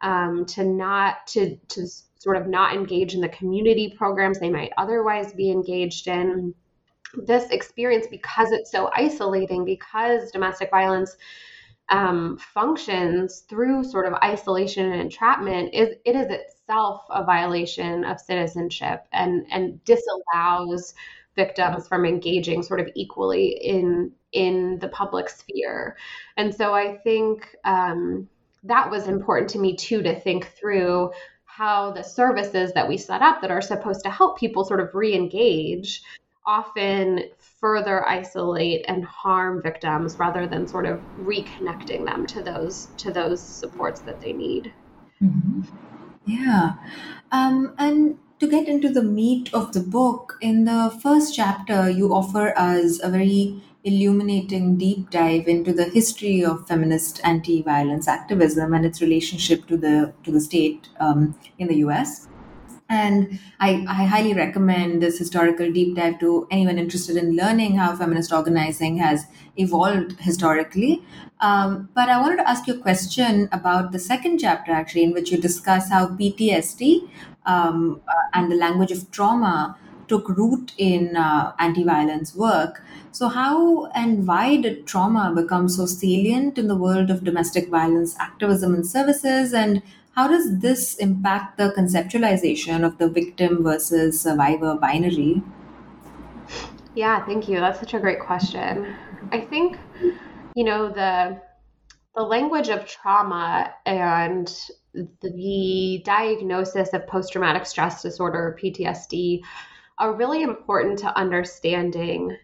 um, 0.00 0.44
to 0.46 0.64
not 0.64 1.28
to 1.28 1.54
to 1.68 1.86
sort 2.18 2.36
of 2.36 2.48
not 2.48 2.74
engage 2.74 3.14
in 3.14 3.20
the 3.20 3.28
community 3.28 3.94
programs 3.96 4.40
they 4.40 4.50
might 4.50 4.72
otherwise 4.76 5.32
be 5.32 5.52
engaged 5.52 6.08
in 6.08 6.54
this 7.14 7.50
experience 7.50 8.06
because 8.10 8.52
it's 8.52 8.70
so 8.70 8.90
isolating 8.94 9.64
because 9.64 10.30
domestic 10.30 10.70
violence 10.70 11.16
um, 11.90 12.36
functions 12.38 13.40
through 13.48 13.82
sort 13.82 14.06
of 14.06 14.12
isolation 14.22 14.92
and 14.92 15.00
entrapment 15.00 15.72
is 15.72 15.96
it 16.04 16.14
is 16.14 16.26
itself 16.28 17.04
a 17.10 17.24
violation 17.24 18.04
of 18.04 18.20
citizenship 18.20 19.06
and 19.12 19.46
and 19.50 19.82
disallows 19.84 20.94
victims 21.34 21.88
from 21.88 22.04
engaging 22.04 22.62
sort 22.62 22.80
of 22.80 22.88
equally 22.94 23.58
in 23.62 24.12
in 24.32 24.78
the 24.80 24.88
public 24.88 25.30
sphere. 25.30 25.96
And 26.36 26.54
so 26.54 26.74
i 26.74 26.98
think 26.98 27.56
um, 27.64 28.28
that 28.64 28.90
was 28.90 29.08
important 29.08 29.48
to 29.50 29.58
me 29.58 29.74
too 29.74 30.02
to 30.02 30.20
think 30.20 30.48
through 30.48 31.10
how 31.44 31.90
the 31.92 32.02
services 32.02 32.72
that 32.74 32.88
we 32.88 32.96
set 32.96 33.22
up 33.22 33.40
that 33.40 33.50
are 33.50 33.62
supposed 33.62 34.02
to 34.04 34.10
help 34.10 34.38
people 34.38 34.64
sort 34.64 34.80
of 34.80 34.94
re-engage 34.94 36.02
often 36.48 37.24
further 37.60 38.08
isolate 38.08 38.84
and 38.88 39.04
harm 39.04 39.62
victims 39.62 40.18
rather 40.18 40.46
than 40.46 40.66
sort 40.66 40.86
of 40.86 40.98
reconnecting 41.20 42.06
them 42.06 42.26
to 42.26 42.42
those 42.42 42.88
to 42.96 43.12
those 43.12 43.40
supports 43.40 44.00
that 44.00 44.20
they 44.20 44.32
need. 44.32 44.72
Mm-hmm. 45.22 45.60
Yeah, 46.24 46.74
um, 47.30 47.74
and 47.78 48.18
to 48.40 48.48
get 48.48 48.66
into 48.66 48.88
the 48.88 49.02
meat 49.02 49.52
of 49.52 49.72
the 49.72 49.80
book, 49.80 50.38
in 50.40 50.64
the 50.64 50.96
first 51.02 51.34
chapter, 51.34 51.90
you 51.90 52.14
offer 52.14 52.56
us 52.56 53.02
a 53.02 53.10
very 53.10 53.62
illuminating 53.84 54.76
deep 54.76 55.10
dive 55.10 55.48
into 55.48 55.72
the 55.72 55.84
history 55.84 56.44
of 56.44 56.66
feminist 56.66 57.20
anti-violence 57.24 58.08
activism 58.08 58.74
and 58.74 58.86
its 58.86 59.00
relationship 59.00 59.66
to 59.66 59.76
the 59.76 60.12
to 60.24 60.30
the 60.30 60.40
state 60.40 60.88
um, 60.98 61.34
in 61.58 61.68
the 61.68 61.76
U.S. 61.86 62.28
And 62.90 63.38
I, 63.60 63.84
I 63.86 64.04
highly 64.04 64.32
recommend 64.32 65.02
this 65.02 65.18
historical 65.18 65.70
deep 65.70 65.94
dive 65.94 66.18
to 66.20 66.46
anyone 66.50 66.78
interested 66.78 67.16
in 67.16 67.36
learning 67.36 67.76
how 67.76 67.94
feminist 67.94 68.32
organizing 68.32 68.96
has 68.96 69.26
evolved 69.56 70.12
historically. 70.20 71.02
Um, 71.40 71.90
but 71.94 72.08
I 72.08 72.18
wanted 72.20 72.36
to 72.36 72.48
ask 72.48 72.66
you 72.66 72.74
a 72.74 72.78
question 72.78 73.48
about 73.52 73.92
the 73.92 73.98
second 73.98 74.38
chapter, 74.38 74.72
actually, 74.72 75.04
in 75.04 75.12
which 75.12 75.30
you 75.30 75.38
discuss 75.38 75.90
how 75.90 76.08
PTSD 76.08 77.08
um, 77.44 78.00
uh, 78.08 78.12
and 78.32 78.50
the 78.50 78.56
language 78.56 78.90
of 78.90 79.10
trauma 79.10 79.76
took 80.08 80.28
root 80.30 80.72
in 80.78 81.14
uh, 81.16 81.52
anti 81.58 81.84
violence 81.84 82.34
work. 82.34 82.82
So, 83.12 83.28
how 83.28 83.86
and 83.88 84.26
why 84.26 84.56
did 84.56 84.86
trauma 84.86 85.32
become 85.34 85.68
so 85.68 85.86
salient 85.86 86.58
in 86.58 86.68
the 86.68 86.76
world 86.76 87.10
of 87.10 87.24
domestic 87.24 87.68
violence 87.68 88.16
activism 88.18 88.74
and 88.74 88.86
services? 88.86 89.52
And 89.52 89.82
how 90.18 90.26
does 90.26 90.58
this 90.58 90.96
impact 90.96 91.58
the 91.58 91.72
conceptualization 91.78 92.84
of 92.84 92.98
the 92.98 93.08
victim 93.08 93.62
versus 93.62 94.20
survivor 94.20 94.74
binary? 94.74 95.40
Yeah, 96.96 97.24
thank 97.24 97.48
you. 97.48 97.60
That's 97.60 97.78
such 97.78 97.94
a 97.94 98.00
great 98.00 98.18
question. 98.18 98.96
I 99.30 99.40
think, 99.40 99.78
you 100.56 100.64
know, 100.64 100.88
the 100.88 101.40
the 102.16 102.24
language 102.24 102.68
of 102.68 102.84
trauma 102.84 103.72
and 103.86 104.52
the 105.22 106.02
diagnosis 106.04 106.92
of 106.94 107.06
post 107.06 107.30
traumatic 107.30 107.64
stress 107.64 108.02
disorder, 108.02 108.58
PTSD, 108.60 109.42
are 109.98 110.16
really 110.16 110.42
important 110.42 110.98
to 110.98 111.16
understanding 111.16 112.36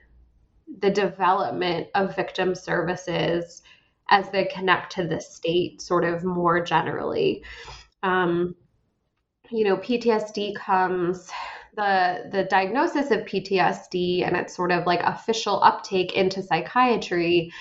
the 0.79 0.91
development 0.91 1.89
of 1.97 2.15
victim 2.15 2.55
services 2.55 3.64
as 4.09 4.29
they 4.31 4.45
connect 4.47 4.93
to 4.93 5.07
the 5.07 5.21
state 5.21 5.81
sort 5.81 6.05
of 6.05 6.25
more 6.25 6.63
generally. 6.63 7.43
Um, 8.03 8.55
you 9.51 9.65
know, 9.65 9.77
PTSD 9.77 10.55
comes 10.57 11.31
the 11.77 12.29
the 12.31 12.45
diagnosis 12.45 13.11
of 13.11 13.21
PTSD 13.21 14.27
and 14.27 14.37
its 14.37 14.55
sort 14.55 14.71
of 14.71 14.87
like 14.87 15.01
official 15.03 15.63
uptake 15.63 16.15
into 16.15 16.43
psychiatry 16.43 17.53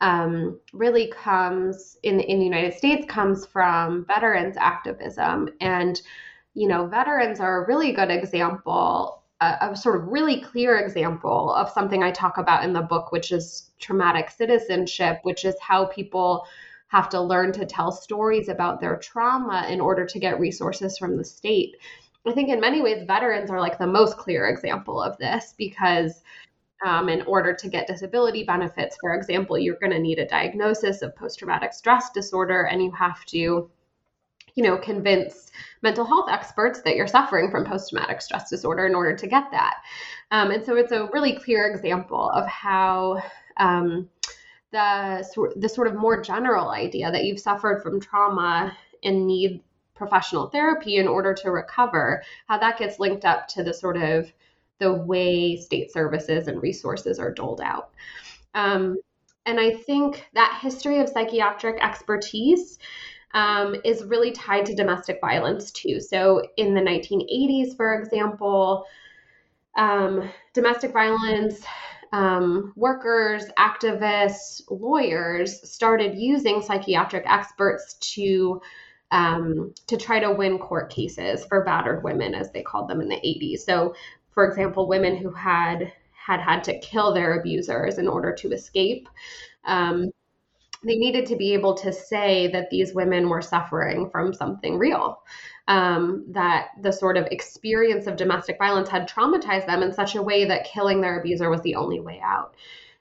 um, 0.00 0.60
really 0.72 1.08
comes 1.08 1.98
in 2.02 2.20
in 2.20 2.38
the 2.38 2.44
United 2.44 2.74
States 2.74 3.04
comes 3.06 3.46
from 3.46 4.04
veterans 4.06 4.56
activism, 4.56 5.48
and 5.60 6.00
you 6.54 6.68
know 6.68 6.86
veterans 6.86 7.40
are 7.40 7.64
a 7.64 7.66
really 7.66 7.92
good 7.92 8.10
example, 8.10 9.22
a, 9.40 9.70
a 9.70 9.76
sort 9.76 9.96
of 9.96 10.08
really 10.08 10.40
clear 10.40 10.78
example 10.78 11.52
of 11.54 11.70
something 11.70 12.02
I 12.02 12.10
talk 12.10 12.38
about 12.38 12.64
in 12.64 12.72
the 12.72 12.82
book, 12.82 13.12
which 13.12 13.32
is 13.32 13.70
traumatic 13.78 14.30
citizenship, 14.30 15.20
which 15.22 15.44
is 15.44 15.54
how 15.60 15.86
people 15.86 16.46
have 16.88 17.08
to 17.10 17.20
learn 17.20 17.52
to 17.52 17.66
tell 17.66 17.92
stories 17.92 18.48
about 18.48 18.80
their 18.80 18.96
trauma 18.96 19.66
in 19.68 19.80
order 19.80 20.06
to 20.06 20.18
get 20.18 20.40
resources 20.40 20.98
from 20.98 21.16
the 21.16 21.24
state. 21.24 21.76
I 22.26 22.32
think 22.32 22.48
in 22.48 22.60
many 22.60 22.82
ways, 22.82 23.04
veterans 23.06 23.50
are 23.50 23.60
like 23.60 23.78
the 23.78 23.86
most 23.86 24.16
clear 24.16 24.48
example 24.48 25.00
of 25.00 25.16
this 25.18 25.54
because 25.56 26.22
um, 26.84 27.08
in 27.08 27.22
order 27.22 27.54
to 27.54 27.68
get 27.68 27.86
disability 27.86 28.44
benefits, 28.44 28.96
for 29.00 29.14
example, 29.14 29.58
you're 29.58 29.78
going 29.80 29.92
to 29.92 29.98
need 29.98 30.18
a 30.18 30.26
diagnosis 30.26 31.02
of 31.02 31.14
post 31.16 31.38
traumatic 31.38 31.72
stress 31.72 32.10
disorder 32.10 32.66
and 32.66 32.82
you 32.82 32.90
have 32.92 33.24
to, 33.26 33.70
you 34.58 34.64
know, 34.64 34.76
convince 34.76 35.52
mental 35.82 36.04
health 36.04 36.28
experts 36.28 36.82
that 36.82 36.96
you're 36.96 37.06
suffering 37.06 37.48
from 37.48 37.64
post 37.64 37.90
traumatic 37.90 38.20
stress 38.20 38.50
disorder 38.50 38.86
in 38.86 38.94
order 38.94 39.14
to 39.16 39.26
get 39.28 39.44
that. 39.52 39.76
Um, 40.32 40.50
and 40.50 40.64
so 40.66 40.76
it's 40.76 40.90
a 40.90 41.08
really 41.12 41.34
clear 41.44 41.68
example 41.68 42.30
of 42.30 42.44
how. 42.46 43.22
Um, 43.56 44.08
the, 44.70 45.24
the 45.56 45.68
sort 45.68 45.86
of 45.86 45.94
more 45.94 46.20
general 46.20 46.68
idea 46.68 47.10
that 47.10 47.24
you've 47.24 47.40
suffered 47.40 47.82
from 47.82 48.00
trauma 48.00 48.76
and 49.02 49.26
need 49.26 49.62
professional 49.94 50.48
therapy 50.48 50.96
in 50.96 51.08
order 51.08 51.32
to 51.34 51.50
recover, 51.50 52.22
how 52.48 52.58
that 52.58 52.78
gets 52.78 52.98
linked 52.98 53.24
up 53.24 53.48
to 53.48 53.62
the 53.62 53.72
sort 53.72 53.96
of 53.96 54.30
the 54.78 54.92
way 54.92 55.56
state 55.56 55.90
services 55.90 56.48
and 56.48 56.62
resources 56.62 57.18
are 57.18 57.32
doled 57.32 57.62
out. 57.62 57.90
Um, 58.54 58.98
and 59.46 59.58
I 59.58 59.70
think 59.70 60.26
that 60.34 60.58
history 60.62 61.00
of 61.00 61.08
psychiatric 61.08 61.82
expertise 61.82 62.78
um, 63.34 63.76
is 63.84 64.04
really 64.04 64.32
tied 64.32 64.66
to 64.66 64.74
domestic 64.74 65.20
violence 65.20 65.70
too. 65.70 66.00
So 66.00 66.42
in 66.56 66.74
the 66.74 66.80
1980s, 66.80 67.76
for 67.76 67.94
example, 67.94 68.86
um, 69.76 70.30
domestic 70.54 70.92
violence 70.92 71.64
um, 72.12 72.72
workers, 72.74 73.44
activists, 73.58 74.62
lawyers 74.70 75.70
started 75.70 76.18
using 76.18 76.62
psychiatric 76.62 77.24
experts 77.26 77.94
to 78.14 78.60
um, 79.10 79.72
to 79.86 79.96
try 79.96 80.20
to 80.20 80.32
win 80.32 80.58
court 80.58 80.90
cases 80.90 81.44
for 81.46 81.64
battered 81.64 82.04
women, 82.04 82.34
as 82.34 82.50
they 82.50 82.62
called 82.62 82.88
them 82.88 83.00
in 83.00 83.08
the 83.08 83.16
80s. 83.16 83.60
So, 83.60 83.94
for 84.32 84.46
example, 84.46 84.86
women 84.86 85.16
who 85.16 85.30
had 85.30 85.92
had 86.12 86.40
had 86.40 86.62
to 86.64 86.78
kill 86.80 87.14
their 87.14 87.40
abusers 87.40 87.96
in 87.98 88.06
order 88.06 88.34
to 88.34 88.52
escape. 88.52 89.08
Um, 89.64 90.10
they 90.84 90.96
needed 90.96 91.26
to 91.26 91.36
be 91.36 91.54
able 91.54 91.74
to 91.74 91.92
say 91.92 92.48
that 92.48 92.70
these 92.70 92.94
women 92.94 93.28
were 93.28 93.42
suffering 93.42 94.08
from 94.10 94.32
something 94.32 94.78
real 94.78 95.22
um, 95.66 96.24
that 96.30 96.68
the 96.82 96.92
sort 96.92 97.16
of 97.16 97.26
experience 97.30 98.06
of 98.06 98.16
domestic 98.16 98.56
violence 98.58 98.88
had 98.88 99.08
traumatized 99.08 99.66
them 99.66 99.82
in 99.82 99.92
such 99.92 100.14
a 100.14 100.22
way 100.22 100.44
that 100.44 100.64
killing 100.64 101.00
their 101.00 101.20
abuser 101.20 101.50
was 101.50 101.60
the 101.62 101.74
only 101.74 102.00
way 102.00 102.20
out. 102.24 102.54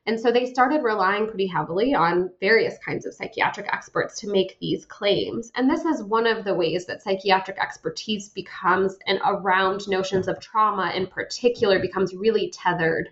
And 0.08 0.18
so 0.18 0.32
they 0.32 0.46
started 0.46 0.84
relying 0.84 1.28
pretty 1.28 1.48
heavily 1.48 1.94
on 1.94 2.32
various 2.40 2.78
kinds 2.78 3.06
of 3.06 3.14
psychiatric 3.14 3.68
experts 3.74 4.18
to 4.22 4.32
make 4.32 4.58
these 4.62 4.86
claims. 4.86 5.52
And 5.54 5.70
this 5.70 5.84
is 5.84 6.02
one 6.02 6.26
of 6.26 6.46
the 6.46 6.54
ways 6.54 6.86
that 6.86 7.04
psychiatric 7.04 7.58
expertise 7.60 8.30
becomes, 8.30 8.98
and 9.06 9.20
around 9.26 9.86
notions 9.90 10.30
of 10.30 10.40
trauma 10.40 10.94
in 10.96 11.08
particular, 11.08 11.80
becomes 11.80 12.16
really 12.16 12.50
tethered 12.52 13.10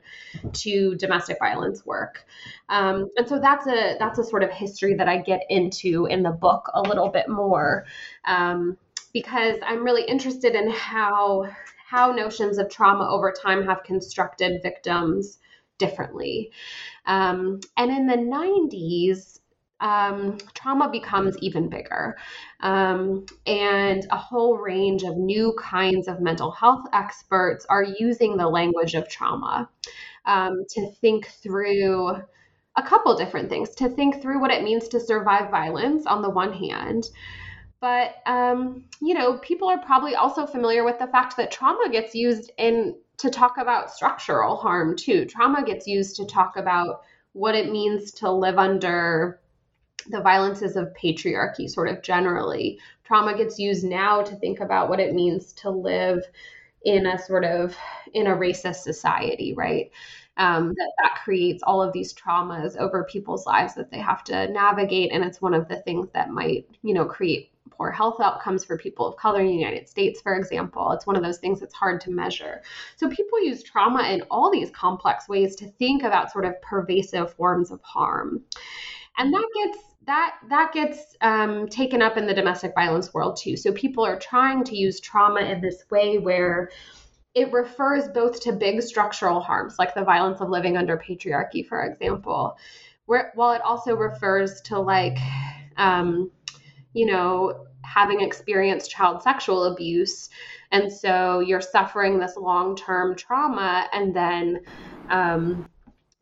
to 0.53 0.95
domestic 0.95 1.37
violence 1.37 1.85
work. 1.85 2.25
Um, 2.69 3.09
and 3.17 3.27
so 3.27 3.39
that's 3.39 3.67
a 3.67 3.97
that's 3.99 4.17
a 4.17 4.23
sort 4.23 4.43
of 4.43 4.49
history 4.51 4.93
that 4.95 5.09
I 5.09 5.17
get 5.17 5.41
into 5.49 6.05
in 6.05 6.23
the 6.23 6.31
book 6.31 6.71
a 6.73 6.81
little 6.81 7.09
bit 7.09 7.27
more. 7.27 7.85
Um, 8.23 8.77
because 9.11 9.57
I'm 9.65 9.83
really 9.83 10.03
interested 10.03 10.55
in 10.55 10.69
how 10.69 11.49
how 11.85 12.13
notions 12.13 12.57
of 12.57 12.69
trauma 12.69 13.07
over 13.09 13.33
time 13.33 13.65
have 13.65 13.83
constructed 13.83 14.61
victims 14.63 15.39
differently. 15.77 16.51
Um, 17.05 17.59
and 17.77 17.91
in 17.91 18.07
the 18.07 18.17
90s, 18.17 19.39
um, 19.81 20.37
trauma 20.53 20.89
becomes 20.89 21.37
even 21.39 21.69
bigger. 21.69 22.17
Um, 22.61 23.25
and 23.45 24.05
a 24.09 24.17
whole 24.17 24.57
range 24.57 25.03
of 25.03 25.17
new 25.17 25.53
kinds 25.59 26.07
of 26.07 26.21
mental 26.21 26.51
health 26.51 26.85
experts 26.93 27.65
are 27.69 27.83
using 27.83 28.37
the 28.37 28.47
language 28.47 28.95
of 28.95 29.09
trauma 29.09 29.69
um, 30.25 30.63
to 30.69 30.91
think 31.01 31.27
through 31.27 32.15
a 32.77 32.83
couple 32.83 33.15
different 33.15 33.49
things, 33.49 33.73
to 33.75 33.89
think 33.89 34.21
through 34.21 34.41
what 34.41 34.51
it 34.51 34.63
means 34.63 34.87
to 34.89 34.99
survive 34.99 35.49
violence 35.49 36.05
on 36.05 36.21
the 36.21 36.29
one 36.29 36.53
hand, 36.53 37.09
but 37.85 38.15
um, 38.25 38.83
you 38.99 39.13
know, 39.13 39.37
people 39.37 39.69
are 39.69 39.77
probably 39.77 40.15
also 40.15 40.47
familiar 40.47 40.83
with 40.83 40.97
the 40.97 41.05
fact 41.05 41.37
that 41.37 41.51
trauma 41.51 41.87
gets 41.91 42.15
used 42.15 42.49
in 42.57 42.95
to 43.17 43.29
talk 43.29 43.59
about 43.59 43.91
structural 43.91 44.55
harm 44.55 44.95
too. 44.95 45.23
Trauma 45.25 45.63
gets 45.63 45.85
used 45.85 46.15
to 46.15 46.25
talk 46.25 46.57
about 46.57 47.01
what 47.33 47.53
it 47.53 47.71
means 47.71 48.11
to 48.13 48.31
live 48.31 48.57
under 48.57 49.39
the 50.09 50.19
violences 50.19 50.75
of 50.75 50.95
patriarchy, 50.99 51.69
sort 51.69 51.87
of 51.87 52.01
generally. 52.01 52.79
Trauma 53.03 53.37
gets 53.37 53.59
used 53.59 53.83
now 53.83 54.23
to 54.23 54.35
think 54.37 54.61
about 54.61 54.89
what 54.89 54.99
it 54.99 55.13
means 55.13 55.53
to 55.53 55.69
live 55.69 56.23
in 56.85 57.05
a 57.05 57.19
sort 57.19 57.45
of 57.45 57.77
in 58.15 58.25
a 58.25 58.35
racist 58.35 58.77
society, 58.77 59.53
right? 59.53 59.91
Um, 60.37 60.69
that 60.69 60.91
that 61.03 61.21
creates 61.23 61.61
all 61.61 61.83
of 61.83 61.93
these 61.93 62.15
traumas 62.15 62.77
over 62.77 63.03
people's 63.03 63.45
lives 63.45 63.75
that 63.75 63.91
they 63.91 63.99
have 63.99 64.23
to 64.23 64.47
navigate, 64.47 65.11
and 65.11 65.23
it's 65.23 65.39
one 65.39 65.53
of 65.53 65.67
the 65.67 65.81
things 65.83 66.09
that 66.15 66.31
might, 66.31 66.67
you 66.81 66.95
know, 66.95 67.05
create 67.05 67.51
poor 67.77 67.91
health 67.91 68.19
outcomes 68.21 68.63
for 68.63 68.77
people 68.77 69.07
of 69.07 69.17
color 69.17 69.41
in 69.41 69.47
the 69.47 69.53
United 69.53 69.87
States, 69.87 70.21
for 70.21 70.35
example. 70.35 70.91
It's 70.91 71.05
one 71.05 71.15
of 71.15 71.23
those 71.23 71.39
things 71.39 71.59
that's 71.59 71.73
hard 71.73 72.01
to 72.01 72.11
measure. 72.11 72.61
So 72.95 73.09
people 73.09 73.43
use 73.43 73.63
trauma 73.63 74.03
in 74.09 74.21
all 74.31 74.51
these 74.51 74.71
complex 74.71 75.27
ways 75.27 75.55
to 75.57 75.67
think 75.67 76.03
about 76.03 76.31
sort 76.31 76.45
of 76.45 76.61
pervasive 76.61 77.33
forms 77.33 77.71
of 77.71 77.81
harm. 77.81 78.43
And 79.17 79.33
that 79.33 79.47
gets 79.55 79.77
that 80.05 80.35
that 80.49 80.71
gets 80.71 81.15
um, 81.21 81.67
taken 81.67 82.01
up 82.01 82.17
in 82.17 82.27
the 82.27 82.33
domestic 82.33 82.73
violence 82.75 83.13
world 83.13 83.37
too. 83.37 83.57
So 83.57 83.71
people 83.71 84.05
are 84.05 84.19
trying 84.19 84.63
to 84.65 84.75
use 84.75 84.99
trauma 84.99 85.41
in 85.41 85.61
this 85.61 85.83
way 85.89 86.17
where 86.17 86.69
it 87.33 87.51
refers 87.51 88.07
both 88.07 88.39
to 88.41 88.53
big 88.53 88.81
structural 88.81 89.41
harms, 89.41 89.75
like 89.77 89.93
the 89.93 90.03
violence 90.03 90.39
of 90.39 90.49
living 90.49 90.77
under 90.77 90.97
patriarchy, 90.97 91.67
for 91.67 91.83
example, 91.83 92.57
where 93.05 93.31
while 93.35 93.51
it 93.51 93.61
also 93.61 93.95
refers 93.95 94.61
to 94.61 94.79
like 94.79 95.17
um, 95.77 96.31
you 96.95 97.05
know, 97.05 97.67
having 97.83 98.21
experienced 98.21 98.89
child 98.89 99.21
sexual 99.21 99.65
abuse. 99.65 100.29
And 100.71 100.91
so 100.91 101.41
you're 101.41 101.61
suffering 101.61 102.17
this 102.17 102.37
long 102.37 102.75
term 102.75 103.15
trauma, 103.15 103.87
and 103.93 104.15
then 104.15 104.61
um, 105.09 105.69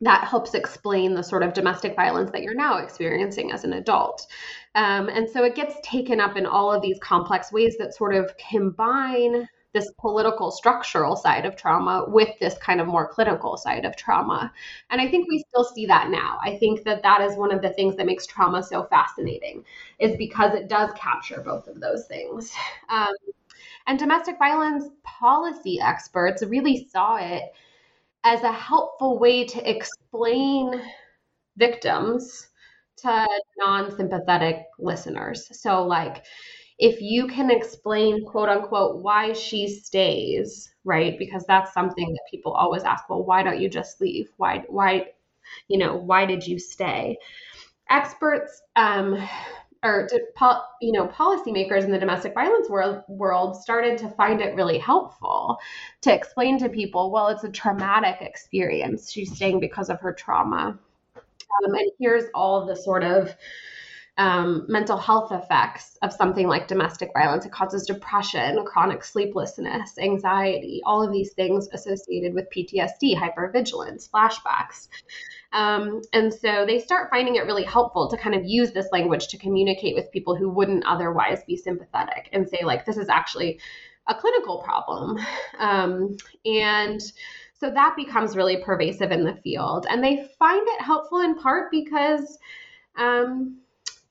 that 0.00 0.24
helps 0.24 0.54
explain 0.54 1.14
the 1.14 1.22
sort 1.22 1.42
of 1.42 1.54
domestic 1.54 1.96
violence 1.96 2.30
that 2.32 2.42
you're 2.42 2.54
now 2.54 2.78
experiencing 2.78 3.52
as 3.52 3.64
an 3.64 3.72
adult. 3.72 4.26
Um, 4.74 5.08
and 5.08 5.30
so 5.30 5.44
it 5.44 5.54
gets 5.54 5.76
taken 5.82 6.20
up 6.20 6.36
in 6.36 6.44
all 6.44 6.72
of 6.72 6.82
these 6.82 6.98
complex 6.98 7.52
ways 7.52 7.76
that 7.78 7.94
sort 7.94 8.14
of 8.14 8.36
combine 8.36 9.48
this 9.74 9.90
political 9.98 10.50
structural 10.52 11.16
side 11.16 11.44
of 11.44 11.56
trauma 11.56 12.06
with 12.08 12.30
this 12.40 12.56
kind 12.58 12.80
of 12.80 12.86
more 12.86 13.08
clinical 13.08 13.56
side 13.56 13.84
of 13.84 13.96
trauma. 13.96 14.50
And 14.88 15.00
I 15.00 15.08
think 15.10 15.28
we 15.28 15.44
still 15.48 15.64
see 15.64 15.84
that 15.86 16.10
now. 16.10 16.38
I 16.42 16.56
think 16.56 16.84
that 16.84 17.02
that 17.02 17.20
is 17.20 17.36
one 17.36 17.52
of 17.52 17.60
the 17.60 17.70
things 17.70 17.96
that 17.96 18.06
makes 18.06 18.24
trauma 18.24 18.62
so 18.62 18.84
fascinating 18.84 19.64
is 19.98 20.16
because 20.16 20.54
it 20.54 20.68
does 20.68 20.90
capture 20.96 21.42
both 21.44 21.66
of 21.66 21.80
those 21.80 22.06
things. 22.06 22.54
Um, 22.88 23.12
and 23.86 23.98
domestic 23.98 24.38
violence 24.38 24.84
policy 25.02 25.80
experts 25.80 26.42
really 26.44 26.88
saw 26.90 27.16
it 27.16 27.42
as 28.22 28.42
a 28.42 28.52
helpful 28.52 29.18
way 29.18 29.44
to 29.44 29.70
explain 29.70 30.80
victims 31.56 32.48
to 32.96 33.26
non 33.58 33.94
sympathetic 33.96 34.66
listeners. 34.78 35.48
So, 35.60 35.82
like, 35.82 36.24
if 36.78 37.00
you 37.00 37.26
can 37.26 37.50
explain 37.50 38.24
quote 38.24 38.48
unquote 38.48 39.02
why 39.02 39.32
she 39.32 39.68
stays 39.68 40.74
right? 40.84 41.18
Because 41.18 41.44
that's 41.46 41.72
something 41.72 42.12
that 42.12 42.20
people 42.30 42.52
always 42.52 42.84
ask 42.84 43.08
well 43.08 43.24
why 43.24 43.42
don't 43.42 43.60
you 43.60 43.68
just 43.68 44.00
leave? 44.00 44.30
Why 44.36 44.64
why 44.68 45.08
you 45.68 45.78
know 45.78 45.96
why 45.96 46.26
did 46.26 46.46
you 46.46 46.58
stay? 46.58 47.18
Experts 47.90 48.62
um 48.76 49.28
or 49.82 50.08
you 50.80 50.92
know 50.92 51.06
policymakers 51.08 51.84
in 51.84 51.90
the 51.90 51.98
domestic 51.98 52.34
violence 52.34 52.68
world 52.68 53.02
world 53.08 53.56
started 53.56 53.98
to 53.98 54.08
find 54.10 54.40
it 54.40 54.54
really 54.54 54.78
helpful 54.78 55.58
to 56.00 56.12
explain 56.12 56.58
to 56.58 56.68
people 56.70 57.10
well 57.10 57.28
it's 57.28 57.44
a 57.44 57.50
traumatic 57.50 58.16
experience 58.22 59.10
she's 59.12 59.34
staying 59.34 59.60
because 59.60 59.90
of 59.90 60.00
her 60.00 60.12
trauma. 60.12 60.78
Um, 61.66 61.74
and 61.74 61.90
here's 62.00 62.24
all 62.34 62.66
the 62.66 62.74
sort 62.74 63.04
of 63.04 63.34
um, 64.16 64.64
mental 64.68 64.96
health 64.96 65.32
effects 65.32 65.98
of 66.02 66.12
something 66.12 66.46
like 66.46 66.68
domestic 66.68 67.10
violence. 67.12 67.44
It 67.44 67.52
causes 67.52 67.84
depression, 67.84 68.64
chronic 68.64 69.02
sleeplessness, 69.02 69.98
anxiety, 69.98 70.80
all 70.86 71.02
of 71.02 71.12
these 71.12 71.32
things 71.32 71.68
associated 71.72 72.32
with 72.32 72.50
PTSD, 72.50 73.16
hypervigilance, 73.16 74.08
flashbacks. 74.08 74.88
Um, 75.52 76.00
and 76.12 76.32
so 76.32 76.64
they 76.64 76.78
start 76.78 77.10
finding 77.10 77.36
it 77.36 77.44
really 77.44 77.64
helpful 77.64 78.08
to 78.08 78.16
kind 78.16 78.36
of 78.36 78.44
use 78.44 78.72
this 78.72 78.88
language 78.92 79.28
to 79.28 79.38
communicate 79.38 79.96
with 79.96 80.12
people 80.12 80.36
who 80.36 80.48
wouldn't 80.48 80.84
otherwise 80.86 81.42
be 81.46 81.56
sympathetic 81.56 82.28
and 82.32 82.48
say, 82.48 82.60
like, 82.62 82.84
this 82.84 82.96
is 82.96 83.08
actually 83.08 83.58
a 84.06 84.14
clinical 84.14 84.62
problem. 84.62 85.18
Um, 85.58 86.16
and 86.44 87.00
so 87.58 87.70
that 87.70 87.94
becomes 87.96 88.36
really 88.36 88.62
pervasive 88.62 89.10
in 89.10 89.24
the 89.24 89.34
field. 89.42 89.86
And 89.88 90.04
they 90.04 90.28
find 90.38 90.66
it 90.68 90.82
helpful 90.82 91.20
in 91.20 91.34
part 91.34 91.70
because 91.70 92.38
um, 92.96 93.58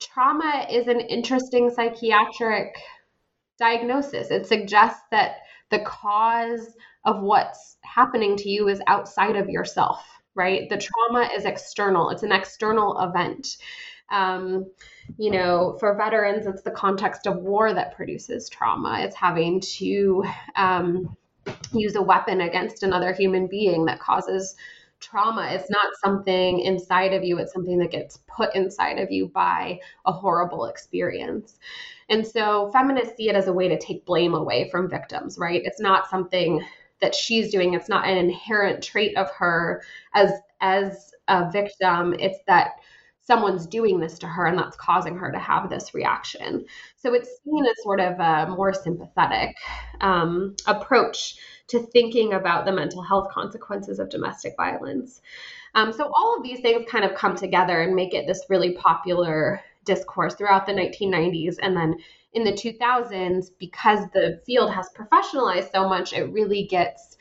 trauma 0.04 0.66
is 0.70 0.88
an 0.88 1.00
interesting 1.00 1.70
psychiatric 1.70 2.76
diagnosis. 3.58 4.30
It 4.30 4.46
suggests 4.46 5.02
that 5.10 5.36
the 5.70 5.80
cause 5.80 6.76
of 7.04 7.20
what's 7.20 7.76
happening 7.82 8.36
to 8.36 8.48
you 8.48 8.68
is 8.68 8.82
outside 8.86 9.36
of 9.36 9.48
yourself, 9.48 10.04
right? 10.34 10.68
The 10.68 10.78
trauma 10.78 11.28
is 11.34 11.44
external, 11.44 12.10
it's 12.10 12.22
an 12.22 12.32
external 12.32 12.98
event. 13.00 13.56
Um, 14.10 14.70
you 15.18 15.30
know, 15.30 15.76
for 15.80 15.96
veterans, 15.96 16.46
it's 16.46 16.62
the 16.62 16.70
context 16.70 17.26
of 17.26 17.38
war 17.38 17.72
that 17.72 17.96
produces 17.96 18.48
trauma. 18.48 19.00
It's 19.00 19.16
having 19.16 19.60
to 19.78 20.24
um, 20.56 21.16
use 21.72 21.94
a 21.94 22.02
weapon 22.02 22.42
against 22.42 22.82
another 22.82 23.12
human 23.12 23.46
being 23.46 23.86
that 23.86 24.00
causes 24.00 24.56
trauma. 25.00 25.48
It's 25.50 25.70
not 25.70 25.94
something 26.02 26.60
inside 26.60 27.12
of 27.12 27.24
you, 27.24 27.38
it's 27.38 27.52
something 27.52 27.78
that 27.78 27.90
gets 27.90 28.18
put 28.26 28.54
inside 28.54 28.98
of 28.98 29.10
you 29.10 29.28
by 29.28 29.80
a 30.06 30.12
horrible 30.12 30.66
experience. 30.66 31.58
And 32.08 32.26
so 32.26 32.70
feminists 32.72 33.16
see 33.16 33.28
it 33.28 33.36
as 33.36 33.46
a 33.46 33.52
way 33.52 33.68
to 33.68 33.78
take 33.78 34.04
blame 34.04 34.34
away 34.34 34.68
from 34.70 34.88
victims, 34.90 35.38
right? 35.38 35.62
It's 35.64 35.80
not 35.80 36.08
something 36.08 36.64
that 37.00 37.14
she's 37.14 37.50
doing. 37.50 37.74
It's 37.74 37.88
not 37.88 38.06
an 38.06 38.16
inherent 38.16 38.82
trait 38.82 39.16
of 39.16 39.30
her 39.30 39.82
as 40.14 40.32
as 40.60 41.12
a 41.28 41.50
victim. 41.50 42.14
It's 42.18 42.38
that 42.46 42.72
someone's 43.26 43.66
doing 43.66 44.00
this 44.00 44.18
to 44.18 44.26
her 44.26 44.46
and 44.46 44.58
that's 44.58 44.76
causing 44.76 45.16
her 45.16 45.32
to 45.32 45.38
have 45.38 45.70
this 45.70 45.94
reaction. 45.94 46.64
So 46.96 47.14
it's 47.14 47.30
seen 47.42 47.64
as 47.64 47.82
sort 47.82 48.00
of 48.00 48.18
a 48.20 48.54
more 48.54 48.72
sympathetic 48.74 49.56
um, 50.00 50.56
approach 50.66 51.36
to 51.68 51.80
thinking 51.80 52.34
about 52.34 52.64
the 52.64 52.72
mental 52.72 53.02
health 53.02 53.30
consequences 53.30 53.98
of 53.98 54.10
domestic 54.10 54.54
violence. 54.56 55.20
Um, 55.74 55.92
so 55.92 56.12
all 56.14 56.36
of 56.36 56.42
these 56.42 56.60
things 56.60 56.88
kind 56.88 57.04
of 57.04 57.14
come 57.14 57.34
together 57.34 57.80
and 57.80 57.94
make 57.94 58.14
it 58.14 58.26
this 58.26 58.44
really 58.48 58.72
popular 58.72 59.60
discourse 59.84 60.34
throughout 60.34 60.66
the 60.66 60.72
1990s 60.72 61.56
and 61.62 61.76
then 61.76 61.96
in 62.32 62.44
the 62.44 62.52
2000s 62.52 63.50
because 63.58 64.00
the 64.12 64.40
field 64.46 64.72
has 64.72 64.88
professionalized 64.96 65.70
so 65.72 65.86
much 65.86 66.14
it 66.14 66.32
really 66.32 66.64
gets 66.64 67.18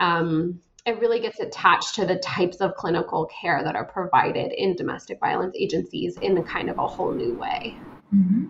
um, 0.00 0.58
it 0.86 0.98
really 1.00 1.20
gets 1.20 1.38
attached 1.38 1.94
to 1.96 2.06
the 2.06 2.16
types 2.16 2.58
of 2.58 2.74
clinical 2.74 3.26
care 3.26 3.62
that 3.62 3.76
are 3.76 3.84
provided 3.84 4.52
in 4.52 4.74
domestic 4.74 5.20
violence 5.20 5.54
agencies 5.58 6.16
in 6.18 6.42
kind 6.44 6.70
of 6.70 6.78
a 6.78 6.86
whole 6.86 7.12
new 7.12 7.34
way. 7.34 7.76
Mm-hmm. 8.14 8.46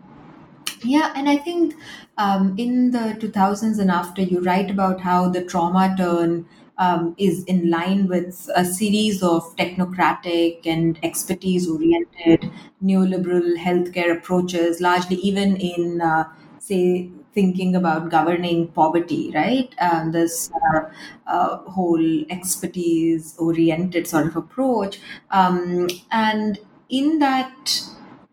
Yeah, 0.84 1.12
and 1.16 1.28
I 1.28 1.36
think 1.36 1.74
um, 2.18 2.54
in 2.58 2.90
the 2.92 3.16
2000s 3.20 3.78
and 3.78 3.90
after, 3.90 4.22
you 4.22 4.40
write 4.40 4.70
about 4.70 5.00
how 5.00 5.28
the 5.28 5.44
trauma 5.44 5.94
turn 5.96 6.46
um, 6.78 7.14
is 7.18 7.42
in 7.44 7.68
line 7.70 8.06
with 8.06 8.48
a 8.54 8.64
series 8.64 9.22
of 9.22 9.56
technocratic 9.56 10.64
and 10.66 10.98
expertise 11.02 11.68
oriented 11.68 12.50
neoliberal 12.82 13.56
healthcare 13.56 14.16
approaches, 14.16 14.80
largely 14.80 15.16
even 15.16 15.56
in, 15.56 16.00
uh, 16.00 16.24
say, 16.60 17.10
thinking 17.34 17.74
about 17.74 18.10
governing 18.10 18.68
poverty, 18.68 19.32
right? 19.34 19.74
Um, 19.80 20.12
this 20.12 20.50
uh, 20.74 20.80
uh, 21.26 21.56
whole 21.70 22.24
expertise 22.30 23.34
oriented 23.38 24.06
sort 24.06 24.26
of 24.28 24.36
approach. 24.36 25.00
Um, 25.32 25.88
and 26.12 26.58
in 26.88 27.18
that, 27.18 27.82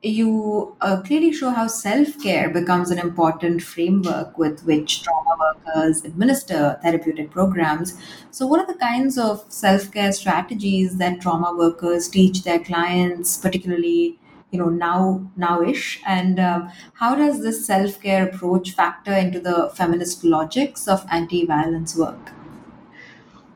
you 0.05 0.75
uh, 0.81 1.01
clearly 1.01 1.33
show 1.33 1.49
how 1.49 1.67
self 1.67 2.21
care 2.21 2.49
becomes 2.49 2.91
an 2.91 2.99
important 2.99 3.61
framework 3.61 4.37
with 4.37 4.63
which 4.63 5.03
trauma 5.03 5.35
workers 5.39 6.03
administer 6.03 6.77
therapeutic 6.81 7.31
programs. 7.31 7.97
So, 8.31 8.45
what 8.45 8.59
are 8.59 8.67
the 8.67 8.79
kinds 8.79 9.17
of 9.17 9.43
self 9.49 9.91
care 9.91 10.11
strategies 10.11 10.97
that 10.97 11.21
trauma 11.21 11.55
workers 11.57 12.07
teach 12.07 12.43
their 12.43 12.59
clients, 12.59 13.37
particularly 13.37 14.19
you 14.51 14.59
know 14.59 14.69
now 14.69 15.31
nowish? 15.37 15.99
And 16.05 16.39
um, 16.39 16.71
how 16.93 17.15
does 17.15 17.41
this 17.41 17.65
self-care 17.65 18.29
approach 18.29 18.71
factor 18.71 19.13
into 19.13 19.39
the 19.39 19.71
feminist 19.75 20.23
logics 20.23 20.87
of 20.87 21.05
anti-violence 21.11 21.95
work? 21.97 22.31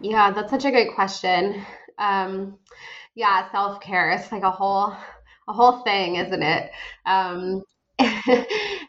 Yeah 0.01 0.31
that's 0.31 0.49
such 0.49 0.65
a 0.65 0.71
good 0.71 0.93
question. 0.95 1.63
Um, 1.97 2.57
yeah 3.15 3.51
self-care 3.51 4.11
is 4.11 4.31
like 4.31 4.43
a 4.43 4.51
whole 4.51 4.95
a 5.49 5.53
whole 5.53 5.81
thing 5.81 6.15
isn't 6.15 6.43
it 6.43 6.71
um, 7.05 7.63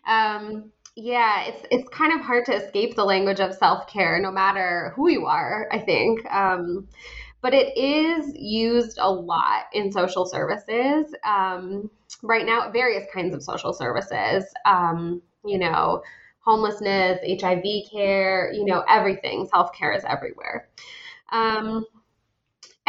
um, 0.06 0.70
yeah 0.96 1.44
it's 1.46 1.66
it's 1.70 1.88
kind 1.88 2.12
of 2.12 2.20
hard 2.20 2.44
to 2.44 2.54
escape 2.54 2.94
the 2.94 3.04
language 3.04 3.40
of 3.40 3.54
self-care 3.54 4.20
no 4.20 4.30
matter 4.30 4.92
who 4.94 5.08
you 5.10 5.26
are 5.26 5.68
i 5.72 5.78
think 5.78 6.24
um, 6.32 6.86
but 7.42 7.54
it 7.54 7.76
is 7.76 8.32
used 8.36 8.98
a 9.00 9.10
lot 9.10 9.64
in 9.72 9.90
social 9.90 10.26
services 10.26 11.14
um, 11.24 11.90
right 12.22 12.46
now. 12.46 12.70
Various 12.70 13.06
kinds 13.12 13.34
of 13.34 13.42
social 13.42 13.72
services, 13.72 14.44
um, 14.66 15.22
you 15.44 15.58
know, 15.58 16.02
homelessness, 16.40 17.18
HIV 17.40 17.64
care, 17.90 18.52
you 18.52 18.64
know, 18.64 18.84
everything. 18.88 19.48
Self 19.48 19.72
care 19.72 19.92
is 19.92 20.04
everywhere. 20.06 20.68
Um, 21.32 21.84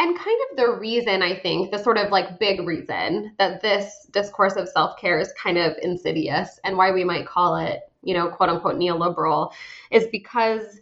and 0.02 0.18
kind 0.18 0.38
of 0.50 0.56
the 0.56 0.72
reason 0.72 1.22
I 1.22 1.38
think, 1.38 1.70
the 1.70 1.78
sort 1.78 1.96
of 1.96 2.10
like 2.10 2.40
big 2.40 2.66
reason 2.66 3.34
that 3.38 3.62
this 3.62 4.08
discourse 4.10 4.56
of 4.56 4.68
self 4.68 4.98
care 4.98 5.20
is 5.20 5.32
kind 5.40 5.56
of 5.56 5.76
insidious 5.80 6.58
and 6.64 6.76
why 6.76 6.90
we 6.90 7.04
might 7.04 7.24
call 7.24 7.54
it, 7.54 7.80
you 8.02 8.12
know, 8.12 8.28
quote 8.28 8.48
unquote 8.48 8.74
neoliberal 8.74 9.52
is 9.92 10.08
because 10.10 10.80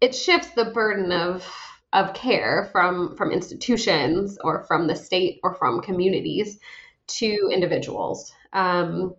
it 0.00 0.12
shifts 0.12 0.50
the 0.50 0.64
burden 0.66 1.12
of 1.12 1.48
of 1.92 2.14
care 2.14 2.68
from 2.72 3.14
from 3.16 3.30
institutions 3.30 4.38
or 4.42 4.64
from 4.64 4.88
the 4.88 4.96
state 4.96 5.38
or 5.44 5.54
from 5.54 5.80
communities 5.80 6.58
to 7.06 7.50
individuals. 7.52 8.32
Um, 8.52 9.14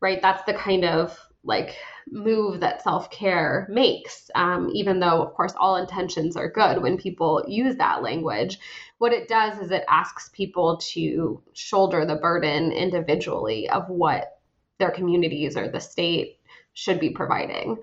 right? 0.00 0.22
That's 0.22 0.44
the 0.44 0.54
kind 0.54 0.84
of 0.84 1.18
like 1.42 1.76
move 2.10 2.60
that 2.60 2.82
self-care 2.82 3.66
makes 3.70 4.30
um, 4.34 4.70
even 4.72 5.00
though 5.00 5.22
of 5.22 5.32
course 5.34 5.54
all 5.58 5.76
intentions 5.76 6.36
are 6.36 6.50
good 6.50 6.82
when 6.82 6.96
people 6.96 7.44
use 7.46 7.76
that 7.76 8.02
language 8.02 8.58
what 8.98 9.12
it 9.12 9.28
does 9.28 9.58
is 9.58 9.70
it 9.70 9.84
asks 9.88 10.30
people 10.32 10.78
to 10.78 11.42
shoulder 11.52 12.04
the 12.04 12.16
burden 12.16 12.72
individually 12.72 13.68
of 13.68 13.88
what 13.88 14.38
their 14.78 14.90
communities 14.90 15.56
or 15.56 15.68
the 15.68 15.80
state 15.80 16.38
should 16.72 16.98
be 16.98 17.10
providing 17.10 17.76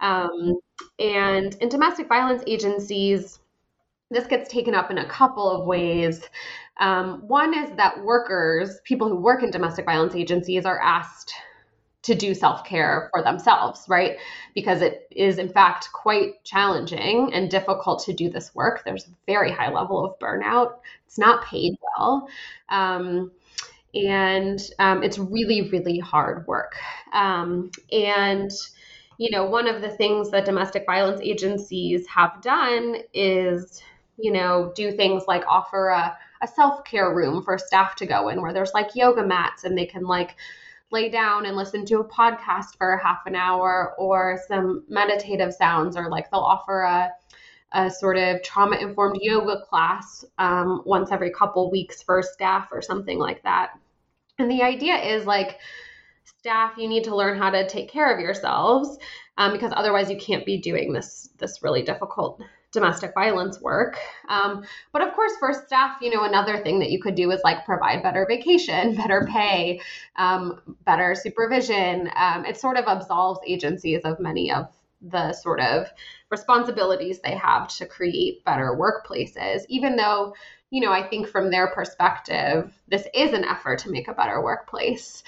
um, 0.00 0.58
and 0.98 1.54
in 1.56 1.68
domestic 1.68 2.08
violence 2.08 2.42
agencies 2.46 3.40
this 4.10 4.26
gets 4.26 4.50
taken 4.50 4.74
up 4.74 4.90
in 4.90 4.98
a 4.98 5.08
couple 5.08 5.48
of 5.48 5.66
ways. 5.66 6.28
Um, 6.78 7.26
one 7.28 7.56
is 7.56 7.70
that 7.76 8.02
workers, 8.02 8.80
people 8.84 9.08
who 9.08 9.16
work 9.16 9.42
in 9.42 9.50
domestic 9.50 9.84
violence 9.84 10.14
agencies, 10.14 10.66
are 10.66 10.80
asked 10.80 11.32
to 12.02 12.14
do 12.14 12.34
self 12.34 12.64
care 12.64 13.08
for 13.12 13.22
themselves, 13.22 13.84
right? 13.88 14.16
Because 14.54 14.82
it 14.82 15.06
is, 15.10 15.38
in 15.38 15.48
fact, 15.48 15.88
quite 15.92 16.42
challenging 16.44 17.32
and 17.32 17.50
difficult 17.50 18.02
to 18.04 18.12
do 18.12 18.30
this 18.30 18.54
work. 18.54 18.82
There's 18.84 19.06
a 19.06 19.10
very 19.26 19.52
high 19.52 19.70
level 19.70 20.04
of 20.04 20.18
burnout, 20.18 20.78
it's 21.06 21.18
not 21.18 21.44
paid 21.44 21.74
well. 21.98 22.28
Um, 22.68 23.32
and 23.94 24.60
um, 24.78 25.02
it's 25.02 25.18
really, 25.18 25.68
really 25.70 25.98
hard 25.98 26.46
work. 26.46 26.76
Um, 27.12 27.70
and 27.92 28.50
you 29.18 29.30
know, 29.30 29.44
one 29.44 29.66
of 29.66 29.82
the 29.82 29.90
things 29.90 30.30
that 30.30 30.46
domestic 30.46 30.86
violence 30.86 31.20
agencies 31.22 32.06
have 32.06 32.40
done 32.40 32.96
is 33.12 33.82
you 34.20 34.32
know, 34.32 34.72
do 34.74 34.92
things 34.92 35.24
like 35.26 35.44
offer 35.48 35.88
a, 35.88 36.16
a 36.42 36.46
self 36.46 36.84
care 36.84 37.14
room 37.14 37.42
for 37.42 37.58
staff 37.58 37.96
to 37.96 38.06
go 38.06 38.28
in 38.28 38.40
where 38.40 38.52
there's 38.52 38.72
like 38.74 38.94
yoga 38.94 39.24
mats 39.26 39.64
and 39.64 39.76
they 39.76 39.86
can 39.86 40.04
like 40.04 40.36
lay 40.90 41.08
down 41.08 41.46
and 41.46 41.56
listen 41.56 41.84
to 41.86 42.00
a 42.00 42.08
podcast 42.08 42.76
for 42.76 42.92
a 42.94 43.02
half 43.02 43.20
an 43.26 43.36
hour 43.36 43.94
or 43.98 44.38
some 44.48 44.84
meditative 44.88 45.54
sounds, 45.54 45.96
or 45.96 46.08
like 46.08 46.30
they'll 46.30 46.40
offer 46.40 46.82
a, 46.82 47.10
a 47.72 47.90
sort 47.90 48.16
of 48.16 48.42
trauma 48.42 48.76
informed 48.76 49.18
yoga 49.20 49.60
class 49.68 50.24
um, 50.38 50.82
once 50.84 51.12
every 51.12 51.30
couple 51.30 51.70
weeks 51.70 52.02
for 52.02 52.22
staff 52.22 52.68
or 52.72 52.82
something 52.82 53.18
like 53.18 53.42
that. 53.42 53.70
And 54.38 54.50
the 54.50 54.62
idea 54.62 54.96
is 54.96 55.26
like, 55.26 55.58
staff, 56.24 56.72
you 56.78 56.88
need 56.88 57.04
to 57.04 57.14
learn 57.14 57.38
how 57.38 57.50
to 57.50 57.68
take 57.68 57.90
care 57.90 58.12
of 58.12 58.20
yourselves 58.20 58.98
um, 59.36 59.52
because 59.52 59.72
otherwise 59.74 60.10
you 60.10 60.16
can't 60.16 60.46
be 60.46 60.58
doing 60.58 60.92
this 60.92 61.30
this 61.38 61.62
really 61.62 61.82
difficult 61.82 62.42
domestic 62.72 63.12
violence 63.14 63.60
work. 63.60 63.98
Um, 64.28 64.64
but 64.92 65.02
of 65.02 65.12
course, 65.14 65.32
for 65.38 65.52
staff, 65.52 65.96
you 66.00 66.10
know, 66.14 66.24
another 66.24 66.58
thing 66.58 66.78
that 66.80 66.90
you 66.90 67.00
could 67.00 67.14
do 67.14 67.30
is 67.30 67.40
like 67.42 67.64
provide 67.64 68.02
better 68.02 68.26
vacation, 68.28 68.94
better 68.96 69.26
pay, 69.30 69.80
um, 70.16 70.60
better 70.84 71.14
supervision. 71.14 72.10
Um, 72.16 72.44
it 72.44 72.56
sort 72.56 72.76
of 72.76 72.84
absolves 72.86 73.40
agencies 73.46 74.02
of 74.04 74.20
many 74.20 74.52
of 74.52 74.68
the 75.02 75.32
sort 75.32 75.60
of 75.60 75.88
responsibilities 76.30 77.20
they 77.20 77.34
have 77.34 77.68
to 77.68 77.86
create 77.86 78.44
better 78.44 78.76
workplaces, 78.78 79.62
even 79.68 79.96
though, 79.96 80.34
you 80.70 80.80
know, 80.80 80.92
I 80.92 81.02
think 81.08 81.26
from 81.26 81.50
their 81.50 81.68
perspective, 81.68 82.72
this 82.88 83.06
is 83.14 83.32
an 83.32 83.44
effort 83.44 83.80
to 83.80 83.90
make 83.90 84.08
a 84.08 84.14
better 84.14 84.42
workplace. 84.42 85.22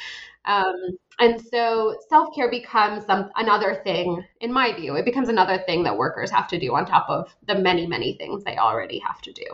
Um, 0.45 0.75
and 1.23 1.41
so 1.41 1.97
self 2.09 2.35
care 2.35 2.51
becomes 2.51 3.07
some, 3.07 3.31
another 3.37 3.81
thing, 3.85 4.25
in 4.41 4.53
my 4.53 4.73
view, 4.75 4.97
it 4.97 5.05
becomes 5.05 5.29
another 5.29 5.63
thing 5.67 5.85
that 5.85 5.97
workers 5.97 6.33
have 6.33 6.49
to 6.49 6.59
do 6.59 6.75
on 6.75 6.85
top 6.85 7.09
of 7.09 7.33
the 7.47 7.55
many, 7.55 7.87
many 7.87 8.15
things 8.15 8.43
they 8.43 8.57
already 8.57 8.99
have 8.99 9.23
to 9.23 9.33
do. 9.33 9.45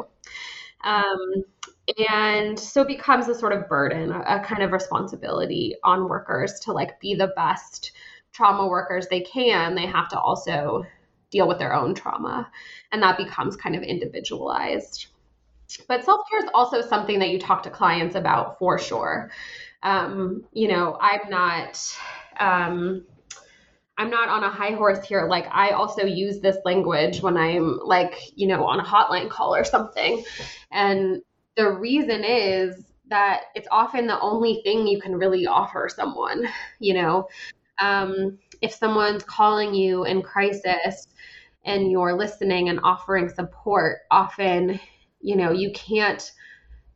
Um, 0.83 1.45
and 2.09 2.59
so 2.59 2.81
it 2.81 2.89
becomes 2.89 3.29
a 3.29 3.35
sort 3.35 3.53
of 3.53 3.69
burden, 3.69 4.13
a, 4.13 4.21
a 4.21 4.41
kind 4.41 4.63
of 4.63 4.73
responsibility 4.73 5.75
on 5.85 6.09
workers 6.09 6.59
to 6.61 6.73
like 6.73 6.99
be 7.01 7.15
the 7.15 7.33
best 7.37 7.93
trauma 8.33 8.67
workers 8.67 9.07
they 9.09 9.21
can. 9.21 9.75
They 9.75 9.87
have 9.87 10.09
to 10.09 10.19
also 10.19 10.87
deal 11.31 11.47
with 11.47 11.59
their 11.59 11.75
own 11.75 11.95
trauma, 11.95 12.51
and 12.93 13.03
that 13.03 13.19
becomes 13.19 13.57
kind 13.57 13.77
of 13.77 13.83
individualized. 13.83 15.09
But 15.87 16.03
self 16.03 16.23
care 16.31 16.43
is 16.43 16.51
also 16.55 16.81
something 16.81 17.19
that 17.19 17.29
you 17.29 17.39
talk 17.39 17.63
to 17.65 17.71
clients 17.71 18.15
about 18.15 18.59
for 18.59 18.79
sure 18.79 19.31
um, 19.83 20.45
you 20.53 20.69
know, 20.69 20.99
I'm 21.01 21.29
not 21.31 21.97
um, 22.41 23.05
I'm 23.99 24.11
not 24.11 24.29
on 24.29 24.45
a 24.45 24.51
high 24.51 24.73
horse 24.73 25.05
here. 25.05 25.27
Like 25.29 25.47
I 25.51 25.71
also 25.71 26.05
use 26.05 26.41
this 26.41 26.57
language 26.65 27.21
when 27.21 27.37
I'm 27.37 27.81
like, 27.85 28.15
you 28.37 28.47
know, 28.47 28.65
on 28.65 28.79
a 28.79 28.85
hotline 28.85 29.29
call 29.29 29.55
or 29.55 29.65
something. 29.65 30.25
And 30.71 31.21
the 31.57 31.73
reason 31.73 32.23
is 32.23 32.85
that 33.09 33.45
it's 33.57 33.67
often 33.73 34.07
the 34.07 34.21
only 34.21 34.61
thing 34.63 34.87
you 34.87 35.01
can 35.01 35.17
really 35.17 35.47
offer 35.47 35.89
someone, 35.89 36.47
you 36.79 36.95
know. 36.95 37.29
Um, 37.81 38.39
if 38.61 38.73
someone's 38.73 39.25
calling 39.25 39.75
you 39.75 40.05
in 40.05 40.23
crisis 40.23 41.09
and 41.65 41.91
you're 41.91 42.17
listening 42.17 42.69
and 42.69 42.81
offering 42.83 43.29
support, 43.29 43.99
often, 44.11 44.79
you 45.21 45.37
know, 45.37 45.51
you 45.51 45.73
can't 45.73 46.31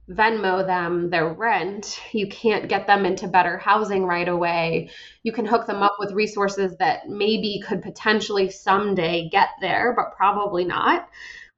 Venmo 0.08 0.66
them 0.66 1.10
their 1.10 1.28
rent. 1.28 2.00
You 2.12 2.26
can't 2.26 2.68
get 2.68 2.86
them 2.86 3.06
into 3.06 3.28
better 3.28 3.56
housing 3.58 4.04
right 4.04 4.28
away. 4.28 4.90
You 5.22 5.32
can 5.32 5.46
hook 5.46 5.66
them 5.66 5.82
up 5.82 5.96
with 5.98 6.12
resources 6.12 6.76
that 6.78 7.08
maybe 7.08 7.62
could 7.66 7.82
potentially 7.82 8.50
someday 8.50 9.28
get 9.28 9.50
there, 9.60 9.94
but 9.96 10.16
probably 10.16 10.64
not. 10.64 11.08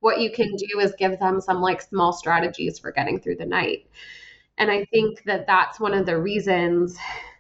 What 0.01 0.21
you 0.21 0.31
can 0.31 0.55
do 0.57 0.81
is 0.81 0.95
give 0.99 1.19
them 1.19 1.41
some 1.41 1.63
like 1.63 1.81
small 1.81 2.13
strategies 2.13 2.79
for 2.79 2.93
getting 2.93 3.19
through 3.19 3.37
the 3.37 3.47
night. 3.47 3.87
And 4.59 4.71
I 4.71 4.85
think 4.85 5.25
that 5.25 5.47
that's 5.47 5.81
one 5.81 5.95
of 5.95 6.07
the 6.07 6.21
reasons 6.21 6.97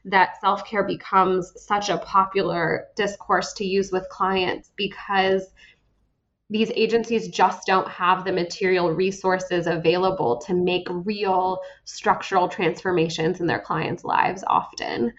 that 0.06 0.40
self 0.40 0.66
care 0.66 0.84
becomes 0.84 1.52
such 1.62 1.88
a 1.88 1.98
popular 1.98 2.88
discourse 2.96 3.52
to 3.54 3.64
use 3.64 3.92
with 3.92 4.08
clients 4.08 4.70
because 4.76 5.46
these 6.54 6.70
agencies 6.76 7.26
just 7.26 7.66
don't 7.66 7.88
have 7.88 8.24
the 8.24 8.30
material 8.30 8.92
resources 8.92 9.66
available 9.66 10.40
to 10.46 10.54
make 10.54 10.86
real 10.88 11.58
structural 11.84 12.46
transformations 12.46 13.40
in 13.40 13.48
their 13.48 13.58
clients' 13.58 14.04
lives 14.04 14.44
often. 14.46 15.12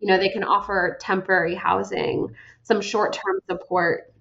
You 0.00 0.08
know, 0.08 0.16
they 0.16 0.30
can 0.30 0.44
offer 0.44 0.96
temporary 0.98 1.54
housing, 1.54 2.34
some 2.62 2.80
short 2.80 3.12
term 3.12 3.38
support. 3.50 4.14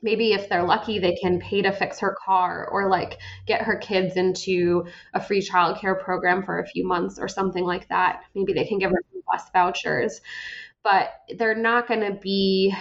Maybe 0.00 0.32
if 0.32 0.48
they're 0.48 0.62
lucky, 0.62 1.00
they 1.00 1.16
can 1.16 1.40
pay 1.40 1.62
to 1.62 1.72
fix 1.72 1.98
her 1.98 2.16
car 2.24 2.68
or 2.70 2.88
like 2.88 3.18
get 3.48 3.62
her 3.62 3.76
kids 3.76 4.14
into 4.14 4.86
a 5.12 5.20
free 5.20 5.42
childcare 5.42 6.00
program 6.00 6.44
for 6.44 6.60
a 6.60 6.68
few 6.68 6.86
months 6.86 7.18
or 7.18 7.26
something 7.26 7.64
like 7.64 7.88
that. 7.88 8.20
Maybe 8.32 8.52
they 8.52 8.64
can 8.64 8.78
give 8.78 8.92
her 8.92 9.02
bus 9.28 9.50
vouchers, 9.52 10.20
but 10.84 11.10
they're 11.36 11.56
not 11.56 11.88
going 11.88 12.02
to 12.02 12.12
be 12.12 12.72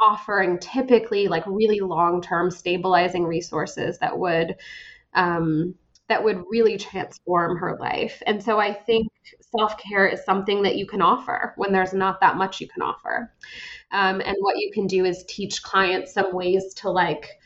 offering 0.00 0.58
typically 0.58 1.28
like 1.28 1.44
really 1.46 1.80
long-term 1.80 2.50
stabilizing 2.50 3.24
resources 3.24 3.98
that 3.98 4.18
would 4.18 4.56
um, 5.14 5.74
that 6.08 6.24
would 6.24 6.42
really 6.50 6.76
transform 6.76 7.56
her 7.56 7.76
life. 7.78 8.20
And 8.26 8.42
so 8.42 8.58
I 8.58 8.74
think 8.74 9.06
self-care 9.56 10.08
is 10.08 10.24
something 10.24 10.62
that 10.62 10.76
you 10.76 10.86
can 10.86 11.00
offer 11.00 11.54
when 11.56 11.72
there's 11.72 11.92
not 11.92 12.20
that 12.20 12.36
much 12.36 12.60
you 12.60 12.68
can 12.68 12.82
offer. 12.82 13.32
Um, 13.92 14.20
and 14.20 14.36
what 14.40 14.58
you 14.58 14.72
can 14.72 14.88
do 14.88 15.04
is 15.04 15.24
teach 15.28 15.62
clients 15.62 16.12
some 16.12 16.34
ways 16.34 16.74
to 16.74 16.90
like 16.90 17.39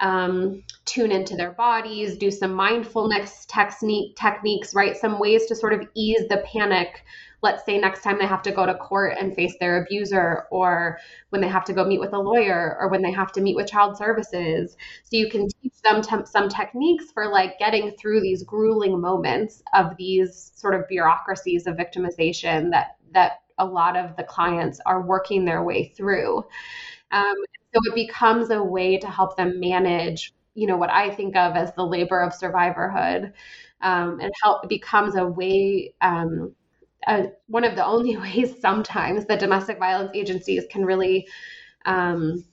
um, 0.00 0.62
tune 0.84 1.12
into 1.12 1.36
their 1.36 1.52
bodies, 1.52 2.16
do 2.16 2.30
some 2.30 2.54
mindfulness 2.54 3.46
technique 3.46 4.16
techniques, 4.16 4.74
right? 4.74 4.96
Some 4.96 5.18
ways 5.18 5.46
to 5.46 5.54
sort 5.54 5.72
of 5.72 5.86
ease 5.94 6.26
the 6.28 6.38
panic. 6.38 7.04
Let's 7.42 7.64
say 7.64 7.78
next 7.78 8.02
time 8.02 8.18
they 8.18 8.26
have 8.26 8.42
to 8.42 8.52
go 8.52 8.66
to 8.66 8.74
court 8.74 9.16
and 9.18 9.34
face 9.34 9.54
their 9.60 9.82
abuser 9.82 10.44
or 10.50 10.98
when 11.30 11.40
they 11.40 11.48
have 11.48 11.64
to 11.66 11.72
go 11.72 11.84
meet 11.84 12.00
with 12.00 12.12
a 12.12 12.18
lawyer 12.18 12.76
or 12.78 12.88
when 12.90 13.02
they 13.02 13.12
have 13.12 13.32
to 13.32 13.40
meet 13.40 13.56
with 13.56 13.66
child 13.66 13.96
services. 13.96 14.76
So 15.04 15.16
you 15.16 15.30
can 15.30 15.48
teach 15.62 15.80
them 15.82 16.02
some 16.26 16.48
techniques 16.48 17.10
for 17.12 17.30
like 17.30 17.58
getting 17.58 17.92
through 17.92 18.20
these 18.20 18.42
grueling 18.42 19.00
moments 19.00 19.62
of 19.74 19.96
these 19.96 20.52
sort 20.54 20.74
of 20.74 20.88
bureaucracies 20.88 21.66
of 21.66 21.76
victimization 21.76 22.70
that 22.72 22.96
that 23.12 23.40
a 23.58 23.64
lot 23.64 23.96
of 23.96 24.16
the 24.16 24.24
clients 24.24 24.80
are 24.86 25.02
working 25.02 25.44
their 25.44 25.62
way 25.62 25.92
through. 25.96 26.44
Um, 27.12 27.34
so 27.72 27.80
it 27.86 27.94
becomes 27.94 28.50
a 28.50 28.62
way 28.62 28.98
to 28.98 29.06
help 29.08 29.36
them 29.36 29.60
manage 29.60 30.34
you 30.54 30.66
know 30.66 30.76
what 30.76 30.90
i 30.90 31.10
think 31.14 31.36
of 31.36 31.56
as 31.56 31.72
the 31.74 31.84
labor 31.86 32.20
of 32.20 32.32
survivorhood 32.32 33.32
um, 33.82 34.20
and 34.20 34.32
help 34.42 34.68
becomes 34.68 35.16
a 35.16 35.26
way 35.26 35.94
um, 36.02 36.54
uh, 37.06 37.24
one 37.46 37.64
of 37.64 37.76
the 37.76 37.84
only 37.84 38.16
ways 38.18 38.60
sometimes 38.60 39.26
that 39.26 39.40
domestic 39.40 39.78
violence 39.78 40.10
agencies 40.14 40.64
can 40.70 40.84
really 40.84 41.26
um, 41.86 42.44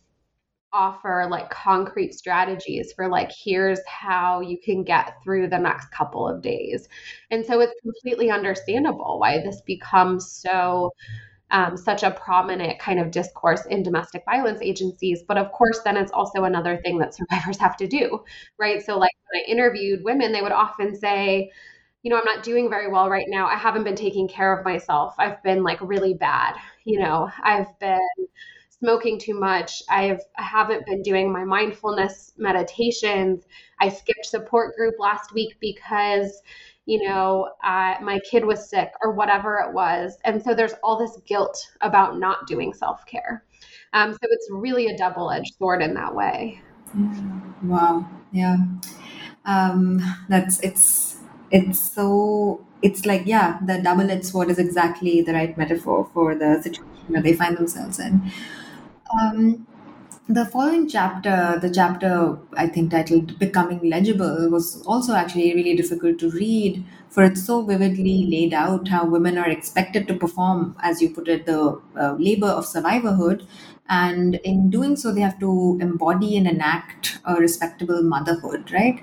offer 0.74 1.28
like 1.32 1.50
concrete 1.50 2.14
strategies 2.14 2.94
for 2.94 3.08
like 3.08 3.32
here's 3.32 3.80
how 3.88 4.42
you 4.42 4.58
can 4.64 4.84
get 4.84 5.16
through 5.24 5.48
the 5.48 5.58
next 5.58 5.90
couple 5.92 6.28
of 6.28 6.42
days. 6.42 6.88
And 7.32 7.46
so 7.46 7.62
it's 7.62 7.74
completely 7.82 8.30
understandable 8.30 9.18
why 9.20 9.40
this 9.40 9.62
becomes 9.62 10.30
so 10.30 10.92
um, 11.52 11.78
such 11.78 12.04
a 12.04 12.12
prominent 12.12 12.78
kind 12.80 13.00
of 13.00 13.12
discourse 13.12 13.66
in 13.68 13.84
domestic 13.84 14.24
violence 14.26 14.60
agencies 14.62 15.24
but 15.28 15.38
of 15.38 15.52
course 15.52 15.80
then 15.84 15.98
it's 15.98 16.12
also 16.12 16.44
another 16.44 16.78
thing 16.78 16.98
that 16.98 17.14
survivors 17.16 17.58
have 17.58 17.78
to 17.78 17.88
do 17.88 18.24
right 18.60 18.82
so 18.86 18.98
like 18.98 19.12
when 19.32 19.42
i 19.42 19.52
interviewed 19.52 20.04
women 20.04 20.32
they 20.32 20.42
would 20.42 20.52
often 20.52 20.96
say 20.96 21.50
you 22.04 22.12
know, 22.12 22.18
I'm 22.20 22.26
not 22.26 22.44
doing 22.44 22.70
very 22.70 22.90
well 22.90 23.10
right 23.10 23.26
now. 23.28 23.48
I 23.48 23.58
haven't 23.58 23.84
been 23.84 23.96
taking 23.96 24.28
care 24.28 24.58
of 24.58 24.64
myself. 24.64 25.16
I've 25.18 25.42
been 25.44 25.64
like 25.64 25.80
really 25.82 26.14
bad. 26.14 26.56
You 26.86 27.00
know, 27.00 27.30
I've 27.44 27.78
been 27.80 28.00
smoking 28.70 29.20
too 29.20 29.38
much. 29.38 29.82
I've 29.90 30.22
I 30.38 30.44
haven't 30.44 30.86
been 30.86 31.02
doing 31.02 31.32
my 31.32 31.44
mindfulness 31.44 32.34
meditations. 32.38 33.46
I 33.80 33.90
skipped 33.90 34.26
support 34.26 34.76
group 34.76 34.96
last 35.00 35.34
week 35.34 35.56
because 35.60 36.42
you 36.88 37.08
know 37.08 37.50
uh, 37.64 37.96
my 38.02 38.20
kid 38.30 38.44
was 38.44 38.68
sick 38.68 38.92
or 39.04 39.12
whatever 39.12 39.58
it 39.58 39.74
was, 39.74 40.18
and 40.26 40.42
so 40.42 40.56
there's 40.56 40.74
all 40.84 40.98
this 40.98 41.20
guilt 41.28 41.56
about 41.82 42.18
not 42.18 42.48
doing 42.48 42.74
self 42.74 43.06
care. 43.06 43.44
Um, 43.94 44.14
so 44.14 44.20
it's 44.24 44.48
really 44.52 44.88
a 44.88 44.98
double 44.98 45.30
edged 45.30 45.54
sword 45.58 45.82
in 45.84 45.94
that 45.94 46.16
way. 46.16 46.62
Wow. 47.64 48.08
Yeah. 48.32 48.58
Um, 49.46 50.02
that's 50.30 50.60
it's 50.62 51.18
it's 51.52 51.80
so 51.80 52.66
it's 52.82 53.06
like 53.06 53.24
yeah 53.26 53.60
the 53.66 53.82
double-edged 53.82 54.26
sword 54.26 54.50
is 54.50 54.60
exactly 54.60 55.22
the 55.22 55.34
right 55.34 55.58
metaphor 55.58 56.10
for 56.14 56.36
the 56.36 56.62
situation 56.62 57.14
that 57.14 57.24
they 57.24 57.34
find 57.34 57.58
themselves 57.58 58.00
in 58.00 58.32
um, 59.22 59.66
the 60.30 60.46
following 60.46 60.88
chapter 60.90 61.58
the 61.62 61.70
chapter 61.78 62.38
i 62.58 62.68
think 62.68 62.92
titled 62.92 63.38
becoming 63.40 63.80
legible 63.90 64.50
was 64.50 64.82
also 64.86 65.14
actually 65.14 65.54
really 65.56 65.76
difficult 65.76 66.20
to 66.20 66.30
read 66.32 66.84
for 67.10 67.24
it's 67.24 67.44
so 67.46 67.62
vividly 67.62 68.16
laid 68.34 68.54
out 68.54 68.88
how 68.90 69.06
women 69.06 69.38
are 69.38 69.50
expected 69.50 70.08
to 70.08 70.14
perform 70.14 70.76
as 70.82 71.02
you 71.02 71.10
put 71.10 71.28
it 71.30 71.46
the 71.46 71.80
uh, 71.98 72.14
labor 72.20 72.48
of 72.48 72.66
survivorhood. 72.66 73.48
And 73.90 74.36
in 74.44 74.70
doing 74.70 74.98
so 74.98 75.14
they 75.14 75.22
have 75.22 75.40
to 75.40 75.78
embody 75.82 76.36
and 76.36 76.46
enact 76.46 77.18
a 77.24 77.36
respectable 77.36 78.04
motherhood 78.04 78.70
right? 78.74 79.02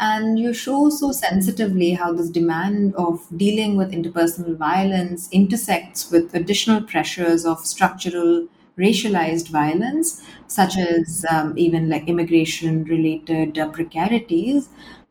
And 0.00 0.38
you 0.38 0.52
show 0.54 0.88
so 0.88 1.12
sensitively 1.12 1.92
how 1.92 2.12
this 2.14 2.30
demand 2.30 2.94
of 2.96 3.26
dealing 3.36 3.76
with 3.76 3.92
interpersonal 3.92 4.56
violence 4.56 5.28
intersects 5.30 6.10
with 6.10 6.34
additional 6.34 6.82
pressures 6.82 7.44
of 7.44 7.60
structural 7.66 8.48
racialized 8.78 9.48
violence, 9.48 10.22
such 10.46 10.76
as 10.78 11.24
um, 11.30 11.56
even 11.58 11.88
like 11.88 12.08
immigration 12.08 12.84
related 12.84 13.58
uh, 13.58 13.68
precarities. 13.68 14.68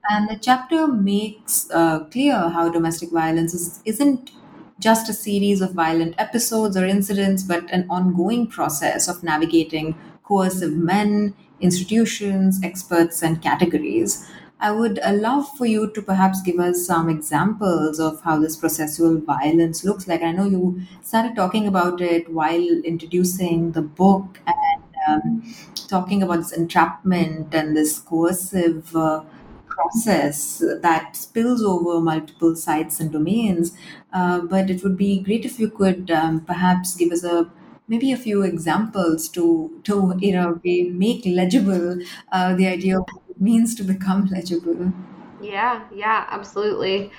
And 0.09 0.29
the 0.29 0.35
chapter 0.35 0.87
makes 0.87 1.69
uh, 1.71 1.99
clear 2.05 2.49
how 2.49 2.69
domestic 2.69 3.11
violence 3.11 3.53
is, 3.53 3.81
isn't 3.85 4.31
just 4.79 5.07
a 5.09 5.13
series 5.13 5.61
of 5.61 5.73
violent 5.73 6.15
episodes 6.17 6.75
or 6.75 6.85
incidents, 6.85 7.43
but 7.43 7.69
an 7.71 7.85
ongoing 7.89 8.47
process 8.47 9.07
of 9.07 9.23
navigating 9.23 9.95
coercive 10.23 10.73
men, 10.73 11.35
institutions, 11.59 12.59
experts, 12.63 13.21
and 13.21 13.41
categories. 13.41 14.27
I 14.61 14.71
would 14.71 14.99
uh, 14.99 15.13
love 15.13 15.47
for 15.57 15.65
you 15.65 15.91
to 15.91 16.01
perhaps 16.01 16.41
give 16.43 16.59
us 16.59 16.85
some 16.85 17.09
examples 17.09 17.99
of 17.99 18.21
how 18.21 18.39
this 18.39 18.55
processual 18.57 19.23
violence 19.23 19.83
looks 19.83 20.07
like. 20.07 20.21
I 20.21 20.31
know 20.31 20.45
you 20.45 20.81
started 21.01 21.35
talking 21.35 21.67
about 21.67 21.99
it 21.99 22.31
while 22.31 22.67
introducing 22.83 23.71
the 23.71 23.81
book 23.81 24.39
and 24.45 24.83
um, 25.07 25.55
talking 25.87 26.21
about 26.21 26.37
this 26.37 26.51
entrapment 26.51 27.55
and 27.55 27.75
this 27.75 27.97
coercive 27.99 28.95
uh, 28.95 29.23
process 29.67 30.63
that 30.81 31.15
spills 31.15 31.63
over 31.63 31.99
multiple 31.99 32.55
sites 32.55 32.99
and 32.99 33.11
domains. 33.11 33.75
Uh, 34.13 34.41
but 34.41 34.69
it 34.69 34.83
would 34.83 34.95
be 34.97 35.19
great 35.21 35.43
if 35.43 35.59
you 35.59 35.69
could 35.69 36.11
um, 36.11 36.41
perhaps 36.41 36.95
give 36.95 37.11
us 37.11 37.23
a 37.23 37.49
maybe 37.87 38.11
a 38.11 38.17
few 38.17 38.41
examples 38.43 39.27
to 39.27 39.81
to 39.83 40.13
you 40.19 40.31
know 40.33 40.59
make 40.63 41.25
legible 41.25 41.99
uh, 42.31 42.55
the 42.55 42.67
idea 42.67 42.99
of 42.99 43.05
means 43.41 43.75
to 43.75 43.83
become 43.83 44.27
legible. 44.27 44.93
Yeah, 45.41 45.85
yeah, 45.93 46.27
absolutely. 46.29 47.11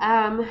Um, 0.00 0.46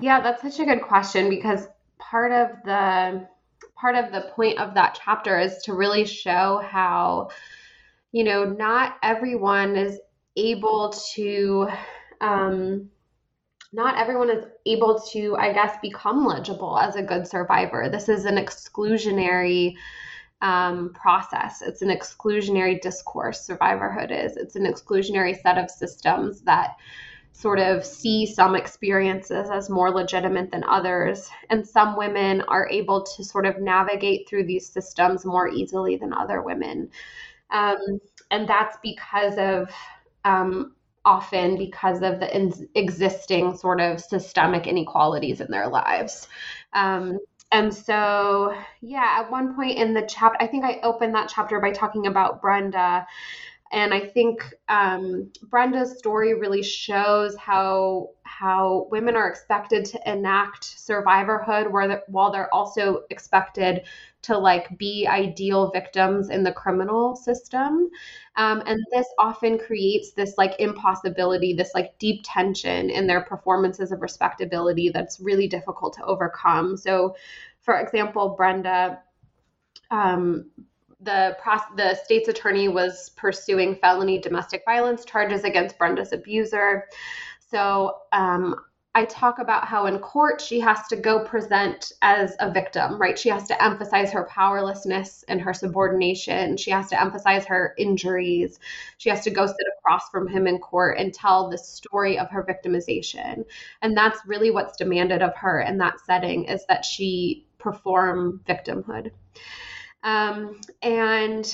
yeah, 0.00 0.20
that's 0.20 0.42
such 0.42 0.60
a 0.60 0.64
good 0.64 0.82
question 0.82 1.28
because 1.28 1.66
part 1.98 2.32
of 2.32 2.50
the 2.64 3.26
part 3.74 3.96
of 3.96 4.12
the 4.12 4.30
point 4.34 4.58
of 4.58 4.74
that 4.74 4.98
chapter 5.02 5.38
is 5.38 5.62
to 5.64 5.74
really 5.74 6.04
show 6.04 6.62
how 6.64 7.30
you 8.12 8.24
know 8.24 8.44
not 8.44 8.96
everyone 9.02 9.76
is 9.76 9.98
able 10.36 10.94
to 11.14 11.68
um, 12.20 12.88
not 13.72 13.98
everyone 13.98 14.30
is 14.30 14.44
able 14.64 15.00
to 15.00 15.36
i 15.36 15.52
guess 15.52 15.76
become 15.82 16.24
legible 16.24 16.78
as 16.78 16.96
a 16.96 17.02
good 17.02 17.26
survivor 17.26 17.88
this 17.90 18.08
is 18.08 18.24
an 18.24 18.36
exclusionary 18.36 19.74
um, 20.42 20.92
process 20.92 21.62
it's 21.62 21.82
an 21.82 21.88
exclusionary 21.88 22.80
discourse 22.80 23.48
survivorhood 23.48 24.10
is 24.10 24.36
it's 24.36 24.56
an 24.56 24.64
exclusionary 24.64 25.40
set 25.40 25.56
of 25.56 25.70
systems 25.70 26.42
that 26.42 26.76
sort 27.36 27.58
of 27.58 27.84
see 27.84 28.24
some 28.24 28.54
experiences 28.56 29.50
as 29.50 29.68
more 29.68 29.90
legitimate 29.90 30.50
than 30.50 30.64
others. 30.64 31.28
And 31.50 31.68
some 31.68 31.94
women 31.94 32.40
are 32.48 32.66
able 32.70 33.02
to 33.02 33.22
sort 33.22 33.44
of 33.44 33.60
navigate 33.60 34.26
through 34.26 34.46
these 34.46 34.66
systems 34.66 35.26
more 35.26 35.46
easily 35.46 35.96
than 35.96 36.14
other 36.14 36.40
women. 36.40 36.88
Um, 37.50 38.00
and 38.30 38.48
that's 38.48 38.78
because 38.82 39.36
of 39.36 39.70
um, 40.24 40.76
often 41.04 41.58
because 41.58 42.00
of 42.00 42.20
the 42.20 42.34
in- 42.34 42.68
existing 42.74 43.54
sort 43.54 43.82
of 43.82 44.00
systemic 44.00 44.66
inequalities 44.66 45.42
in 45.42 45.50
their 45.50 45.68
lives. 45.68 46.28
Um, 46.72 47.18
and 47.52 47.72
so, 47.72 48.56
yeah, 48.80 49.18
at 49.20 49.30
one 49.30 49.54
point 49.54 49.78
in 49.78 49.94
the 49.94 50.02
chapter, 50.02 50.36
I 50.42 50.46
think 50.46 50.64
I 50.64 50.80
opened 50.82 51.14
that 51.14 51.30
chapter 51.32 51.60
by 51.60 51.70
talking 51.70 52.06
about 52.06 52.42
Brenda 52.42 53.06
and 53.72 53.92
I 53.92 54.00
think 54.00 54.54
um, 54.68 55.30
Brenda's 55.44 55.98
story 55.98 56.34
really 56.34 56.62
shows 56.62 57.36
how 57.36 58.10
how 58.22 58.86
women 58.90 59.16
are 59.16 59.28
expected 59.28 59.84
to 59.86 60.10
enact 60.10 60.62
survivorhood, 60.62 61.70
where 61.70 61.88
the, 61.88 62.02
while 62.08 62.30
they're 62.30 62.52
also 62.52 63.02
expected 63.10 63.82
to 64.22 64.36
like 64.36 64.76
be 64.78 65.06
ideal 65.06 65.70
victims 65.70 66.30
in 66.30 66.42
the 66.42 66.52
criminal 66.52 67.16
system, 67.16 67.88
um, 68.36 68.62
and 68.66 68.78
this 68.92 69.06
often 69.18 69.58
creates 69.58 70.12
this 70.12 70.34
like 70.36 70.54
impossibility, 70.58 71.52
this 71.54 71.72
like 71.74 71.98
deep 71.98 72.20
tension 72.24 72.90
in 72.90 73.06
their 73.06 73.22
performances 73.22 73.92
of 73.92 74.02
respectability 74.02 74.90
that's 74.90 75.20
really 75.20 75.48
difficult 75.48 75.94
to 75.94 76.04
overcome. 76.04 76.76
So, 76.76 77.16
for 77.60 77.78
example, 77.80 78.30
Brenda. 78.36 79.00
Um, 79.90 80.50
the 81.00 81.36
the 81.76 81.94
state's 82.04 82.28
attorney 82.28 82.68
was 82.68 83.10
pursuing 83.16 83.76
felony 83.76 84.18
domestic 84.18 84.62
violence 84.64 85.04
charges 85.04 85.44
against 85.44 85.78
Brenda's 85.78 86.12
abuser. 86.12 86.84
So 87.50 87.98
um, 88.12 88.56
I 88.96 89.04
talk 89.04 89.38
about 89.38 89.66
how 89.66 89.84
in 89.84 89.98
court 89.98 90.40
she 90.40 90.58
has 90.60 90.86
to 90.88 90.96
go 90.96 91.22
present 91.22 91.92
as 92.00 92.34
a 92.40 92.50
victim, 92.50 92.98
right? 92.98 93.18
She 93.18 93.28
has 93.28 93.46
to 93.48 93.62
emphasize 93.62 94.10
her 94.12 94.24
powerlessness 94.24 95.22
and 95.28 95.38
her 95.42 95.52
subordination. 95.52 96.56
She 96.56 96.70
has 96.70 96.88
to 96.88 96.98
emphasize 96.98 97.44
her 97.44 97.74
injuries. 97.76 98.58
She 98.96 99.10
has 99.10 99.22
to 99.24 99.30
go 99.30 99.46
sit 99.46 99.66
across 99.78 100.08
from 100.08 100.26
him 100.26 100.46
in 100.46 100.58
court 100.60 100.96
and 100.98 101.12
tell 101.12 101.50
the 101.50 101.58
story 101.58 102.18
of 102.18 102.30
her 102.30 102.42
victimization. 102.42 103.44
And 103.82 103.94
that's 103.94 104.18
really 104.26 104.50
what's 104.50 104.78
demanded 104.78 105.20
of 105.20 105.36
her 105.36 105.60
in 105.60 105.76
that 105.76 106.00
setting 106.00 106.46
is 106.46 106.64
that 106.66 106.86
she 106.86 107.46
perform 107.58 108.40
victimhood. 108.48 109.10
Um, 110.06 110.60
and 110.82 111.52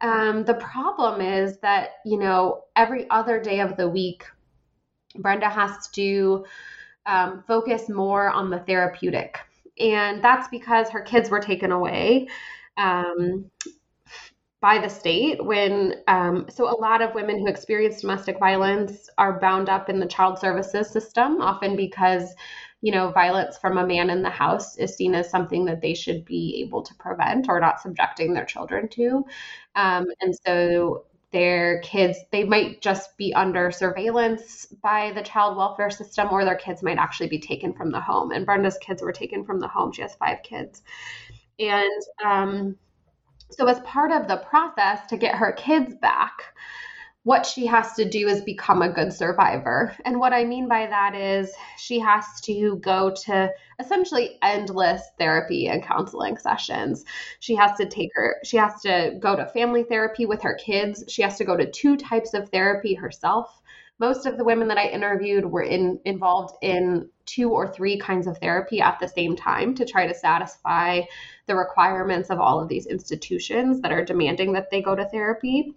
um, 0.00 0.44
the 0.44 0.54
problem 0.54 1.20
is 1.20 1.58
that, 1.58 1.90
you 2.04 2.18
know, 2.18 2.64
every 2.74 3.08
other 3.10 3.40
day 3.40 3.60
of 3.60 3.76
the 3.76 3.88
week, 3.88 4.24
Brenda 5.16 5.48
has 5.48 5.88
to 5.90 6.44
um, 7.04 7.44
focus 7.46 7.90
more 7.90 8.30
on 8.30 8.48
the 8.48 8.60
therapeutic. 8.60 9.38
And 9.78 10.24
that's 10.24 10.48
because 10.48 10.88
her 10.88 11.02
kids 11.02 11.28
were 11.28 11.38
taken 11.38 11.70
away 11.70 12.28
um, 12.78 13.50
by 14.62 14.78
the 14.78 14.88
state 14.88 15.44
when, 15.44 15.96
um, 16.08 16.46
so 16.48 16.70
a 16.70 16.80
lot 16.80 17.02
of 17.02 17.14
women 17.14 17.38
who 17.38 17.46
experience 17.46 18.00
domestic 18.00 18.38
violence 18.38 19.10
are 19.18 19.38
bound 19.38 19.68
up 19.68 19.90
in 19.90 20.00
the 20.00 20.06
child 20.06 20.38
services 20.38 20.88
system, 20.88 21.42
often 21.42 21.76
because 21.76 22.34
you 22.82 22.90
know, 22.90 23.10
violence 23.12 23.56
from 23.56 23.78
a 23.78 23.86
man 23.86 24.10
in 24.10 24.22
the 24.22 24.30
house 24.30 24.76
is 24.76 24.94
seen 24.96 25.14
as 25.14 25.30
something 25.30 25.64
that 25.64 25.80
they 25.80 25.94
should 25.94 26.24
be 26.24 26.62
able 26.66 26.82
to 26.82 26.94
prevent 26.96 27.48
or 27.48 27.60
not 27.60 27.80
subjecting 27.80 28.34
their 28.34 28.44
children 28.44 28.88
to. 28.88 29.24
Um, 29.76 30.06
and 30.20 30.34
so 30.44 31.04
their 31.30 31.80
kids, 31.80 32.18
they 32.32 32.42
might 32.44 32.82
just 32.82 33.16
be 33.16 33.32
under 33.34 33.70
surveillance 33.70 34.66
by 34.82 35.12
the 35.14 35.22
child 35.22 35.56
welfare 35.56 35.90
system, 35.90 36.28
or 36.30 36.44
their 36.44 36.56
kids 36.56 36.82
might 36.82 36.98
actually 36.98 37.28
be 37.28 37.38
taken 37.38 37.72
from 37.72 37.90
the 37.90 38.00
home. 38.00 38.32
And 38.32 38.44
Brenda's 38.44 38.78
kids 38.78 39.00
were 39.00 39.12
taken 39.12 39.44
from 39.44 39.60
the 39.60 39.68
home. 39.68 39.92
She 39.92 40.02
has 40.02 40.14
five 40.16 40.42
kids. 40.42 40.82
And 41.58 42.02
um, 42.22 42.76
so, 43.50 43.66
as 43.66 43.78
part 43.80 44.10
of 44.10 44.28
the 44.28 44.38
process 44.38 45.06
to 45.08 45.16
get 45.16 45.36
her 45.36 45.52
kids 45.52 45.94
back, 45.94 46.54
what 47.24 47.46
she 47.46 47.66
has 47.66 47.92
to 47.92 48.04
do 48.04 48.26
is 48.26 48.42
become 48.42 48.82
a 48.82 48.92
good 48.92 49.12
survivor. 49.12 49.96
And 50.04 50.18
what 50.18 50.32
I 50.32 50.44
mean 50.44 50.66
by 50.66 50.86
that 50.86 51.14
is 51.14 51.52
she 51.78 52.00
has 52.00 52.24
to 52.42 52.76
go 52.78 53.10
to 53.24 53.52
essentially 53.78 54.38
endless 54.42 55.02
therapy 55.18 55.68
and 55.68 55.84
counseling 55.84 56.36
sessions. 56.36 57.04
She 57.38 57.54
has 57.54 57.76
to 57.76 57.86
take 57.86 58.10
her, 58.14 58.36
she 58.42 58.56
has 58.56 58.80
to 58.82 59.16
go 59.20 59.36
to 59.36 59.46
family 59.46 59.84
therapy 59.84 60.26
with 60.26 60.42
her 60.42 60.54
kids. 60.54 61.04
She 61.08 61.22
has 61.22 61.38
to 61.38 61.44
go 61.44 61.56
to 61.56 61.70
two 61.70 61.96
types 61.96 62.34
of 62.34 62.48
therapy 62.48 62.94
herself. 62.94 63.62
Most 64.00 64.26
of 64.26 64.36
the 64.36 64.44
women 64.44 64.66
that 64.66 64.78
I 64.78 64.88
interviewed 64.88 65.46
were 65.46 65.62
in, 65.62 66.00
involved 66.04 66.56
in 66.60 67.08
two 67.24 67.50
or 67.50 67.68
three 67.72 67.98
kinds 67.98 68.26
of 68.26 68.36
therapy 68.38 68.80
at 68.80 68.98
the 68.98 69.06
same 69.06 69.36
time 69.36 69.76
to 69.76 69.84
try 69.84 70.08
to 70.08 70.14
satisfy 70.14 71.02
the 71.46 71.54
requirements 71.54 72.30
of 72.30 72.40
all 72.40 72.60
of 72.60 72.68
these 72.68 72.86
institutions 72.86 73.80
that 73.80 73.92
are 73.92 74.04
demanding 74.04 74.54
that 74.54 74.70
they 74.72 74.82
go 74.82 74.96
to 74.96 75.08
therapy. 75.10 75.76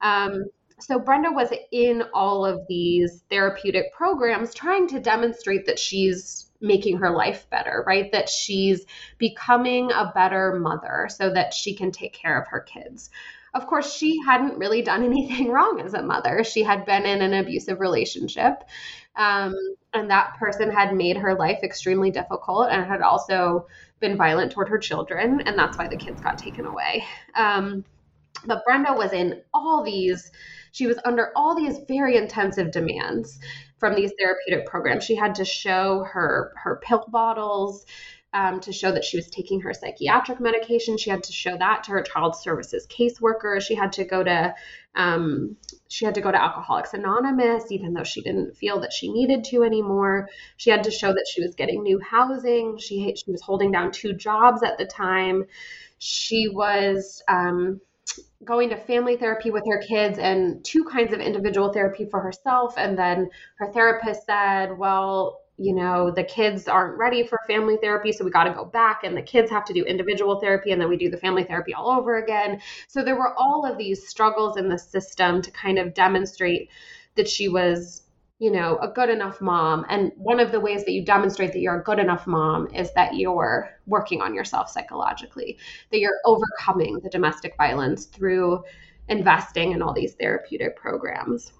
Um, 0.00 0.44
so 0.80 0.98
Brenda 0.98 1.30
was 1.32 1.52
in 1.72 2.02
all 2.14 2.44
of 2.44 2.66
these 2.68 3.24
therapeutic 3.30 3.92
programs 3.92 4.54
trying 4.54 4.86
to 4.88 5.00
demonstrate 5.00 5.66
that 5.66 5.78
she's 5.78 6.50
making 6.60 6.98
her 6.98 7.10
life 7.10 7.48
better, 7.50 7.84
right? 7.86 8.10
That 8.12 8.28
she's 8.28 8.84
becoming 9.18 9.90
a 9.92 10.12
better 10.14 10.58
mother 10.58 11.08
so 11.10 11.32
that 11.32 11.54
she 11.54 11.74
can 11.74 11.90
take 11.90 12.12
care 12.12 12.40
of 12.40 12.48
her 12.48 12.60
kids. 12.60 13.10
Of 13.54 13.66
course, 13.66 13.94
she 13.94 14.18
hadn't 14.26 14.58
really 14.58 14.82
done 14.82 15.04
anything 15.04 15.50
wrong 15.50 15.80
as 15.84 15.94
a 15.94 16.02
mother. 16.02 16.44
She 16.44 16.62
had 16.62 16.84
been 16.86 17.04
in 17.06 17.22
an 17.22 17.34
abusive 17.34 17.80
relationship, 17.80 18.62
um, 19.16 19.54
and 19.94 20.10
that 20.10 20.36
person 20.38 20.70
had 20.70 20.94
made 20.94 21.16
her 21.16 21.34
life 21.34 21.60
extremely 21.62 22.10
difficult 22.10 22.68
and 22.70 22.84
had 22.84 23.02
also 23.02 23.66
been 24.00 24.16
violent 24.16 24.52
toward 24.52 24.68
her 24.68 24.78
children, 24.78 25.40
and 25.40 25.58
that's 25.58 25.76
why 25.76 25.88
the 25.88 25.96
kids 25.96 26.20
got 26.20 26.38
taken 26.38 26.66
away. 26.66 27.04
Um, 27.34 27.84
but 28.44 28.64
Brenda 28.64 28.92
was 28.92 29.12
in 29.12 29.42
all 29.52 29.82
these 29.82 30.30
she 30.72 30.86
was 30.86 30.98
under 31.04 31.30
all 31.36 31.54
these 31.54 31.78
very 31.86 32.16
intensive 32.16 32.70
demands 32.70 33.38
from 33.78 33.94
these 33.94 34.12
therapeutic 34.18 34.66
programs. 34.66 35.04
She 35.04 35.14
had 35.14 35.36
to 35.36 35.44
show 35.44 36.04
her 36.04 36.52
her 36.56 36.80
pill 36.82 37.04
bottles. 37.08 37.86
Um, 38.34 38.60
to 38.60 38.74
show 38.74 38.92
that 38.92 39.04
she 39.04 39.16
was 39.16 39.30
taking 39.30 39.62
her 39.62 39.72
psychiatric 39.72 40.38
medication. 40.38 40.98
She 40.98 41.08
had 41.08 41.22
to 41.22 41.32
show 41.32 41.56
that 41.56 41.84
to 41.84 41.92
her 41.92 42.02
child 42.02 42.36
services 42.36 42.86
caseworker. 42.86 43.58
She 43.62 43.74
had 43.74 43.92
to 43.94 44.04
go 44.04 44.22
to 44.22 44.54
um, 44.94 45.56
she 45.88 46.04
had 46.04 46.14
to 46.16 46.20
go 46.20 46.30
to 46.30 46.42
Alcoholics 46.42 46.92
Anonymous, 46.92 47.70
even 47.72 47.94
though 47.94 48.04
she 48.04 48.20
didn't 48.20 48.56
feel 48.56 48.80
that 48.80 48.92
she 48.92 49.10
needed 49.10 49.44
to 49.44 49.62
anymore. 49.62 50.28
She 50.58 50.70
had 50.70 50.84
to 50.84 50.90
show 50.90 51.08
that 51.08 51.26
she 51.32 51.40
was 51.40 51.54
getting 51.54 51.82
new 51.82 52.00
housing. 52.00 52.76
She 52.78 53.14
she 53.16 53.30
was 53.30 53.40
holding 53.40 53.72
down 53.72 53.92
two 53.92 54.12
jobs 54.12 54.62
at 54.62 54.76
the 54.76 54.84
time. 54.84 55.44
She 55.98 56.48
was 56.48 57.22
um, 57.28 57.80
going 58.44 58.70
to 58.70 58.76
family 58.76 59.16
therapy 59.16 59.50
with 59.50 59.64
her 59.70 59.82
kids 59.82 60.18
and 60.18 60.64
two 60.64 60.84
kinds 60.84 61.12
of 61.12 61.20
individual 61.20 61.72
therapy 61.72 62.06
for 62.10 62.20
herself. 62.20 62.74
And 62.76 62.98
then 62.98 63.30
her 63.56 63.72
therapist 63.72 64.26
said, 64.26 64.76
Well, 64.78 65.40
you 65.58 65.74
know, 65.74 66.12
the 66.12 66.22
kids 66.22 66.68
aren't 66.68 66.96
ready 66.96 67.26
for 67.26 67.40
family 67.48 67.76
therapy, 67.82 68.12
so 68.12 68.24
we 68.24 68.30
got 68.30 68.44
to 68.44 68.54
go 68.54 68.64
back, 68.64 69.02
and 69.02 69.16
the 69.16 69.22
kids 69.22 69.50
have 69.50 69.64
to 69.64 69.72
do 69.72 69.84
individual 69.84 70.38
therapy, 70.38 70.70
and 70.70 70.80
then 70.80 70.88
we 70.88 70.96
do 70.96 71.10
the 71.10 71.16
family 71.16 71.42
therapy 71.42 71.74
all 71.74 71.90
over 71.90 72.16
again. 72.16 72.60
So 72.86 73.02
there 73.02 73.16
were 73.16 73.34
all 73.36 73.66
of 73.66 73.76
these 73.76 74.06
struggles 74.08 74.56
in 74.56 74.68
the 74.68 74.78
system 74.78 75.42
to 75.42 75.50
kind 75.50 75.78
of 75.78 75.94
demonstrate 75.94 76.70
that 77.16 77.28
she 77.28 77.48
was 77.48 78.02
you 78.38 78.52
know, 78.52 78.78
a 78.78 78.88
good 78.88 79.10
enough 79.10 79.40
mom. 79.40 79.84
And 79.88 80.12
one 80.16 80.38
of 80.38 80.52
the 80.52 80.60
ways 80.60 80.84
that 80.84 80.92
you 80.92 81.04
demonstrate 81.04 81.52
that 81.52 81.60
you're 81.60 81.80
a 81.80 81.82
good 81.82 81.98
enough 81.98 82.26
mom 82.26 82.68
is 82.72 82.92
that 82.94 83.16
you're 83.16 83.70
working 83.86 84.22
on 84.22 84.34
yourself 84.34 84.70
psychologically, 84.70 85.58
that 85.90 85.98
you're 85.98 86.20
overcoming 86.24 87.00
the 87.02 87.10
domestic 87.10 87.56
violence 87.56 88.06
through 88.06 88.62
investing 89.08 89.72
in 89.72 89.82
all 89.82 89.92
these 89.92 90.14
therapeutic 90.14 90.76
programs. 90.76 91.52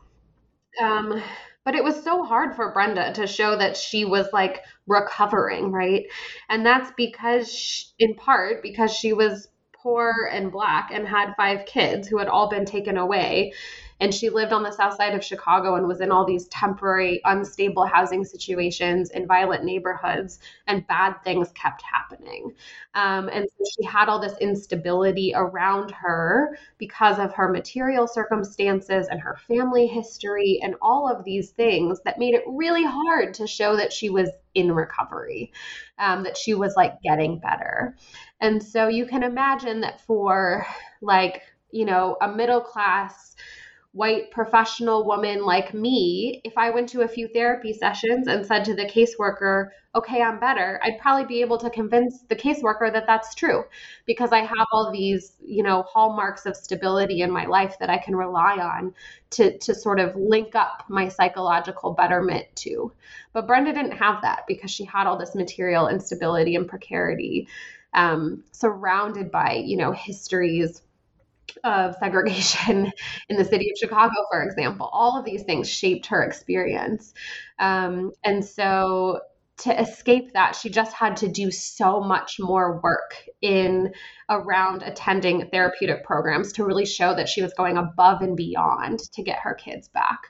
Um, 0.80 1.20
but 1.64 1.74
it 1.74 1.82
was 1.82 2.02
so 2.02 2.22
hard 2.22 2.54
for 2.54 2.72
Brenda 2.72 3.12
to 3.14 3.26
show 3.26 3.56
that 3.56 3.76
she 3.76 4.04
was 4.04 4.28
like 4.32 4.62
recovering, 4.86 5.72
right? 5.72 6.04
And 6.48 6.64
that's 6.64 6.92
because, 6.96 7.52
she, 7.52 7.86
in 7.98 8.14
part, 8.14 8.62
because 8.62 8.92
she 8.92 9.12
was 9.12 9.48
poor 9.74 10.30
and 10.32 10.52
black 10.52 10.90
and 10.92 11.06
had 11.06 11.34
five 11.36 11.66
kids 11.66 12.08
who 12.08 12.18
had 12.18 12.28
all 12.28 12.48
been 12.48 12.64
taken 12.64 12.96
away 12.96 13.52
and 14.00 14.14
she 14.14 14.30
lived 14.30 14.52
on 14.52 14.62
the 14.62 14.70
south 14.70 14.94
side 14.94 15.14
of 15.14 15.24
Chicago 15.24 15.74
and 15.74 15.88
was 15.88 16.00
in 16.00 16.12
all 16.12 16.24
these 16.24 16.46
temporary, 16.48 17.20
unstable 17.24 17.84
housing 17.86 18.24
situations 18.24 19.10
in 19.10 19.26
violent 19.26 19.64
neighborhoods, 19.64 20.38
and 20.66 20.86
bad 20.86 21.14
things 21.24 21.50
kept 21.52 21.82
happening. 21.82 22.54
Um, 22.94 23.28
and 23.32 23.46
so 23.48 23.64
she 23.76 23.86
had 23.86 24.08
all 24.08 24.20
this 24.20 24.38
instability 24.40 25.32
around 25.34 25.90
her 25.90 26.58
because 26.78 27.18
of 27.18 27.34
her 27.34 27.48
material 27.48 28.06
circumstances 28.06 29.08
and 29.10 29.20
her 29.20 29.36
family 29.46 29.86
history 29.86 30.60
and 30.62 30.74
all 30.80 31.08
of 31.10 31.24
these 31.24 31.50
things 31.50 32.00
that 32.04 32.18
made 32.18 32.34
it 32.34 32.44
really 32.46 32.84
hard 32.84 33.34
to 33.34 33.46
show 33.46 33.76
that 33.76 33.92
she 33.92 34.10
was 34.10 34.30
in 34.54 34.72
recovery, 34.72 35.52
um, 35.98 36.22
that 36.24 36.36
she 36.36 36.54
was 36.54 36.74
like 36.76 37.00
getting 37.02 37.38
better. 37.38 37.96
And 38.40 38.62
so 38.62 38.88
you 38.88 39.06
can 39.06 39.22
imagine 39.22 39.80
that 39.80 40.00
for 40.00 40.66
like, 41.00 41.42
you 41.70 41.84
know, 41.84 42.16
a 42.20 42.28
middle 42.28 42.60
class 42.60 43.36
white 43.92 44.30
professional 44.30 45.06
woman 45.06 45.44
like 45.44 45.72
me, 45.72 46.40
if 46.44 46.58
I 46.58 46.70
went 46.70 46.90
to 46.90 47.00
a 47.00 47.08
few 47.08 47.26
therapy 47.28 47.72
sessions 47.72 48.28
and 48.28 48.44
said 48.44 48.64
to 48.66 48.74
the 48.74 48.84
caseworker, 48.84 49.70
okay, 49.94 50.22
I'm 50.22 50.38
better, 50.38 50.78
I'd 50.84 50.98
probably 51.00 51.24
be 51.24 51.40
able 51.40 51.56
to 51.58 51.70
convince 51.70 52.22
the 52.28 52.36
caseworker 52.36 52.92
that 52.92 53.06
that's 53.06 53.34
true 53.34 53.64
because 54.04 54.30
I 54.30 54.40
have 54.40 54.66
all 54.72 54.92
these, 54.92 55.32
you 55.40 55.62
know, 55.62 55.82
hallmarks 55.82 56.44
of 56.44 56.56
stability 56.56 57.22
in 57.22 57.30
my 57.30 57.46
life 57.46 57.76
that 57.80 57.88
I 57.88 57.96
can 57.96 58.14
rely 58.14 58.58
on 58.58 58.94
to, 59.30 59.56
to 59.58 59.74
sort 59.74 60.00
of 60.00 60.14
link 60.14 60.54
up 60.54 60.84
my 60.88 61.08
psychological 61.08 61.94
betterment 61.94 62.44
to. 62.56 62.92
But 63.32 63.46
Brenda 63.46 63.72
didn't 63.72 63.92
have 63.92 64.20
that 64.22 64.44
because 64.46 64.70
she 64.70 64.84
had 64.84 65.06
all 65.06 65.18
this 65.18 65.34
material 65.34 65.88
instability 65.88 66.56
and 66.56 66.68
precarity 66.68 67.48
um, 67.94 68.44
surrounded 68.52 69.30
by, 69.30 69.54
you 69.64 69.78
know, 69.78 69.92
histories 69.92 70.82
of 71.64 71.94
segregation 71.96 72.92
in 73.28 73.36
the 73.36 73.44
city 73.44 73.70
of 73.70 73.78
Chicago, 73.78 74.14
for 74.30 74.42
example. 74.42 74.88
All 74.92 75.18
of 75.18 75.24
these 75.24 75.42
things 75.42 75.68
shaped 75.68 76.06
her 76.06 76.22
experience. 76.22 77.14
Um, 77.58 78.12
and 78.24 78.44
so 78.44 79.20
to 79.58 79.80
escape 79.80 80.32
that, 80.34 80.54
she 80.54 80.70
just 80.70 80.92
had 80.92 81.16
to 81.16 81.28
do 81.28 81.50
so 81.50 82.00
much 82.00 82.36
more 82.38 82.80
work 82.80 83.16
in 83.42 83.92
around 84.28 84.82
attending 84.82 85.48
therapeutic 85.50 86.04
programs 86.04 86.52
to 86.52 86.64
really 86.64 86.86
show 86.86 87.14
that 87.14 87.28
she 87.28 87.42
was 87.42 87.52
going 87.54 87.76
above 87.76 88.22
and 88.22 88.36
beyond 88.36 89.00
to 89.12 89.22
get 89.22 89.40
her 89.40 89.54
kids 89.54 89.88
back. 89.88 90.20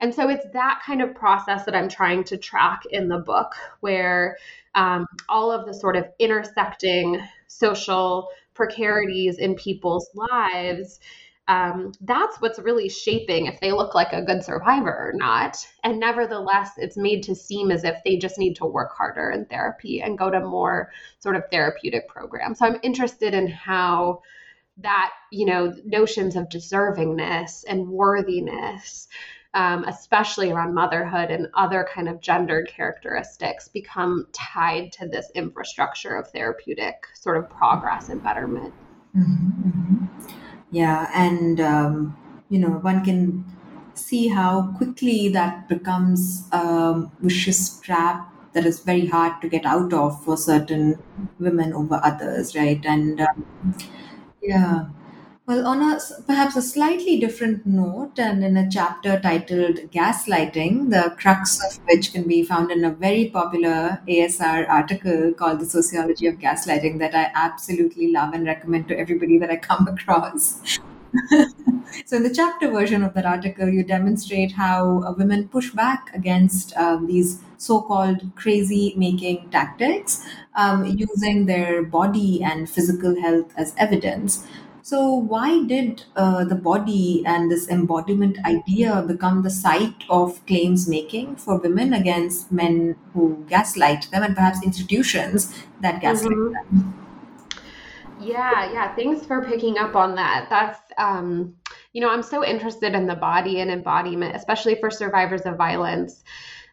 And 0.00 0.14
so 0.14 0.30
it's 0.30 0.46
that 0.54 0.80
kind 0.84 1.02
of 1.02 1.14
process 1.14 1.66
that 1.66 1.74
I'm 1.74 1.90
trying 1.90 2.24
to 2.24 2.38
track 2.38 2.84
in 2.90 3.08
the 3.08 3.18
book, 3.18 3.52
where 3.80 4.38
um, 4.74 5.06
all 5.28 5.52
of 5.52 5.66
the 5.66 5.74
sort 5.74 5.96
of 5.96 6.06
intersecting 6.18 7.20
social 7.48 8.28
precarities 8.60 9.38
in 9.38 9.54
people's 9.54 10.10
lives, 10.14 11.00
um, 11.48 11.92
that's 12.02 12.36
what's 12.40 12.58
really 12.58 12.90
shaping 12.90 13.46
if 13.46 13.58
they 13.58 13.72
look 13.72 13.94
like 13.94 14.12
a 14.12 14.22
good 14.22 14.44
survivor 14.44 14.92
or 14.92 15.12
not. 15.14 15.56
And 15.82 15.98
nevertheless, 15.98 16.72
it's 16.76 16.98
made 16.98 17.22
to 17.22 17.34
seem 17.34 17.70
as 17.70 17.84
if 17.84 17.96
they 18.04 18.18
just 18.18 18.38
need 18.38 18.56
to 18.56 18.66
work 18.66 18.92
harder 18.94 19.30
in 19.30 19.46
therapy 19.46 20.02
and 20.02 20.18
go 20.18 20.30
to 20.30 20.40
more 20.40 20.92
sort 21.20 21.36
of 21.36 21.44
therapeutic 21.50 22.06
programs. 22.06 22.58
So 22.58 22.66
I'm 22.66 22.78
interested 22.82 23.32
in 23.32 23.48
how 23.48 24.20
that, 24.76 25.10
you 25.32 25.46
know, 25.46 25.74
notions 25.86 26.36
of 26.36 26.50
deservingness 26.50 27.64
and 27.66 27.88
worthiness 27.88 29.08
um, 29.54 29.84
especially 29.84 30.52
around 30.52 30.74
motherhood 30.74 31.30
and 31.30 31.48
other 31.54 31.86
kind 31.92 32.08
of 32.08 32.20
gendered 32.20 32.68
characteristics, 32.68 33.68
become 33.68 34.26
tied 34.32 34.92
to 34.92 35.08
this 35.08 35.30
infrastructure 35.34 36.16
of 36.16 36.28
therapeutic 36.30 37.06
sort 37.14 37.36
of 37.36 37.50
progress 37.50 38.08
and 38.08 38.22
betterment. 38.22 38.72
Mm-hmm, 39.16 39.68
mm-hmm. 39.68 40.30
Yeah, 40.70 41.10
and 41.12 41.60
um, 41.60 42.16
you 42.48 42.60
know, 42.60 42.68
one 42.68 43.04
can 43.04 43.44
see 43.94 44.28
how 44.28 44.72
quickly 44.76 45.28
that 45.28 45.68
becomes 45.68 46.48
a 46.52 47.02
vicious 47.20 47.80
trap 47.80 48.32
that 48.52 48.66
is 48.66 48.80
very 48.80 49.06
hard 49.06 49.40
to 49.42 49.48
get 49.48 49.64
out 49.64 49.92
of 49.92 50.24
for 50.24 50.36
certain 50.36 50.98
women 51.38 51.72
over 51.72 52.00
others, 52.02 52.54
right? 52.54 52.84
And 52.84 53.20
um, 53.20 53.76
yeah, 54.42 54.86
well, 55.50 55.66
on 55.66 55.82
a 55.82 55.98
perhaps 56.28 56.54
a 56.54 56.62
slightly 56.62 57.18
different 57.18 57.66
note, 57.66 58.20
and 58.20 58.44
in 58.44 58.56
a 58.56 58.70
chapter 58.70 59.18
titled 59.18 59.78
Gaslighting, 59.90 60.90
the 60.90 61.16
crux 61.18 61.58
of 61.64 61.80
which 61.88 62.12
can 62.12 62.22
be 62.28 62.44
found 62.44 62.70
in 62.70 62.84
a 62.84 62.92
very 62.92 63.30
popular 63.30 64.00
ASR 64.06 64.68
article 64.68 65.32
called 65.32 65.58
The 65.58 65.66
Sociology 65.66 66.28
of 66.28 66.36
Gaslighting, 66.36 67.00
that 67.00 67.16
I 67.16 67.32
absolutely 67.34 68.12
love 68.12 68.32
and 68.32 68.46
recommend 68.46 68.86
to 68.88 68.96
everybody 68.96 69.38
that 69.38 69.50
I 69.50 69.56
come 69.56 69.88
across. 69.94 70.78
so, 72.06 72.16
in 72.16 72.22
the 72.22 72.32
chapter 72.32 72.70
version 72.70 73.02
of 73.02 73.14
that 73.14 73.26
article, 73.26 73.68
you 73.68 73.82
demonstrate 73.82 74.52
how 74.52 75.12
women 75.18 75.48
push 75.48 75.72
back 75.72 76.14
against 76.14 76.76
um, 76.76 77.08
these 77.08 77.40
so 77.56 77.82
called 77.82 78.22
crazy 78.36 78.94
making 78.96 79.50
tactics 79.50 80.24
um, 80.54 80.84
using 80.84 81.46
their 81.46 81.82
body 81.82 82.40
and 82.40 82.70
physical 82.70 83.20
health 83.20 83.52
as 83.56 83.74
evidence. 83.76 84.46
So, 84.90 85.14
why 85.14 85.62
did 85.66 86.02
uh, 86.16 86.42
the 86.42 86.56
body 86.56 87.22
and 87.24 87.48
this 87.48 87.68
embodiment 87.68 88.44
idea 88.44 89.04
become 89.06 89.42
the 89.42 89.48
site 89.48 90.02
of 90.10 90.44
claims 90.46 90.88
making 90.88 91.36
for 91.36 91.58
women 91.58 91.92
against 91.92 92.50
men 92.50 92.96
who 93.12 93.46
gaslight 93.48 94.10
them 94.10 94.24
and 94.24 94.34
perhaps 94.34 94.64
institutions 94.64 95.54
that 95.80 96.00
gaslight 96.00 96.36
mm-hmm. 96.36 96.54
them? 96.54 97.06
Yeah, 98.20 98.72
yeah. 98.72 98.92
Thanks 98.96 99.24
for 99.24 99.44
picking 99.44 99.78
up 99.78 99.94
on 99.94 100.16
that. 100.16 100.48
That's, 100.50 100.80
um, 100.98 101.54
you 101.92 102.00
know, 102.00 102.10
I'm 102.10 102.24
so 102.24 102.44
interested 102.44 102.92
in 102.92 103.06
the 103.06 103.14
body 103.14 103.60
and 103.60 103.70
embodiment, 103.70 104.34
especially 104.34 104.74
for 104.80 104.90
survivors 104.90 105.42
of 105.42 105.56
violence, 105.56 106.24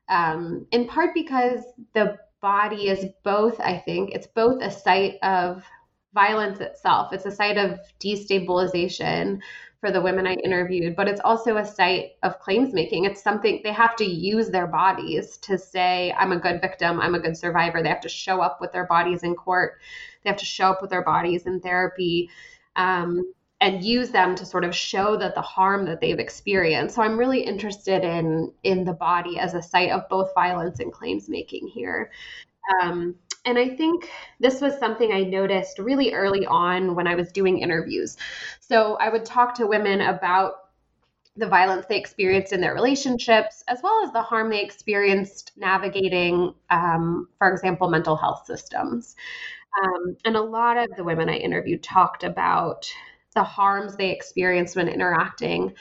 um, 0.10 0.66
in 0.72 0.88
part 0.88 1.14
because 1.14 1.62
the 1.94 2.18
body 2.42 2.88
is 2.88 3.06
both, 3.24 3.60
I 3.60 3.78
think, 3.78 4.10
it's 4.16 4.26
both 4.26 4.60
a 4.64 4.72
site 4.72 5.18
of 5.22 5.64
violence 6.18 6.60
itself. 6.60 7.14
It's 7.14 7.28
a 7.28 7.32
site 7.32 7.60
of 7.60 7.80
destabilization 8.00 9.40
for 9.80 9.92
the 9.92 10.02
women 10.02 10.26
I 10.26 10.34
interviewed, 10.34 10.96
but 10.96 11.08
it's 11.08 11.22
also 11.24 11.58
a 11.58 11.66
site 11.66 12.14
of 12.24 12.40
claims 12.40 12.74
making. 12.74 13.06
It's 13.06 13.22
something 13.22 13.62
they 13.64 13.72
have 13.72 13.96
to 13.98 14.04
use 14.04 14.50
their 14.50 14.66
bodies 14.66 15.38
to 15.38 15.60
say, 15.60 16.12
I'm 16.18 16.32
a 16.32 16.40
good 16.40 16.60
victim, 16.60 17.00
I'm 17.00 17.14
a 17.14 17.20
good 17.20 17.38
survivor. 17.38 17.84
They 17.84 17.90
have 17.90 18.02
to 18.02 18.10
show 18.10 18.42
up 18.42 18.60
with 18.60 18.72
their 18.72 18.88
bodies 18.88 19.22
in 19.22 19.36
court, 19.36 19.80
they 20.24 20.32
have 20.32 20.40
to 20.40 20.46
show 20.46 20.72
up 20.72 20.82
with 20.82 20.90
their 20.90 21.04
bodies 21.04 21.46
in 21.46 21.60
therapy. 21.60 22.32
Um, 22.76 23.34
and 23.60 23.84
use 23.84 24.12
them 24.12 24.36
to 24.36 24.46
sort 24.46 24.64
of 24.64 24.76
show 24.76 25.18
that 25.18 25.34
the 25.34 25.42
harm 25.42 25.86
that 25.86 26.00
they've 26.00 26.20
experienced. 26.20 26.94
So 26.94 27.02
I'm 27.02 27.18
really 27.18 27.42
interested 27.42 28.04
in 28.04 28.54
in 28.62 28.86
the 28.86 28.94
body 28.94 29.40
as 29.40 29.56
a 29.56 29.64
site 29.64 29.90
of 29.90 30.08
both 30.10 30.32
violence 30.36 30.80
and 30.80 30.94
claims 30.94 31.28
making 31.28 31.68
here. 31.68 32.12
Um, 32.80 33.16
and 33.48 33.58
I 33.58 33.70
think 33.70 34.10
this 34.42 34.60
was 34.60 34.78
something 34.78 35.14
I 35.14 35.22
noticed 35.22 35.80
really 35.80 36.14
early 36.14 36.46
on 36.46 36.96
when 36.96 37.08
I 37.08 37.16
was 37.16 37.32
doing 37.32 37.60
interviews. 37.60 38.18
So 38.60 38.98
I 38.98 39.08
would 39.08 39.24
talk 39.24 39.56
to 39.56 39.66
women 39.66 40.02
about 40.02 40.66
the 41.38 41.48
violence 41.48 41.86
they 41.88 41.98
experienced 41.98 42.52
in 42.52 42.60
their 42.60 42.74
relationships, 42.74 43.64
as 43.70 43.80
well 43.82 44.04
as 44.04 44.12
the 44.12 44.22
harm 44.22 44.50
they 44.50 44.62
experienced 44.62 45.54
navigating, 45.56 46.56
um, 46.70 47.30
for 47.38 47.50
example, 47.50 47.90
mental 47.90 48.18
health 48.18 48.46
systems. 48.46 49.16
Um, 49.82 50.18
and 50.26 50.36
a 50.36 50.42
lot 50.42 50.76
of 50.76 50.90
the 50.98 51.06
women 51.06 51.30
I 51.30 51.38
interviewed 51.38 51.84
talked 51.84 52.26
about 52.26 52.92
the 53.34 53.44
harms 53.44 53.96
they 53.96 54.12
experienced 54.12 54.76
when 54.76 54.90
interacting 54.90 55.74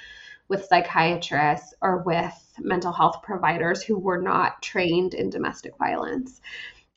with 0.47 0.67
psychiatrists 0.67 1.75
or 1.83 2.05
with 2.05 2.53
mental 2.61 2.93
health 2.93 3.23
providers 3.25 3.83
who 3.83 3.99
were 3.99 4.23
not 4.23 4.63
trained 4.63 5.15
in 5.15 5.31
domestic 5.31 5.77
violence 5.79 6.41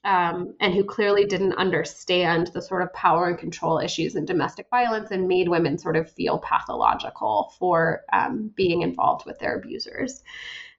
um, 0.06 0.56
and 0.60 0.74
who 0.74 0.84
clearly 0.84 1.26
didn't 1.26 1.54
understand 1.54 2.47
the 2.54 2.62
sort 2.62 2.82
of 2.82 2.93
power 2.93 3.28
and 3.28 3.38
control 3.38 3.80
issues 3.80 4.16
in 4.16 4.26
domestic 4.26 4.68
violence 4.70 5.12
and 5.12 5.28
made 5.28 5.50
women 5.50 5.78
sort 5.78 5.97
of 5.97 6.12
feel 6.12 6.39
pathological 6.39 7.54
for 7.60 8.04
um, 8.14 8.52
being 8.56 8.82
involved 8.82 9.26
with 9.26 9.38
their 9.39 9.58
abusers. 9.58 10.24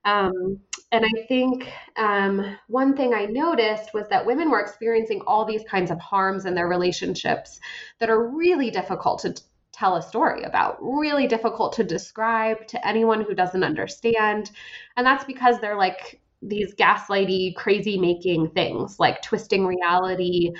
Um, 0.05 0.61
and 0.93 1.05
I 1.05 1.27
think 1.29 1.71
um, 1.97 2.57
one 2.68 2.97
thing 2.97 3.12
I 3.12 3.27
noticed 3.27 3.93
was 3.93 4.09
that 4.09 4.25
women 4.25 4.51
were 4.51 4.61
experiencing 4.61 5.21
all 5.27 5.45
these 5.45 5.62
kinds 5.68 5.91
of 5.91 6.01
harms 6.01 6.47
in 6.47 6.55
their 6.55 6.68
relationships 6.68 7.61
that 7.99 8.09
are 8.09 8.29
really 8.29 8.71
difficult 8.71 9.21
to 9.21 9.35
tell 9.73 9.97
a 9.97 10.03
story 10.03 10.43
about, 10.45 10.79
really 10.81 11.27
difficult 11.27 11.75
to 11.75 11.85
describe 11.85 12.66
to 12.68 12.87
anyone 12.87 13.21
who 13.23 13.35
doesn't 13.35 13.62
understand. 13.62 14.51
And 14.97 15.07
that's 15.07 15.25
because 15.25 15.61
they're 15.61 15.77
like 15.77 16.21
these 16.43 16.74
gaslighty, 16.74 17.55
crazy 17.55 17.99
making 17.99 18.51
things 18.51 18.99
like 18.99 19.22
twisting 19.22 19.66
reality, 19.66 20.51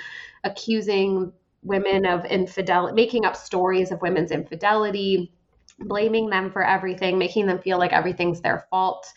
accusing 0.43 1.31
women 1.63 2.05
of 2.05 2.25
infidelity, 2.25 2.95
making 2.95 3.25
up 3.25 3.35
stories 3.35 3.91
of 3.91 4.01
women's 4.01 4.31
infidelity, 4.31 5.31
blaming 5.79 6.29
them 6.29 6.51
for 6.51 6.65
everything, 6.65 7.17
making 7.17 7.45
them 7.45 7.59
feel 7.59 7.77
like 7.77 7.93
everything's 7.93 8.41
their 8.41 8.65
fault. 8.69 9.11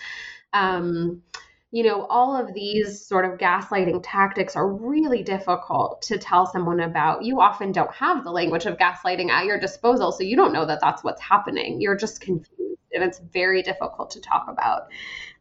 Um, 0.52 1.22
you 1.70 1.82
know, 1.82 2.06
all 2.06 2.36
of 2.36 2.54
these 2.54 3.04
sort 3.04 3.24
of 3.24 3.36
gaslighting 3.36 4.00
tactics 4.04 4.54
are 4.54 4.72
really 4.72 5.24
difficult 5.24 6.02
to 6.02 6.16
tell 6.18 6.46
someone 6.46 6.78
about. 6.78 7.24
You 7.24 7.40
often 7.40 7.72
don't 7.72 7.92
have 7.92 8.22
the 8.22 8.30
language 8.30 8.66
of 8.66 8.78
gaslighting 8.78 9.28
at 9.28 9.44
your 9.44 9.58
disposal, 9.58 10.12
so 10.12 10.22
you 10.22 10.36
don't 10.36 10.52
know 10.52 10.64
that 10.66 10.80
that's 10.80 11.02
what's 11.02 11.20
happening. 11.20 11.80
You're 11.80 11.96
just 11.96 12.20
confused, 12.20 12.63
and 12.94 13.04
it's 13.04 13.18
very 13.32 13.62
difficult 13.62 14.10
to 14.10 14.20
talk 14.20 14.46
about. 14.48 14.88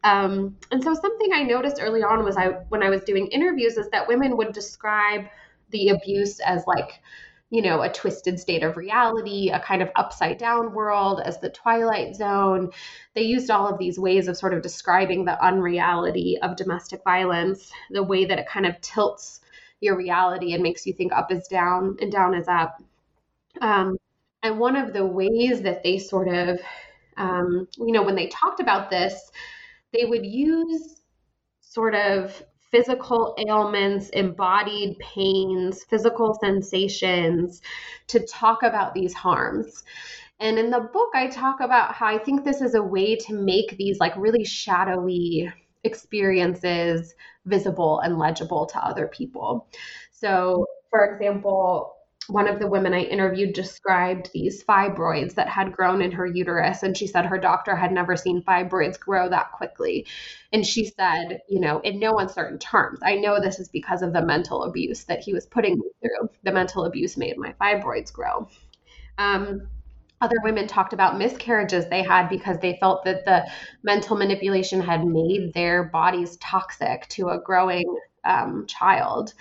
Um, 0.04 0.58
and 0.72 0.84
so, 0.84 0.94
something 0.94 1.30
I 1.34 1.44
noticed 1.44 1.80
early 1.82 2.04
on 2.04 2.24
was 2.24 2.36
I, 2.36 2.48
when 2.70 2.84
I 2.84 2.90
was 2.90 3.04
doing 3.04 3.28
interviews, 3.28 3.78
is 3.78 3.90
that 3.90 4.08
women 4.08 4.36
would 4.38 4.54
describe 4.54 5.26
the 5.70 5.90
abuse 5.90 6.40
as 6.40 6.66
like 6.68 7.02
you 7.54 7.62
know, 7.62 7.84
a 7.84 7.94
twisted 7.94 8.40
state 8.40 8.64
of 8.64 8.78
reality, 8.78 9.52
a 9.52 9.60
kind 9.60 9.84
of 9.84 9.92
upside 9.96 10.40
down 10.40 10.74
world 10.74 11.22
as 11.24 11.40
the 11.40 11.52
twilight 11.52 12.16
zone. 12.16 12.72
They 13.14 13.22
used 13.22 13.52
all 13.52 13.68
of 13.68 13.78
these 13.78 14.00
ways 14.00 14.28
of 14.28 14.36
sort 14.36 14.56
of 14.56 14.64
describing 14.64 15.24
the 15.24 15.40
unreality 15.40 16.40
of 16.42 16.56
domestic 16.56 17.04
violence, 17.04 17.72
the 17.92 18.02
way 18.02 18.26
that 18.26 18.40
it 18.40 18.48
kind 18.48 18.66
of 18.66 18.82
tilts 18.82 19.42
your 19.82 19.96
reality 19.96 20.54
and 20.54 20.64
makes 20.64 20.88
you 20.88 20.94
think 20.94 21.14
up 21.14 21.32
is 21.32 21.48
down 21.48 21.96
and 22.02 22.12
down 22.12 22.34
is 22.34 22.48
up. 22.48 22.82
Um, 23.62 23.98
and 24.42 24.58
one 24.58 24.76
of 24.76 24.92
the 24.92 25.06
ways 25.06 25.62
that 25.62 25.84
they 25.84 26.00
sort 26.00 26.30
of, 26.30 26.60
um, 27.18 27.68
you 27.78 27.92
know, 27.92 28.04
when 28.04 28.16
they 28.16 28.28
talked 28.28 28.60
about 28.60 28.90
this, 28.90 29.32
they 29.92 30.06
would 30.06 30.26
use 30.26 31.02
sort 31.62 31.96
of 31.96 32.44
physical 32.72 33.36
ailments, 33.48 34.10
embodied 34.10 34.98
pains, 35.00 35.84
physical 35.84 36.38
sensations 36.42 37.62
to 38.08 38.20
talk 38.26 38.64
about 38.64 38.94
these 38.94 39.14
harms. 39.14 39.84
And 40.40 40.58
in 40.58 40.72
the 40.72 40.90
book, 40.92 41.10
I 41.14 41.28
talk 41.28 41.60
about 41.62 41.94
how 41.94 42.08
I 42.08 42.18
think 42.18 42.44
this 42.44 42.62
is 42.62 42.74
a 42.74 42.82
way 42.82 43.16
to 43.16 43.34
make 43.34 43.78
these 43.78 44.00
like 44.00 44.16
really 44.18 44.44
shadowy 44.44 45.52
experiences 45.84 47.14
visible 47.46 48.00
and 48.00 48.18
legible 48.18 48.66
to 48.66 48.86
other 48.86 49.08
people. 49.08 49.68
So, 50.12 50.66
for 50.90 51.14
example, 51.14 51.96
one 52.28 52.48
of 52.48 52.60
the 52.60 52.68
women 52.68 52.94
I 52.94 53.02
interviewed 53.02 53.54
described 53.54 54.32
these 54.34 54.64
fibroids 54.64 55.36
that 55.36 55.50
had 55.50 55.74
grown 55.74 56.02
in 56.02 56.12
her 56.12 56.26
uterus. 56.26 56.84
And 56.84 56.96
she 56.98 57.08
said 57.08 57.26
her 57.26 57.38
doctor 57.38 57.76
had 57.76 57.92
never 57.92 58.16
seen 58.16 58.44
fibroids 58.44 59.00
grow 59.00 59.30
that 59.30 59.52
quickly. 59.52 60.06
And 60.52 60.66
she 60.66 60.86
said, 60.86 61.42
you 61.50 61.60
know, 61.60 61.80
in 61.82 62.00
no 62.00 62.18
uncertain 62.18 62.60
terms, 62.60 63.00
I 63.04 63.16
know 63.16 63.40
this 63.40 63.60
is 63.60 63.70
because 63.70 64.02
of 64.02 64.14
the 64.14 64.26
mental 64.26 64.64
abuse 64.64 65.04
that 65.06 65.20
he 65.20 65.34
was 65.34 65.46
putting 65.46 65.76
me 65.76 65.90
through. 66.02 66.30
The 66.44 66.52
mental 66.52 66.86
abuse 66.86 67.18
made 67.18 67.38
my 67.38 67.54
fibroids 67.60 68.14
grow. 68.14 68.48
Um, 69.18 69.68
other 70.22 70.38
women 70.42 70.68
talked 70.68 70.94
about 70.94 71.18
miscarriages 71.18 71.90
they 71.90 72.02
had 72.02 72.30
because 72.30 72.58
they 72.60 72.78
felt 72.80 73.04
that 73.04 73.26
the 73.26 73.46
mental 73.84 74.16
manipulation 74.16 74.80
had 74.80 75.06
made 75.06 75.54
their 75.54 75.84
bodies 75.84 76.38
toxic 76.38 77.08
to 77.10 77.28
a 77.28 77.42
growing 77.42 77.84
um, 78.24 78.66
child. 78.68 79.34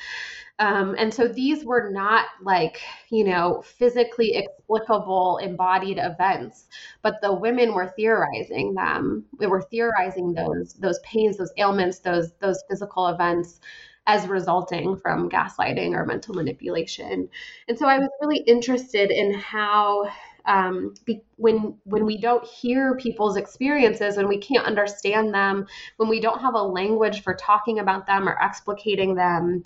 Um, 0.62 0.94
and 0.96 1.12
so 1.12 1.26
these 1.26 1.64
were 1.64 1.90
not 1.90 2.26
like, 2.40 2.80
you 3.10 3.24
know, 3.24 3.62
physically 3.62 4.36
explicable 4.36 5.38
embodied 5.38 5.98
events, 5.98 6.66
but 7.02 7.20
the 7.20 7.32
women 7.32 7.74
were 7.74 7.92
theorizing 7.96 8.74
them. 8.74 9.24
They 9.40 9.48
were 9.48 9.62
theorizing 9.62 10.34
those 10.34 10.74
those 10.74 11.00
pains, 11.00 11.36
those 11.36 11.52
ailments, 11.58 11.98
those 11.98 12.32
those 12.38 12.62
physical 12.70 13.08
events 13.08 13.58
as 14.06 14.28
resulting 14.28 14.96
from 14.96 15.28
gaslighting 15.28 15.96
or 15.96 16.06
mental 16.06 16.34
manipulation. 16.34 17.28
And 17.66 17.76
so 17.76 17.88
I 17.88 17.98
was 17.98 18.10
really 18.20 18.44
interested 18.46 19.10
in 19.10 19.34
how 19.34 20.08
um, 20.44 20.94
be, 21.04 21.22
when 21.36 21.76
when 21.84 22.06
we 22.06 22.18
don't 22.18 22.44
hear 22.46 22.96
people's 22.96 23.36
experiences 23.36 24.16
and 24.16 24.28
we 24.28 24.38
can't 24.38 24.66
understand 24.66 25.34
them, 25.34 25.66
when 25.96 26.08
we 26.08 26.20
don't 26.20 26.40
have 26.40 26.54
a 26.54 26.62
language 26.62 27.22
for 27.24 27.34
talking 27.34 27.80
about 27.80 28.06
them 28.06 28.28
or 28.28 28.36
explicating 28.40 29.16
them, 29.16 29.64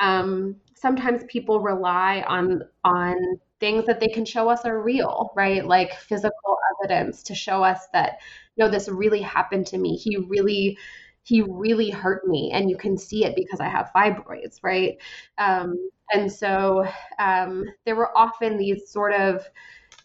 um, 0.00 0.56
sometimes 0.74 1.22
people 1.28 1.60
rely 1.60 2.24
on 2.26 2.62
on 2.84 3.16
things 3.60 3.84
that 3.86 4.00
they 4.00 4.08
can 4.08 4.24
show 4.24 4.48
us 4.48 4.64
are 4.64 4.82
real, 4.82 5.30
right? 5.36 5.64
Like 5.64 5.94
physical 5.94 6.58
evidence 6.82 7.22
to 7.24 7.34
show 7.34 7.62
us 7.62 7.86
that, 7.92 8.20
you 8.56 8.64
know, 8.64 8.70
this 8.70 8.88
really 8.88 9.20
happened 9.20 9.66
to 9.68 9.78
me. 9.78 9.96
He 9.96 10.16
really 10.16 10.78
he 11.22 11.42
really 11.42 11.90
hurt 11.90 12.26
me 12.26 12.50
and 12.52 12.70
you 12.70 12.76
can 12.76 12.96
see 12.96 13.24
it 13.24 13.36
because 13.36 13.60
i 13.60 13.68
have 13.68 13.90
fibroids 13.94 14.58
right 14.62 14.96
um, 15.38 15.76
and 16.12 16.32
so 16.32 16.86
um, 17.18 17.64
there 17.84 17.94
were 17.94 18.16
often 18.16 18.56
these 18.56 18.90
sort 18.90 19.12
of 19.12 19.44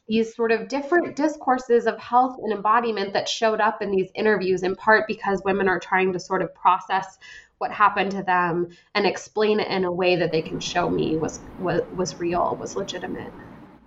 these 0.08 0.36
sort 0.36 0.52
of 0.52 0.68
different 0.68 1.16
discourses 1.16 1.88
of 1.88 1.98
health 1.98 2.38
and 2.44 2.54
embodiment 2.54 3.14
that 3.14 3.28
showed 3.28 3.60
up 3.60 3.82
in 3.82 3.90
these 3.90 4.12
interviews 4.14 4.62
in 4.62 4.76
part 4.76 5.08
because 5.08 5.42
women 5.46 5.68
are 5.68 5.80
trying 5.80 6.14
to 6.14 6.20
sort 6.20 6.44
of 6.44 6.54
process 6.54 7.18
what 7.58 7.72
happened 7.72 8.12
to 8.12 8.24
them 8.24 8.70
and 8.94 9.06
explain 9.06 9.60
it 9.60 9.68
in 9.70 9.86
a 9.86 9.92
way 9.92 10.16
that 10.16 10.32
they 10.32 10.42
can 10.42 10.60
show 10.60 10.90
me 10.90 11.16
was 11.16 11.40
was, 11.60 11.82
was 11.96 12.20
real, 12.20 12.56
was 12.56 12.76
legitimate. 12.76 13.32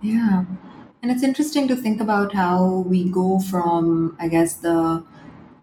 Yeah. 0.01 0.45
And 1.01 1.11
it's 1.11 1.23
interesting 1.23 1.67
to 1.69 1.75
think 1.75 1.99
about 2.01 2.33
how 2.33 2.83
we 2.87 3.09
go 3.09 3.39
from, 3.39 4.17
I 4.19 4.27
guess, 4.27 4.55
the 4.55 5.03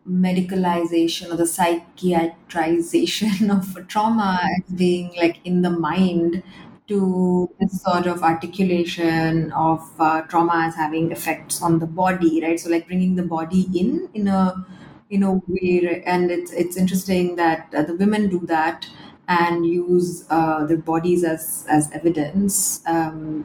medicalization 0.08 1.32
or 1.32 1.36
the 1.36 1.44
psychiatrization 1.44 3.50
of 3.58 3.88
trauma 3.88 4.40
as 4.56 4.62
being 4.74 5.12
like 5.16 5.40
in 5.44 5.62
the 5.62 5.70
mind 5.70 6.42
to 6.88 7.50
this 7.58 7.82
sort 7.82 8.06
of 8.06 8.22
articulation 8.22 9.50
of 9.52 9.80
uh, 9.98 10.22
trauma 10.22 10.66
as 10.68 10.76
having 10.76 11.10
effects 11.10 11.60
on 11.60 11.80
the 11.80 11.86
body, 11.86 12.40
right? 12.42 12.60
So, 12.60 12.70
like 12.70 12.86
bringing 12.86 13.16
the 13.16 13.24
body 13.24 13.66
in 13.74 14.08
in 14.14 14.28
a 14.28 14.64
in 15.10 15.22
a 15.22 15.32
way 15.46 16.02
and 16.04 16.30
it's 16.30 16.52
it's 16.52 16.76
interesting 16.76 17.36
that 17.36 17.72
uh, 17.76 17.82
the 17.82 17.94
women 17.94 18.28
do 18.28 18.40
that 18.46 18.88
and 19.28 19.66
use 19.66 20.24
uh, 20.30 20.64
their 20.66 20.76
bodies 20.78 21.24
as 21.24 21.64
as 21.68 21.90
evidence 21.92 22.82
um, 22.86 23.44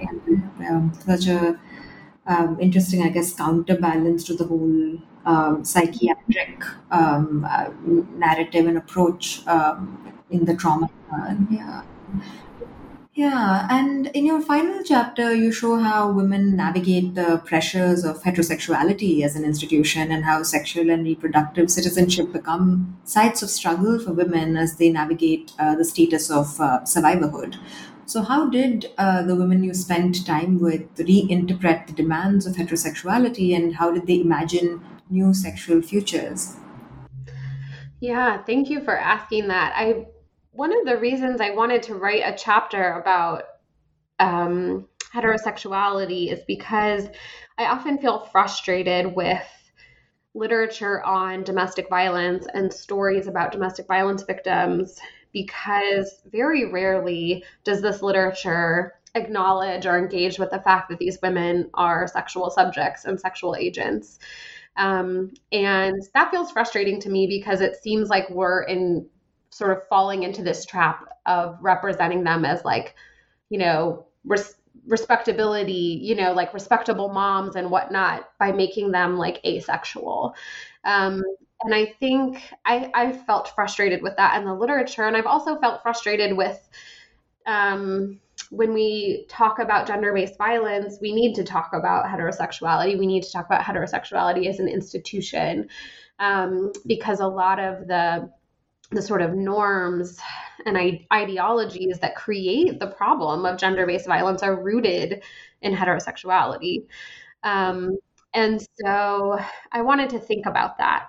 and, 0.00 0.42
um, 0.68 0.92
such 1.06 1.26
a 1.26 1.58
um, 2.26 2.58
interesting 2.60 3.02
i 3.02 3.08
guess 3.08 3.34
counterbalance 3.34 4.24
to 4.24 4.34
the 4.34 4.44
whole 4.44 4.98
um, 5.26 5.64
psychiatric 5.64 6.62
um, 6.90 7.46
uh, 7.48 7.70
narrative 8.16 8.66
and 8.66 8.76
approach 8.76 9.46
um, 9.46 10.12
in 10.28 10.44
the 10.44 10.54
trauma. 10.54 10.90
Yeah 11.50 11.82
yeah, 13.14 13.68
and 13.70 14.08
in 14.08 14.26
your 14.26 14.40
final 14.40 14.82
chapter, 14.82 15.32
you 15.32 15.52
show 15.52 15.76
how 15.78 16.10
women 16.10 16.56
navigate 16.56 17.14
the 17.14 17.40
pressures 17.44 18.04
of 18.04 18.20
heterosexuality 18.24 19.22
as 19.22 19.36
an 19.36 19.44
institution 19.44 20.10
and 20.10 20.24
how 20.24 20.42
sexual 20.42 20.90
and 20.90 21.04
reproductive 21.04 21.70
citizenship 21.70 22.32
become 22.32 22.98
sites 23.04 23.40
of 23.40 23.50
struggle 23.50 24.00
for 24.00 24.12
women 24.12 24.56
as 24.56 24.78
they 24.78 24.90
navigate 24.90 25.52
uh, 25.60 25.76
the 25.76 25.84
status 25.84 26.28
of 26.28 26.60
uh, 26.60 26.80
survivorhood. 26.80 27.56
So, 28.06 28.22
how 28.22 28.50
did 28.50 28.90
uh, 28.98 29.22
the 29.22 29.36
women 29.36 29.62
you 29.62 29.74
spent 29.74 30.26
time 30.26 30.58
with 30.58 30.92
reinterpret 30.96 31.86
the 31.86 31.92
demands 31.92 32.46
of 32.46 32.56
heterosexuality 32.56 33.54
and 33.54 33.76
how 33.76 33.92
did 33.92 34.08
they 34.08 34.20
imagine 34.20 34.84
new 35.08 35.32
sexual 35.32 35.82
futures? 35.82 36.56
Yeah, 38.00 38.42
thank 38.42 38.70
you 38.70 38.82
for 38.82 38.98
asking 38.98 39.48
that. 39.48 39.72
I 39.76 40.06
one 40.54 40.76
of 40.76 40.86
the 40.86 40.96
reasons 40.98 41.40
I 41.40 41.50
wanted 41.50 41.82
to 41.84 41.96
write 41.96 42.22
a 42.24 42.36
chapter 42.36 42.92
about 42.92 43.42
um, 44.20 44.86
heterosexuality 45.12 46.32
is 46.32 46.40
because 46.46 47.08
I 47.58 47.66
often 47.66 47.98
feel 47.98 48.20
frustrated 48.30 49.14
with 49.14 49.42
literature 50.34 51.02
on 51.02 51.42
domestic 51.42 51.88
violence 51.88 52.46
and 52.54 52.72
stories 52.72 53.26
about 53.26 53.52
domestic 53.52 53.86
violence 53.86 54.22
victims 54.22 54.98
because 55.32 56.22
very 56.30 56.70
rarely 56.70 57.44
does 57.64 57.82
this 57.82 58.02
literature 58.02 58.94
acknowledge 59.16 59.86
or 59.86 59.98
engage 59.98 60.38
with 60.38 60.50
the 60.50 60.60
fact 60.60 60.88
that 60.88 60.98
these 60.98 61.18
women 61.20 61.68
are 61.74 62.06
sexual 62.06 62.50
subjects 62.50 63.04
and 63.04 63.18
sexual 63.18 63.56
agents. 63.56 64.18
Um, 64.76 65.32
and 65.52 66.00
that 66.14 66.30
feels 66.30 66.50
frustrating 66.50 67.00
to 67.00 67.08
me 67.08 67.26
because 67.28 67.60
it 67.60 67.76
seems 67.76 68.08
like 68.08 68.28
we're 68.30 68.62
in 68.62 69.08
sort 69.54 69.70
of 69.70 69.86
falling 69.86 70.24
into 70.24 70.42
this 70.42 70.66
trap 70.66 71.06
of 71.26 71.56
representing 71.60 72.24
them 72.24 72.44
as 72.44 72.64
like, 72.64 72.96
you 73.50 73.58
know, 73.58 74.04
res- 74.24 74.56
respectability, 74.84 76.00
you 76.02 76.16
know, 76.16 76.32
like 76.32 76.52
respectable 76.52 77.08
moms 77.08 77.54
and 77.54 77.70
whatnot 77.70 78.28
by 78.40 78.50
making 78.50 78.90
them 78.90 79.16
like 79.16 79.40
asexual. 79.46 80.34
Um, 80.82 81.22
and 81.62 81.72
I 81.72 81.86
think 82.00 82.42
I, 82.64 82.90
I 82.94 83.12
felt 83.12 83.54
frustrated 83.54 84.02
with 84.02 84.16
that 84.16 84.36
in 84.40 84.44
the 84.44 84.52
literature. 84.52 85.04
And 85.04 85.16
I've 85.16 85.24
also 85.24 85.56
felt 85.60 85.82
frustrated 85.82 86.36
with 86.36 86.58
um, 87.46 88.18
when 88.50 88.74
we 88.74 89.24
talk 89.28 89.60
about 89.60 89.86
gender 89.86 90.12
based 90.12 90.36
violence, 90.36 90.98
we 91.00 91.12
need 91.12 91.34
to 91.36 91.44
talk 91.44 91.70
about 91.74 92.06
heterosexuality. 92.06 92.98
We 92.98 93.06
need 93.06 93.22
to 93.22 93.30
talk 93.30 93.46
about 93.46 93.62
heterosexuality 93.62 94.48
as 94.48 94.58
an 94.58 94.66
institution 94.66 95.68
um, 96.18 96.72
because 96.86 97.20
a 97.20 97.28
lot 97.28 97.60
of 97.60 97.86
the 97.86 98.30
the 98.90 99.02
sort 99.02 99.22
of 99.22 99.34
norms 99.34 100.18
and 100.66 100.76
ideologies 101.12 101.98
that 102.00 102.16
create 102.16 102.78
the 102.80 102.86
problem 102.86 103.44
of 103.46 103.58
gender 103.58 103.86
based 103.86 104.06
violence 104.06 104.42
are 104.42 104.62
rooted 104.62 105.22
in 105.62 105.74
heterosexuality. 105.74 106.86
Um, 107.42 107.98
and 108.34 108.66
so 108.80 109.38
I 109.72 109.82
wanted 109.82 110.10
to 110.10 110.18
think 110.18 110.46
about 110.46 110.78
that. 110.78 111.08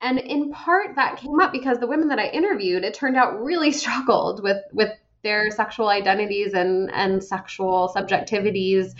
And 0.00 0.18
in 0.18 0.50
part, 0.50 0.96
that 0.96 1.16
came 1.16 1.40
up 1.40 1.52
because 1.52 1.78
the 1.78 1.86
women 1.86 2.08
that 2.08 2.18
I 2.18 2.26
interviewed, 2.26 2.84
it 2.84 2.94
turned 2.94 3.16
out 3.16 3.40
really 3.40 3.72
struggled 3.72 4.42
with 4.42 4.62
with 4.72 4.92
their 5.22 5.50
sexual 5.50 5.88
identities 5.88 6.52
and 6.52 6.90
and 6.92 7.22
sexual 7.22 7.92
subjectivities 7.94 8.94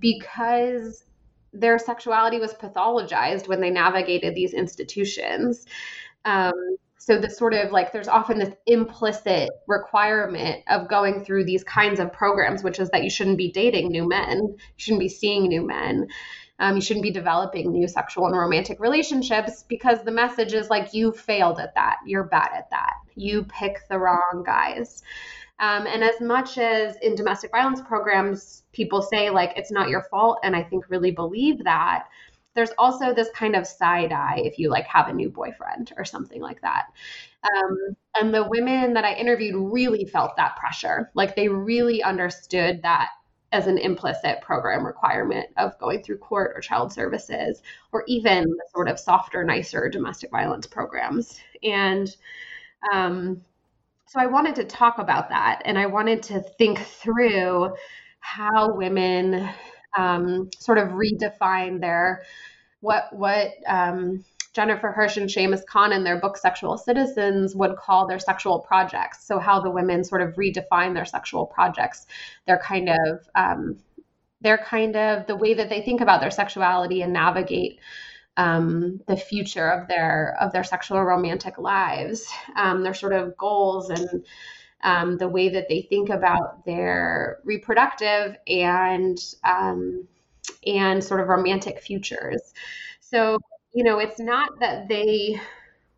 because 0.00 1.04
their 1.52 1.78
sexuality 1.78 2.38
was 2.38 2.52
pathologized 2.54 3.48
when 3.48 3.60
they 3.60 3.70
navigated 3.70 4.34
these 4.34 4.52
institutions. 4.52 5.64
Um, 6.24 6.52
so 7.08 7.18
the 7.18 7.30
sort 7.30 7.54
of 7.54 7.72
like 7.72 7.90
there's 7.90 8.06
often 8.06 8.38
this 8.38 8.54
implicit 8.66 9.48
requirement 9.66 10.62
of 10.68 10.90
going 10.90 11.24
through 11.24 11.42
these 11.42 11.64
kinds 11.64 12.00
of 12.00 12.12
programs 12.12 12.62
which 12.62 12.78
is 12.78 12.90
that 12.90 13.02
you 13.02 13.08
shouldn't 13.08 13.38
be 13.38 13.50
dating 13.50 13.90
new 13.90 14.06
men. 14.06 14.38
You 14.42 14.58
shouldn't 14.76 15.00
be 15.00 15.08
seeing 15.08 15.48
new 15.48 15.66
men. 15.66 16.08
Um, 16.58 16.74
you 16.74 16.82
shouldn't 16.82 17.04
be 17.04 17.10
developing 17.10 17.72
new 17.72 17.88
sexual 17.88 18.26
and 18.26 18.36
romantic 18.36 18.78
relationships 18.78 19.64
because 19.66 20.04
the 20.04 20.10
message 20.10 20.52
is 20.52 20.68
like 20.68 20.92
you 20.92 21.12
failed 21.12 21.58
at 21.58 21.74
that. 21.76 21.96
You're 22.04 22.24
bad 22.24 22.50
at 22.54 22.68
that. 22.68 22.96
You 23.14 23.44
pick 23.44 23.88
the 23.88 23.98
wrong 23.98 24.42
guys. 24.44 25.02
Um, 25.60 25.86
and 25.86 26.04
as 26.04 26.20
much 26.20 26.58
as 26.58 26.96
in 27.00 27.14
domestic 27.14 27.52
violence 27.52 27.80
programs 27.80 28.64
people 28.72 29.00
say 29.00 29.30
like 29.30 29.54
it's 29.56 29.72
not 29.72 29.88
your 29.88 30.02
fault 30.02 30.38
and 30.44 30.54
i 30.54 30.62
think 30.62 30.88
really 30.88 31.10
believe 31.10 31.64
that 31.64 32.04
there's 32.58 32.72
also 32.76 33.14
this 33.14 33.30
kind 33.36 33.54
of 33.54 33.64
side 33.64 34.10
eye 34.10 34.42
if 34.44 34.58
you 34.58 34.68
like 34.68 34.84
have 34.88 35.06
a 35.06 35.12
new 35.12 35.30
boyfriend 35.30 35.92
or 35.96 36.04
something 36.04 36.42
like 36.42 36.60
that. 36.60 36.86
Um, 37.44 37.96
and 38.16 38.34
the 38.34 38.48
women 38.48 38.94
that 38.94 39.04
I 39.04 39.14
interviewed 39.14 39.54
really 39.54 40.04
felt 40.04 40.34
that 40.36 40.56
pressure. 40.56 41.08
Like 41.14 41.36
they 41.36 41.46
really 41.46 42.02
understood 42.02 42.82
that 42.82 43.10
as 43.52 43.68
an 43.68 43.78
implicit 43.78 44.40
program 44.40 44.84
requirement 44.84 45.46
of 45.56 45.78
going 45.78 46.02
through 46.02 46.18
court 46.18 46.50
or 46.56 46.60
child 46.60 46.92
services, 46.92 47.62
or 47.92 48.02
even 48.08 48.42
the 48.42 48.66
sort 48.74 48.88
of 48.88 48.98
softer, 48.98 49.44
nicer 49.44 49.88
domestic 49.88 50.32
violence 50.32 50.66
programs. 50.66 51.38
And 51.62 52.08
um, 52.92 53.40
so 54.06 54.18
I 54.18 54.26
wanted 54.26 54.56
to 54.56 54.64
talk 54.64 54.98
about 54.98 55.28
that 55.28 55.62
and 55.64 55.78
I 55.78 55.86
wanted 55.86 56.24
to 56.24 56.40
think 56.40 56.80
through 56.80 57.76
how 58.18 58.74
women 58.74 59.48
um, 59.96 60.50
sort 60.58 60.78
of 60.78 60.88
redefine 60.88 61.80
their 61.80 62.22
what 62.80 63.08
what 63.12 63.52
um, 63.66 64.24
Jennifer 64.52 64.90
Hirsch 64.90 65.16
and 65.16 65.28
Shamus 65.28 65.64
Khan 65.66 65.92
in 65.92 66.04
their 66.04 66.20
book 66.20 66.36
Sexual 66.36 66.78
Citizens 66.78 67.54
would 67.54 67.76
call 67.76 68.06
their 68.06 68.18
sexual 68.18 68.58
projects. 68.60 69.24
So 69.24 69.38
how 69.38 69.60
the 69.60 69.70
women 69.70 70.04
sort 70.04 70.22
of 70.22 70.34
redefine 70.34 70.94
their 70.94 71.04
sexual 71.04 71.46
projects. 71.46 72.06
They're 72.46 72.58
kind 72.58 72.88
of 72.88 73.28
um, 73.34 73.78
they're 74.40 74.58
kind 74.58 74.96
of 74.96 75.26
the 75.26 75.36
way 75.36 75.54
that 75.54 75.68
they 75.68 75.82
think 75.82 76.00
about 76.00 76.20
their 76.20 76.30
sexuality 76.30 77.02
and 77.02 77.12
navigate 77.12 77.78
um, 78.36 79.00
the 79.06 79.16
future 79.16 79.68
of 79.68 79.88
their 79.88 80.36
of 80.40 80.52
their 80.52 80.64
sexual 80.64 81.02
romantic 81.02 81.58
lives. 81.58 82.26
Um, 82.56 82.82
their 82.82 82.94
sort 82.94 83.12
of 83.12 83.36
goals 83.36 83.90
and 83.90 84.24
um, 84.82 85.18
the 85.18 85.28
way 85.28 85.48
that 85.48 85.68
they 85.68 85.82
think 85.82 86.08
about 86.08 86.64
their 86.64 87.38
reproductive 87.44 88.36
and 88.46 89.18
um, 89.44 90.06
and 90.66 91.02
sort 91.02 91.20
of 91.20 91.28
romantic 91.28 91.80
futures. 91.80 92.54
So, 93.00 93.38
you 93.72 93.84
know, 93.84 93.98
it's 93.98 94.20
not 94.20 94.60
that 94.60 94.88
they 94.88 95.40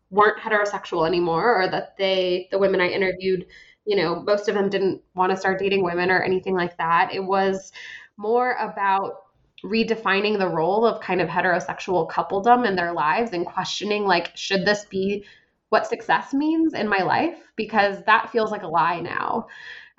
weren't 0.09 0.39
heterosexual 0.39 1.07
anymore 1.07 1.61
or 1.61 1.69
that 1.69 1.97
they, 1.97 2.47
the 2.51 2.59
women 2.59 2.81
I 2.81 2.89
interviewed, 2.89 3.45
you 3.85 3.95
know, 3.95 4.21
most 4.21 4.49
of 4.49 4.55
them 4.55 4.69
didn't 4.69 5.01
want 5.15 5.31
to 5.31 5.37
start 5.37 5.59
dating 5.59 5.83
women 5.83 6.11
or 6.11 6.21
anything 6.21 6.55
like 6.55 6.77
that. 6.77 7.13
It 7.13 7.23
was 7.23 7.71
more 8.17 8.53
about 8.53 9.23
redefining 9.63 10.37
the 10.37 10.49
role 10.49 10.85
of 10.85 11.01
kind 11.01 11.21
of 11.21 11.29
heterosexual 11.29 12.09
coupledom 12.09 12.67
in 12.67 12.75
their 12.75 12.93
lives 12.93 13.31
and 13.31 13.45
questioning 13.45 14.05
like 14.05 14.35
should 14.35 14.65
this 14.65 14.85
be 14.85 15.23
what 15.71 15.87
success 15.87 16.33
means 16.33 16.73
in 16.73 16.87
my 16.87 17.03
life 17.03 17.37
because 17.55 18.03
that 18.05 18.29
feels 18.29 18.51
like 18.51 18.63
a 18.63 18.67
lie 18.67 18.99
now 18.99 19.47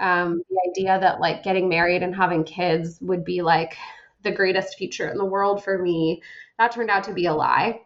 um, 0.02 0.42
the 0.50 0.70
idea 0.70 0.98
that 1.00 1.20
like 1.20 1.44
getting 1.44 1.68
married 1.68 2.02
and 2.02 2.14
having 2.14 2.44
kids 2.44 2.98
would 3.00 3.24
be 3.24 3.40
like 3.40 3.76
the 4.22 4.32
greatest 4.32 4.76
future 4.76 5.08
in 5.08 5.16
the 5.16 5.24
world 5.24 5.62
for 5.62 5.78
me. 5.78 6.22
That 6.58 6.72
turned 6.72 6.90
out 6.90 7.04
to 7.04 7.14
be 7.14 7.26
a 7.26 7.32
lie. 7.32 7.80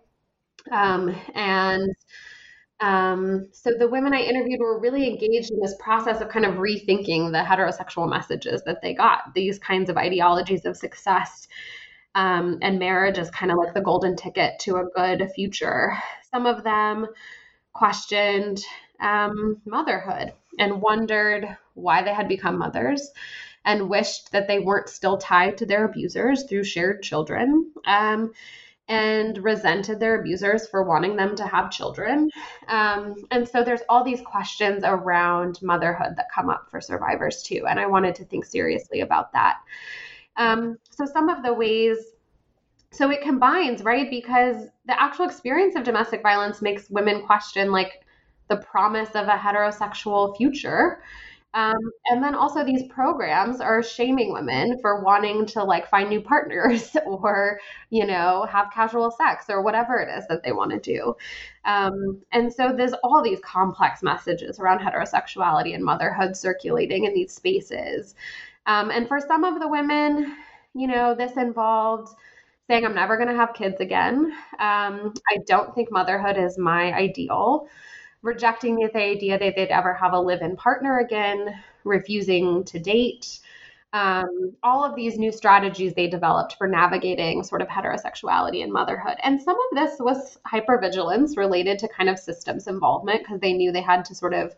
Um, 0.72 1.14
and 1.34 1.94
um, 2.80 3.48
so 3.52 3.70
the 3.78 3.88
women 3.88 4.14
I 4.14 4.20
interviewed 4.20 4.60
were 4.60 4.80
really 4.80 5.06
engaged 5.06 5.50
in 5.50 5.60
this 5.60 5.76
process 5.78 6.20
of 6.20 6.28
kind 6.30 6.46
of 6.46 6.54
rethinking 6.54 7.32
the 7.32 7.44
heterosexual 7.46 8.08
messages 8.08 8.62
that 8.64 8.80
they 8.82 8.94
got, 8.94 9.34
these 9.34 9.58
kinds 9.58 9.90
of 9.90 9.98
ideologies 9.98 10.64
of 10.64 10.76
success. 10.76 11.48
Um, 12.14 12.58
and 12.62 12.78
marriage 12.78 13.18
is 13.18 13.30
kind 13.30 13.52
of 13.52 13.58
like 13.58 13.74
the 13.74 13.82
golden 13.82 14.16
ticket 14.16 14.58
to 14.60 14.76
a 14.76 14.84
good 14.94 15.30
future. 15.34 15.92
Some 16.30 16.46
of 16.46 16.64
them 16.64 17.06
questioned 17.76 18.62
um, 19.00 19.60
motherhood 19.64 20.32
and 20.58 20.80
wondered 20.80 21.56
why 21.74 22.02
they 22.02 22.14
had 22.14 22.28
become 22.28 22.58
mothers 22.58 23.10
and 23.64 23.88
wished 23.88 24.32
that 24.32 24.48
they 24.48 24.58
weren't 24.58 24.88
still 24.88 25.18
tied 25.18 25.58
to 25.58 25.66
their 25.66 25.84
abusers 25.84 26.44
through 26.44 26.64
shared 26.64 27.02
children. 27.02 27.72
Um, 27.84 28.32
and 28.88 29.38
resented 29.42 29.98
their 29.98 30.20
abusers 30.20 30.68
for 30.68 30.84
wanting 30.84 31.16
them 31.16 31.34
to 31.36 31.46
have 31.46 31.70
children. 31.70 32.30
Um, 32.68 33.16
and 33.30 33.48
so 33.48 33.64
there's 33.64 33.80
all 33.88 34.04
these 34.04 34.20
questions 34.20 34.84
around 34.84 35.60
motherhood 35.60 36.14
that 36.16 36.26
come 36.32 36.50
up 36.50 36.70
for 36.70 36.80
survivors 36.80 37.42
too. 37.42 37.66
And 37.68 37.80
I 37.80 37.86
wanted 37.86 38.14
to 38.16 38.24
think 38.24 38.44
seriously 38.44 39.00
about 39.00 39.32
that. 39.32 39.56
Um, 40.36 40.78
so 40.90 41.04
some 41.04 41.28
of 41.28 41.42
the 41.42 41.52
ways, 41.52 41.98
so 42.96 43.10
it 43.10 43.20
combines, 43.20 43.82
right? 43.82 44.08
Because 44.08 44.68
the 44.86 45.00
actual 45.00 45.26
experience 45.26 45.76
of 45.76 45.84
domestic 45.84 46.22
violence 46.22 46.62
makes 46.62 46.88
women 46.88 47.26
question 47.26 47.70
like 47.70 48.04
the 48.48 48.56
promise 48.56 49.10
of 49.10 49.28
a 49.28 49.36
heterosexual 49.36 50.34
future. 50.36 51.02
Um, 51.52 51.76
and 52.06 52.22
then 52.22 52.34
also 52.34 52.64
these 52.64 52.86
programs 52.88 53.60
are 53.60 53.82
shaming 53.82 54.32
women 54.32 54.78
for 54.80 55.02
wanting 55.02 55.46
to 55.46 55.64
like 55.64 55.88
find 55.88 56.08
new 56.08 56.20
partners 56.20 56.96
or, 57.06 57.60
you 57.90 58.06
know, 58.06 58.46
have 58.50 58.70
casual 58.72 59.10
sex 59.10 59.46
or 59.48 59.62
whatever 59.62 59.98
it 59.98 60.08
is 60.18 60.26
that 60.28 60.42
they 60.42 60.52
want 60.52 60.70
to 60.72 60.78
do. 60.78 61.14
Um, 61.64 62.22
and 62.32 62.52
so 62.52 62.74
there's 62.74 62.92
all 63.02 63.22
these 63.22 63.40
complex 63.40 64.02
messages 64.02 64.58
around 64.58 64.80
heterosexuality 64.80 65.74
and 65.74 65.84
motherhood 65.84 66.36
circulating 66.36 67.04
in 67.04 67.14
these 67.14 67.32
spaces. 67.32 68.14
Um, 68.66 68.90
and 68.90 69.06
for 69.06 69.20
some 69.20 69.44
of 69.44 69.60
the 69.60 69.68
women, 69.68 70.36
you 70.74 70.86
know, 70.86 71.14
this 71.14 71.36
involved 71.38 72.14
saying, 72.68 72.84
I'm 72.84 72.94
never 72.94 73.16
going 73.16 73.28
to 73.28 73.34
have 73.34 73.54
kids 73.54 73.80
again. 73.80 74.32
Um, 74.58 75.14
I 75.30 75.38
don't 75.46 75.74
think 75.74 75.90
motherhood 75.90 76.36
is 76.36 76.58
my 76.58 76.92
ideal 76.92 77.68
rejecting 78.26 78.76
the 78.76 78.96
idea 78.96 79.38
that 79.38 79.54
they'd 79.56 79.68
ever 79.68 79.94
have 79.94 80.12
a 80.12 80.18
live 80.18 80.42
in 80.42 80.56
partner 80.56 80.98
again, 80.98 81.54
refusing 81.84 82.64
to 82.64 82.78
date. 82.78 83.38
Um, 83.92 84.52
all 84.62 84.84
of 84.84 84.96
these 84.96 85.16
new 85.16 85.32
strategies 85.32 85.94
they 85.94 86.08
developed 86.08 86.56
for 86.58 86.66
navigating 86.66 87.42
sort 87.44 87.62
of 87.62 87.68
heterosexuality 87.68 88.62
and 88.62 88.72
motherhood. 88.72 89.16
And 89.22 89.40
some 89.40 89.56
of 89.56 89.76
this 89.76 89.98
was 90.00 90.38
hypervigilance 90.46 91.36
related 91.36 91.78
to 91.78 91.88
kind 91.88 92.10
of 92.10 92.18
systems 92.18 92.66
involvement 92.66 93.20
because 93.22 93.40
they 93.40 93.52
knew 93.52 93.72
they 93.72 93.80
had 93.80 94.04
to 94.06 94.14
sort 94.14 94.34
of, 94.34 94.54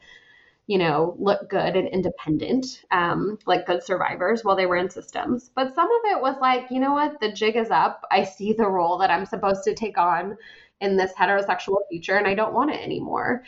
you 0.69 0.77
know, 0.77 1.17
look 1.19 1.49
good 1.49 1.77
and 1.77 1.89
independent, 1.89 2.85
um, 2.91 3.39
like 3.47 3.67
good 3.67 3.83
survivors 3.83 4.45
while 4.45 4.55
they 4.55 4.67
were 4.67 4.77
in 4.77 4.91
systems. 4.91 5.51
But 5.55 5.75
some 5.75 5.87
of 5.87 6.01
it 6.13 6.21
was 6.21 6.37
like, 6.43 6.67
you 6.71 6.79
know 6.79 6.93
what, 6.93 7.19
the 7.21 7.33
jig 7.33 7.57
is 7.57 7.71
up. 7.71 8.05
I 8.11 8.23
see 8.23 8.53
the 8.53 8.69
role 8.69 8.99
that 8.99 9.11
I'm 9.11 9.25
supposed 9.25 9.65
to 9.65 9.75
take 9.75 9.97
on 9.97 10.37
in 10.83 10.95
this 10.95 11.13
heterosexual 11.19 11.79
future 11.91 12.17
and 12.17 12.27
I 12.27 12.35
don't 12.35 12.53
want 12.53 12.71
it 12.71 12.83
anymore. 12.83 13.45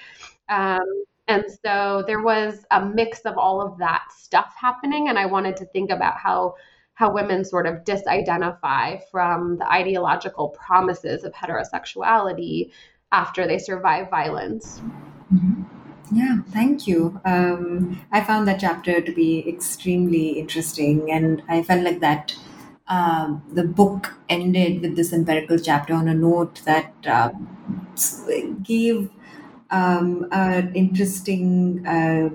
Um, 0.48 0.80
and 1.28 1.44
so 1.62 2.02
there 2.06 2.22
was 2.22 2.64
a 2.70 2.82
mix 2.84 3.20
of 3.20 3.36
all 3.36 3.60
of 3.60 3.76
that 3.78 4.04
stuff 4.16 4.54
happening. 4.58 5.10
And 5.10 5.18
I 5.18 5.26
wanted 5.26 5.58
to 5.58 5.66
think 5.66 5.90
about 5.90 6.16
how 6.16 6.54
how 6.94 7.12
women 7.12 7.44
sort 7.44 7.66
of 7.66 7.84
disidentify 7.84 9.00
from 9.10 9.56
the 9.56 9.70
ideological 9.70 10.50
promises 10.50 11.24
of 11.24 11.32
heterosexuality 11.32 12.70
after 13.12 13.46
they 13.46 13.58
survive 13.58 14.10
violence. 14.10 14.82
Mm-hmm. 15.32 15.89
Yeah, 16.12 16.40
thank 16.50 16.86
you. 16.88 17.20
Um, 17.24 18.00
I 18.10 18.22
found 18.24 18.48
that 18.48 18.60
chapter 18.60 19.00
to 19.00 19.12
be 19.12 19.48
extremely 19.48 20.30
interesting, 20.40 21.10
and 21.10 21.42
I 21.48 21.62
felt 21.62 21.84
like 21.84 22.00
that 22.00 22.34
um, 22.88 23.42
the 23.52 23.62
book 23.64 24.14
ended 24.28 24.82
with 24.82 24.96
this 24.96 25.12
empirical 25.12 25.58
chapter 25.58 25.94
on 25.94 26.08
a 26.08 26.14
note 26.14 26.62
that 26.64 26.92
uh, 27.06 27.30
gave 28.62 29.10
um, 29.70 30.26
an 30.32 30.74
interesting 30.74 31.86
uh, 31.86 32.30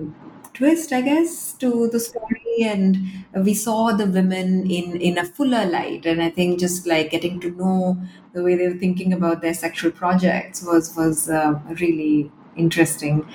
twist, 0.54 0.92
I 0.92 1.02
guess, 1.02 1.52
to 1.54 1.88
the 1.88 2.00
story, 2.00 2.42
and 2.62 2.96
we 3.44 3.52
saw 3.54 3.92
the 3.92 4.06
women 4.06 4.70
in 4.70 4.96
in 5.00 5.18
a 5.18 5.24
fuller 5.24 5.66
light. 5.66 6.06
And 6.06 6.22
I 6.22 6.30
think 6.30 6.58
just 6.58 6.86
like 6.86 7.10
getting 7.10 7.40
to 7.40 7.50
know 7.50 7.98
the 8.32 8.42
way 8.42 8.54
they 8.56 8.68
were 8.68 8.78
thinking 8.78 9.12
about 9.12 9.42
their 9.42 9.54
sexual 9.54 9.90
projects 9.90 10.62
was 10.62 10.94
was 10.96 11.28
uh, 11.28 11.60
really 11.80 12.30
interesting. 12.56 13.26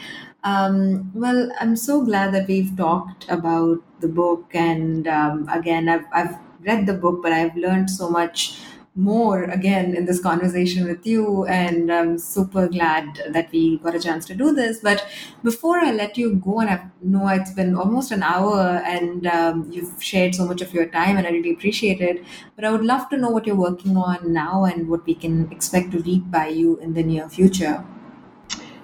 Um, 0.44 1.12
well, 1.14 1.52
I'm 1.60 1.76
so 1.76 2.04
glad 2.04 2.34
that 2.34 2.48
we've 2.48 2.76
talked 2.76 3.30
about 3.30 3.80
the 4.02 4.08
book, 4.08 4.50
and 4.54 5.08
um, 5.08 5.48
again, 5.50 5.88
I've 5.88 6.06
I've 6.12 6.36
read 6.66 6.88
the 6.88 6.96
book, 6.96 7.22
but 7.22 7.32
I've 7.32 7.56
learned 7.56 7.90
so 7.92 8.10
much 8.10 8.60
more 8.94 9.44
again 9.44 9.96
in 9.96 10.04
this 10.06 10.20
conversation 10.22 10.86
with 10.86 11.06
you 11.08 11.46
and 11.46 11.90
i'm 11.90 12.18
super 12.18 12.68
glad 12.68 13.22
that 13.30 13.50
we 13.54 13.78
got 13.78 13.96
a 13.96 14.00
chance 14.02 14.26
to 14.26 14.36
do 14.36 14.54
this. 14.54 14.80
But 14.80 15.08
before 15.46 15.80
i 15.80 15.92
let 15.94 16.18
you 16.18 16.36
go 16.36 16.60
and 16.60 16.70
i 16.70 16.84
know 17.02 17.26
it's 17.30 17.52
been 17.54 17.74
almost 17.78 18.12
an 18.12 18.22
hour 18.22 18.82
and 18.86 19.26
um, 19.28 19.72
you've 19.72 20.04
shared 20.04 20.36
so 20.36 20.46
much 20.46 20.62
of 20.62 20.74
your 20.74 20.88
time 20.88 21.16
and 21.16 21.26
i 21.26 21.30
really 21.30 21.54
appreciate 21.54 22.02
it 22.02 22.22
but 22.58 22.66
i 22.66 22.70
would 22.70 22.84
love 22.84 23.08
to 23.12 23.18
know 23.18 23.30
what 23.30 23.48
you're 23.48 23.56
working 23.56 23.96
on 23.96 24.34
now 24.34 24.66
and 24.66 24.90
what 24.90 25.06
we 25.06 25.16
can 25.16 25.50
expect 25.54 25.92
to 25.94 26.00
read 26.00 26.30
by 26.30 26.48
you 26.50 26.78
in 26.80 26.94
the 26.94 27.02
near 27.02 27.30
future 27.30 27.86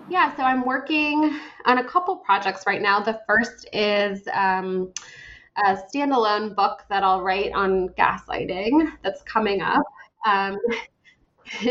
yeah 0.10 0.36
so 0.36 0.44
i'm 0.44 0.66
working 0.66 1.40
on 1.66 1.80
a 1.80 1.84
couple 1.84 2.16
projects 2.16 2.66
right 2.66 2.82
now 2.82 3.00
the 3.00 3.20
first 3.28 3.68
is 3.74 4.28
um, 4.34 4.92
a 5.66 5.76
standalone 5.76 6.56
book 6.56 6.84
that 6.90 7.04
I'll 7.04 7.22
write 7.22 7.52
on 7.54 7.90
gaslighting 7.90 8.92
that's 9.04 9.22
coming 9.24 9.62
up. 9.62 9.84
Um, 10.26 10.58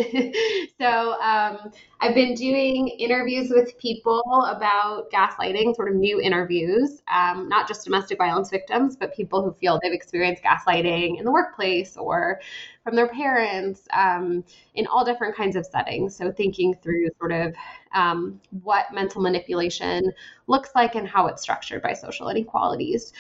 so 0.80 1.20
um, 1.20 1.70
I've 2.01 2.14
been 2.14 2.34
doing 2.34 2.89
interviews 2.89 3.51
with 3.51 3.78
people 3.78 4.22
about 4.49 5.11
gaslighting, 5.11 5.76
sort 5.76 5.89
of 5.89 5.95
new 5.97 6.20
interviews, 6.20 7.03
um, 7.14 7.49
not 7.49 7.68
just 7.68 7.84
domestic 7.84 8.18
violence 8.18 8.51
victims, 8.51 8.97
but 8.97 9.14
people 9.14 9.43
who 9.43 9.53
feel 9.53 9.78
they've 9.82 9.93
experienced 9.93 10.43
gaslighting 10.43 11.18
in 11.18 11.24
the 11.24 11.32
workplace 11.32 11.97
or 11.97 12.41
from 12.87 12.95
their 12.95 13.09
parents 13.09 13.89
um, 13.93 14.45
in 14.76 14.87
all 14.87 15.05
different 15.05 15.34
kinds 15.34 15.57
of 15.57 15.66
settings. 15.66 16.14
So 16.14 16.30
thinking 16.30 16.72
through 16.72 17.09
sort 17.18 17.32
of 17.32 17.53
um, 17.93 18.41
what 18.62 18.95
mental 18.95 19.20
manipulation 19.20 20.12
looks 20.47 20.70
like 20.76 20.95
and 20.95 21.09
how 21.09 21.26
it's 21.26 21.43
structured 21.43 21.82
by 21.82 21.95
social 21.95 22.28
inequalities. 22.28 23.12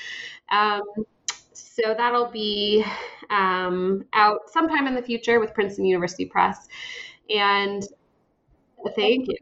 Um, 0.52 0.82
so 1.52 1.94
that'll 1.96 2.30
be 2.30 2.84
um, 3.28 4.04
out 4.12 4.48
sometime 4.48 4.86
in 4.86 4.94
the 4.94 5.02
future 5.02 5.40
with 5.40 5.52
Princeton 5.52 5.84
University 5.84 6.26
Press. 6.26 6.68
And 7.28 7.82
thank 8.94 9.26
you. 9.26 9.36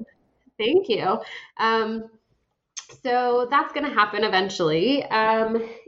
Thank 0.56 0.88
you. 0.88 1.18
Um, 1.58 2.08
so 3.02 3.46
that's 3.50 3.74
going 3.74 3.84
to 3.84 3.92
happen 3.94 4.24
eventually. 4.24 5.04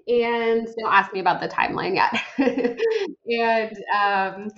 And 0.09 0.66
don't 0.78 0.92
ask 0.92 1.12
me 1.12 1.20
about 1.20 1.40
the 1.40 1.48
timeline 1.48 1.96
yet. 1.96 2.14
and 3.26 3.76
um, 3.92 4.50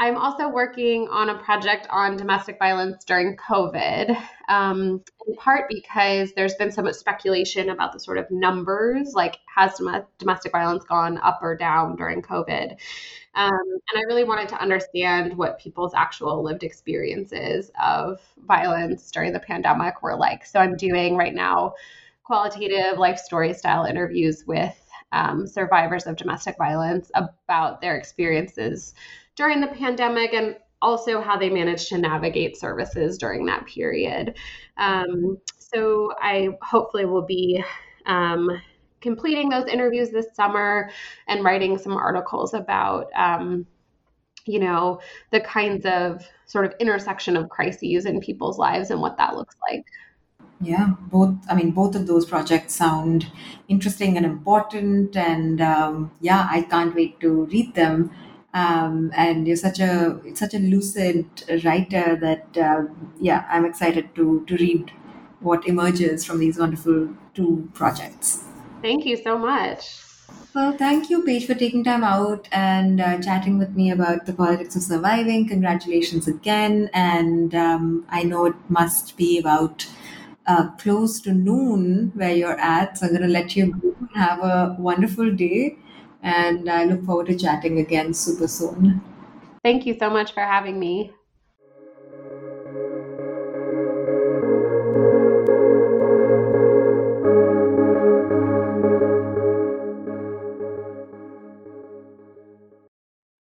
I'm 0.00 0.16
also 0.16 0.48
working 0.48 1.08
on 1.08 1.28
a 1.28 1.38
project 1.38 1.88
on 1.90 2.16
domestic 2.16 2.56
violence 2.58 3.02
during 3.04 3.36
COVID, 3.36 4.16
um, 4.48 5.02
in 5.26 5.34
part 5.34 5.68
because 5.68 6.32
there's 6.34 6.54
been 6.54 6.70
so 6.70 6.82
much 6.82 6.94
speculation 6.94 7.70
about 7.70 7.92
the 7.92 7.98
sort 7.98 8.18
of 8.18 8.30
numbers, 8.30 9.12
like 9.14 9.38
has 9.56 9.76
dom- 9.78 10.04
domestic 10.18 10.52
violence 10.52 10.84
gone 10.84 11.18
up 11.18 11.40
or 11.42 11.56
down 11.56 11.96
during 11.96 12.22
COVID? 12.22 12.76
Um, 13.34 13.50
and 13.90 13.96
I 13.96 14.02
really 14.06 14.24
wanted 14.24 14.48
to 14.50 14.60
understand 14.60 15.36
what 15.36 15.58
people's 15.58 15.94
actual 15.94 16.44
lived 16.44 16.62
experiences 16.62 17.72
of 17.82 18.20
violence 18.46 19.10
during 19.10 19.32
the 19.32 19.40
pandemic 19.40 20.00
were 20.00 20.16
like. 20.16 20.46
So 20.46 20.60
I'm 20.60 20.76
doing 20.76 21.16
right 21.16 21.34
now 21.34 21.74
qualitative 22.28 22.98
life 22.98 23.18
story 23.18 23.54
style 23.54 23.86
interviews 23.86 24.44
with 24.46 24.76
um, 25.12 25.46
survivors 25.46 26.06
of 26.06 26.14
domestic 26.14 26.58
violence 26.58 27.10
about 27.14 27.80
their 27.80 27.96
experiences 27.96 28.92
during 29.34 29.62
the 29.62 29.66
pandemic 29.66 30.34
and 30.34 30.56
also 30.82 31.22
how 31.22 31.38
they 31.38 31.48
managed 31.48 31.88
to 31.88 31.96
navigate 31.96 32.54
services 32.54 33.16
during 33.16 33.46
that 33.46 33.64
period. 33.64 34.36
Um, 34.76 35.38
so 35.58 36.12
I 36.20 36.50
hopefully 36.60 37.06
will 37.06 37.24
be 37.24 37.64
um, 38.04 38.60
completing 39.00 39.48
those 39.48 39.66
interviews 39.66 40.10
this 40.10 40.26
summer 40.34 40.90
and 41.28 41.42
writing 41.42 41.78
some 41.78 41.96
articles 41.96 42.52
about, 42.52 43.06
um, 43.16 43.66
you 44.44 44.58
know, 44.58 45.00
the 45.30 45.40
kinds 45.40 45.86
of 45.86 46.28
sort 46.44 46.66
of 46.66 46.74
intersection 46.78 47.38
of 47.38 47.48
crises 47.48 48.04
in 48.04 48.20
people's 48.20 48.58
lives 48.58 48.90
and 48.90 49.00
what 49.00 49.16
that 49.16 49.34
looks 49.34 49.56
like. 49.70 49.86
Yeah, 50.60 50.94
both. 51.00 51.36
I 51.48 51.54
mean, 51.54 51.70
both 51.70 51.94
of 51.94 52.06
those 52.08 52.26
projects 52.26 52.74
sound 52.74 53.30
interesting 53.68 54.16
and 54.16 54.26
important, 54.26 55.16
and 55.16 55.60
um, 55.60 56.10
yeah, 56.20 56.48
I 56.50 56.62
can't 56.62 56.94
wait 56.94 57.20
to 57.20 57.44
read 57.46 57.74
them. 57.74 58.10
Um, 58.54 59.12
and 59.14 59.46
you're 59.46 59.56
such 59.56 59.78
a 59.78 60.20
such 60.34 60.54
a 60.54 60.58
lucid 60.58 61.26
writer 61.64 62.16
that 62.16 62.56
uh, 62.56 62.84
yeah 63.20 63.44
i'm 63.50 63.66
excited 63.66 64.14
to 64.14 64.42
to 64.46 64.56
read 64.56 64.90
what 65.40 65.68
emerges 65.68 66.24
from 66.24 66.40
these 66.40 66.58
wonderful 66.58 67.10
two 67.34 67.68
projects. 67.74 68.44
Thank 68.82 69.04
you 69.04 69.16
so 69.16 69.38
much. 69.38 70.00
Well 70.54 70.72
thank 70.72 71.10
you 71.10 71.22
paige 71.22 71.46
for 71.46 71.54
taking 71.54 71.84
time 71.84 72.02
out 72.02 72.48
and 72.50 73.00
uh, 73.00 73.20
chatting 73.20 73.58
with 73.58 73.76
me 73.76 73.90
about 73.90 74.26
the 74.26 74.32
politics 74.32 74.74
of 74.74 74.82
surviving. 74.82 75.46
Congratulations 75.46 76.26
again. 76.26 76.90
And 76.92 77.54
um, 77.54 78.06
i 78.08 78.22
know 78.24 78.46
it 78.46 78.56
must 78.68 79.16
be 79.16 79.38
about 79.38 79.86
uh, 80.48 80.68
close 80.78 81.20
to 81.20 81.32
noon 81.32 82.10
where 82.14 82.34
you're 82.34 82.58
at 82.58 82.98
so 82.98 83.06
i'm 83.06 83.12
going 83.12 83.22
to 83.22 83.28
let 83.28 83.54
you 83.54 83.70
go 83.72 83.94
and 84.00 84.10
have 84.14 84.40
a 84.40 84.76
wonderful 84.78 85.30
day 85.30 85.76
and 86.22 86.68
I 86.68 86.84
look 86.84 87.04
forward 87.04 87.26
to 87.26 87.36
chatting 87.36 87.78
again 87.78 88.12
super 88.14 88.48
soon. 88.48 89.00
Thank 89.62 89.86
you 89.86 89.96
so 89.98 90.10
much 90.10 90.32
for 90.32 90.40
having 90.40 90.78
me. 90.78 91.12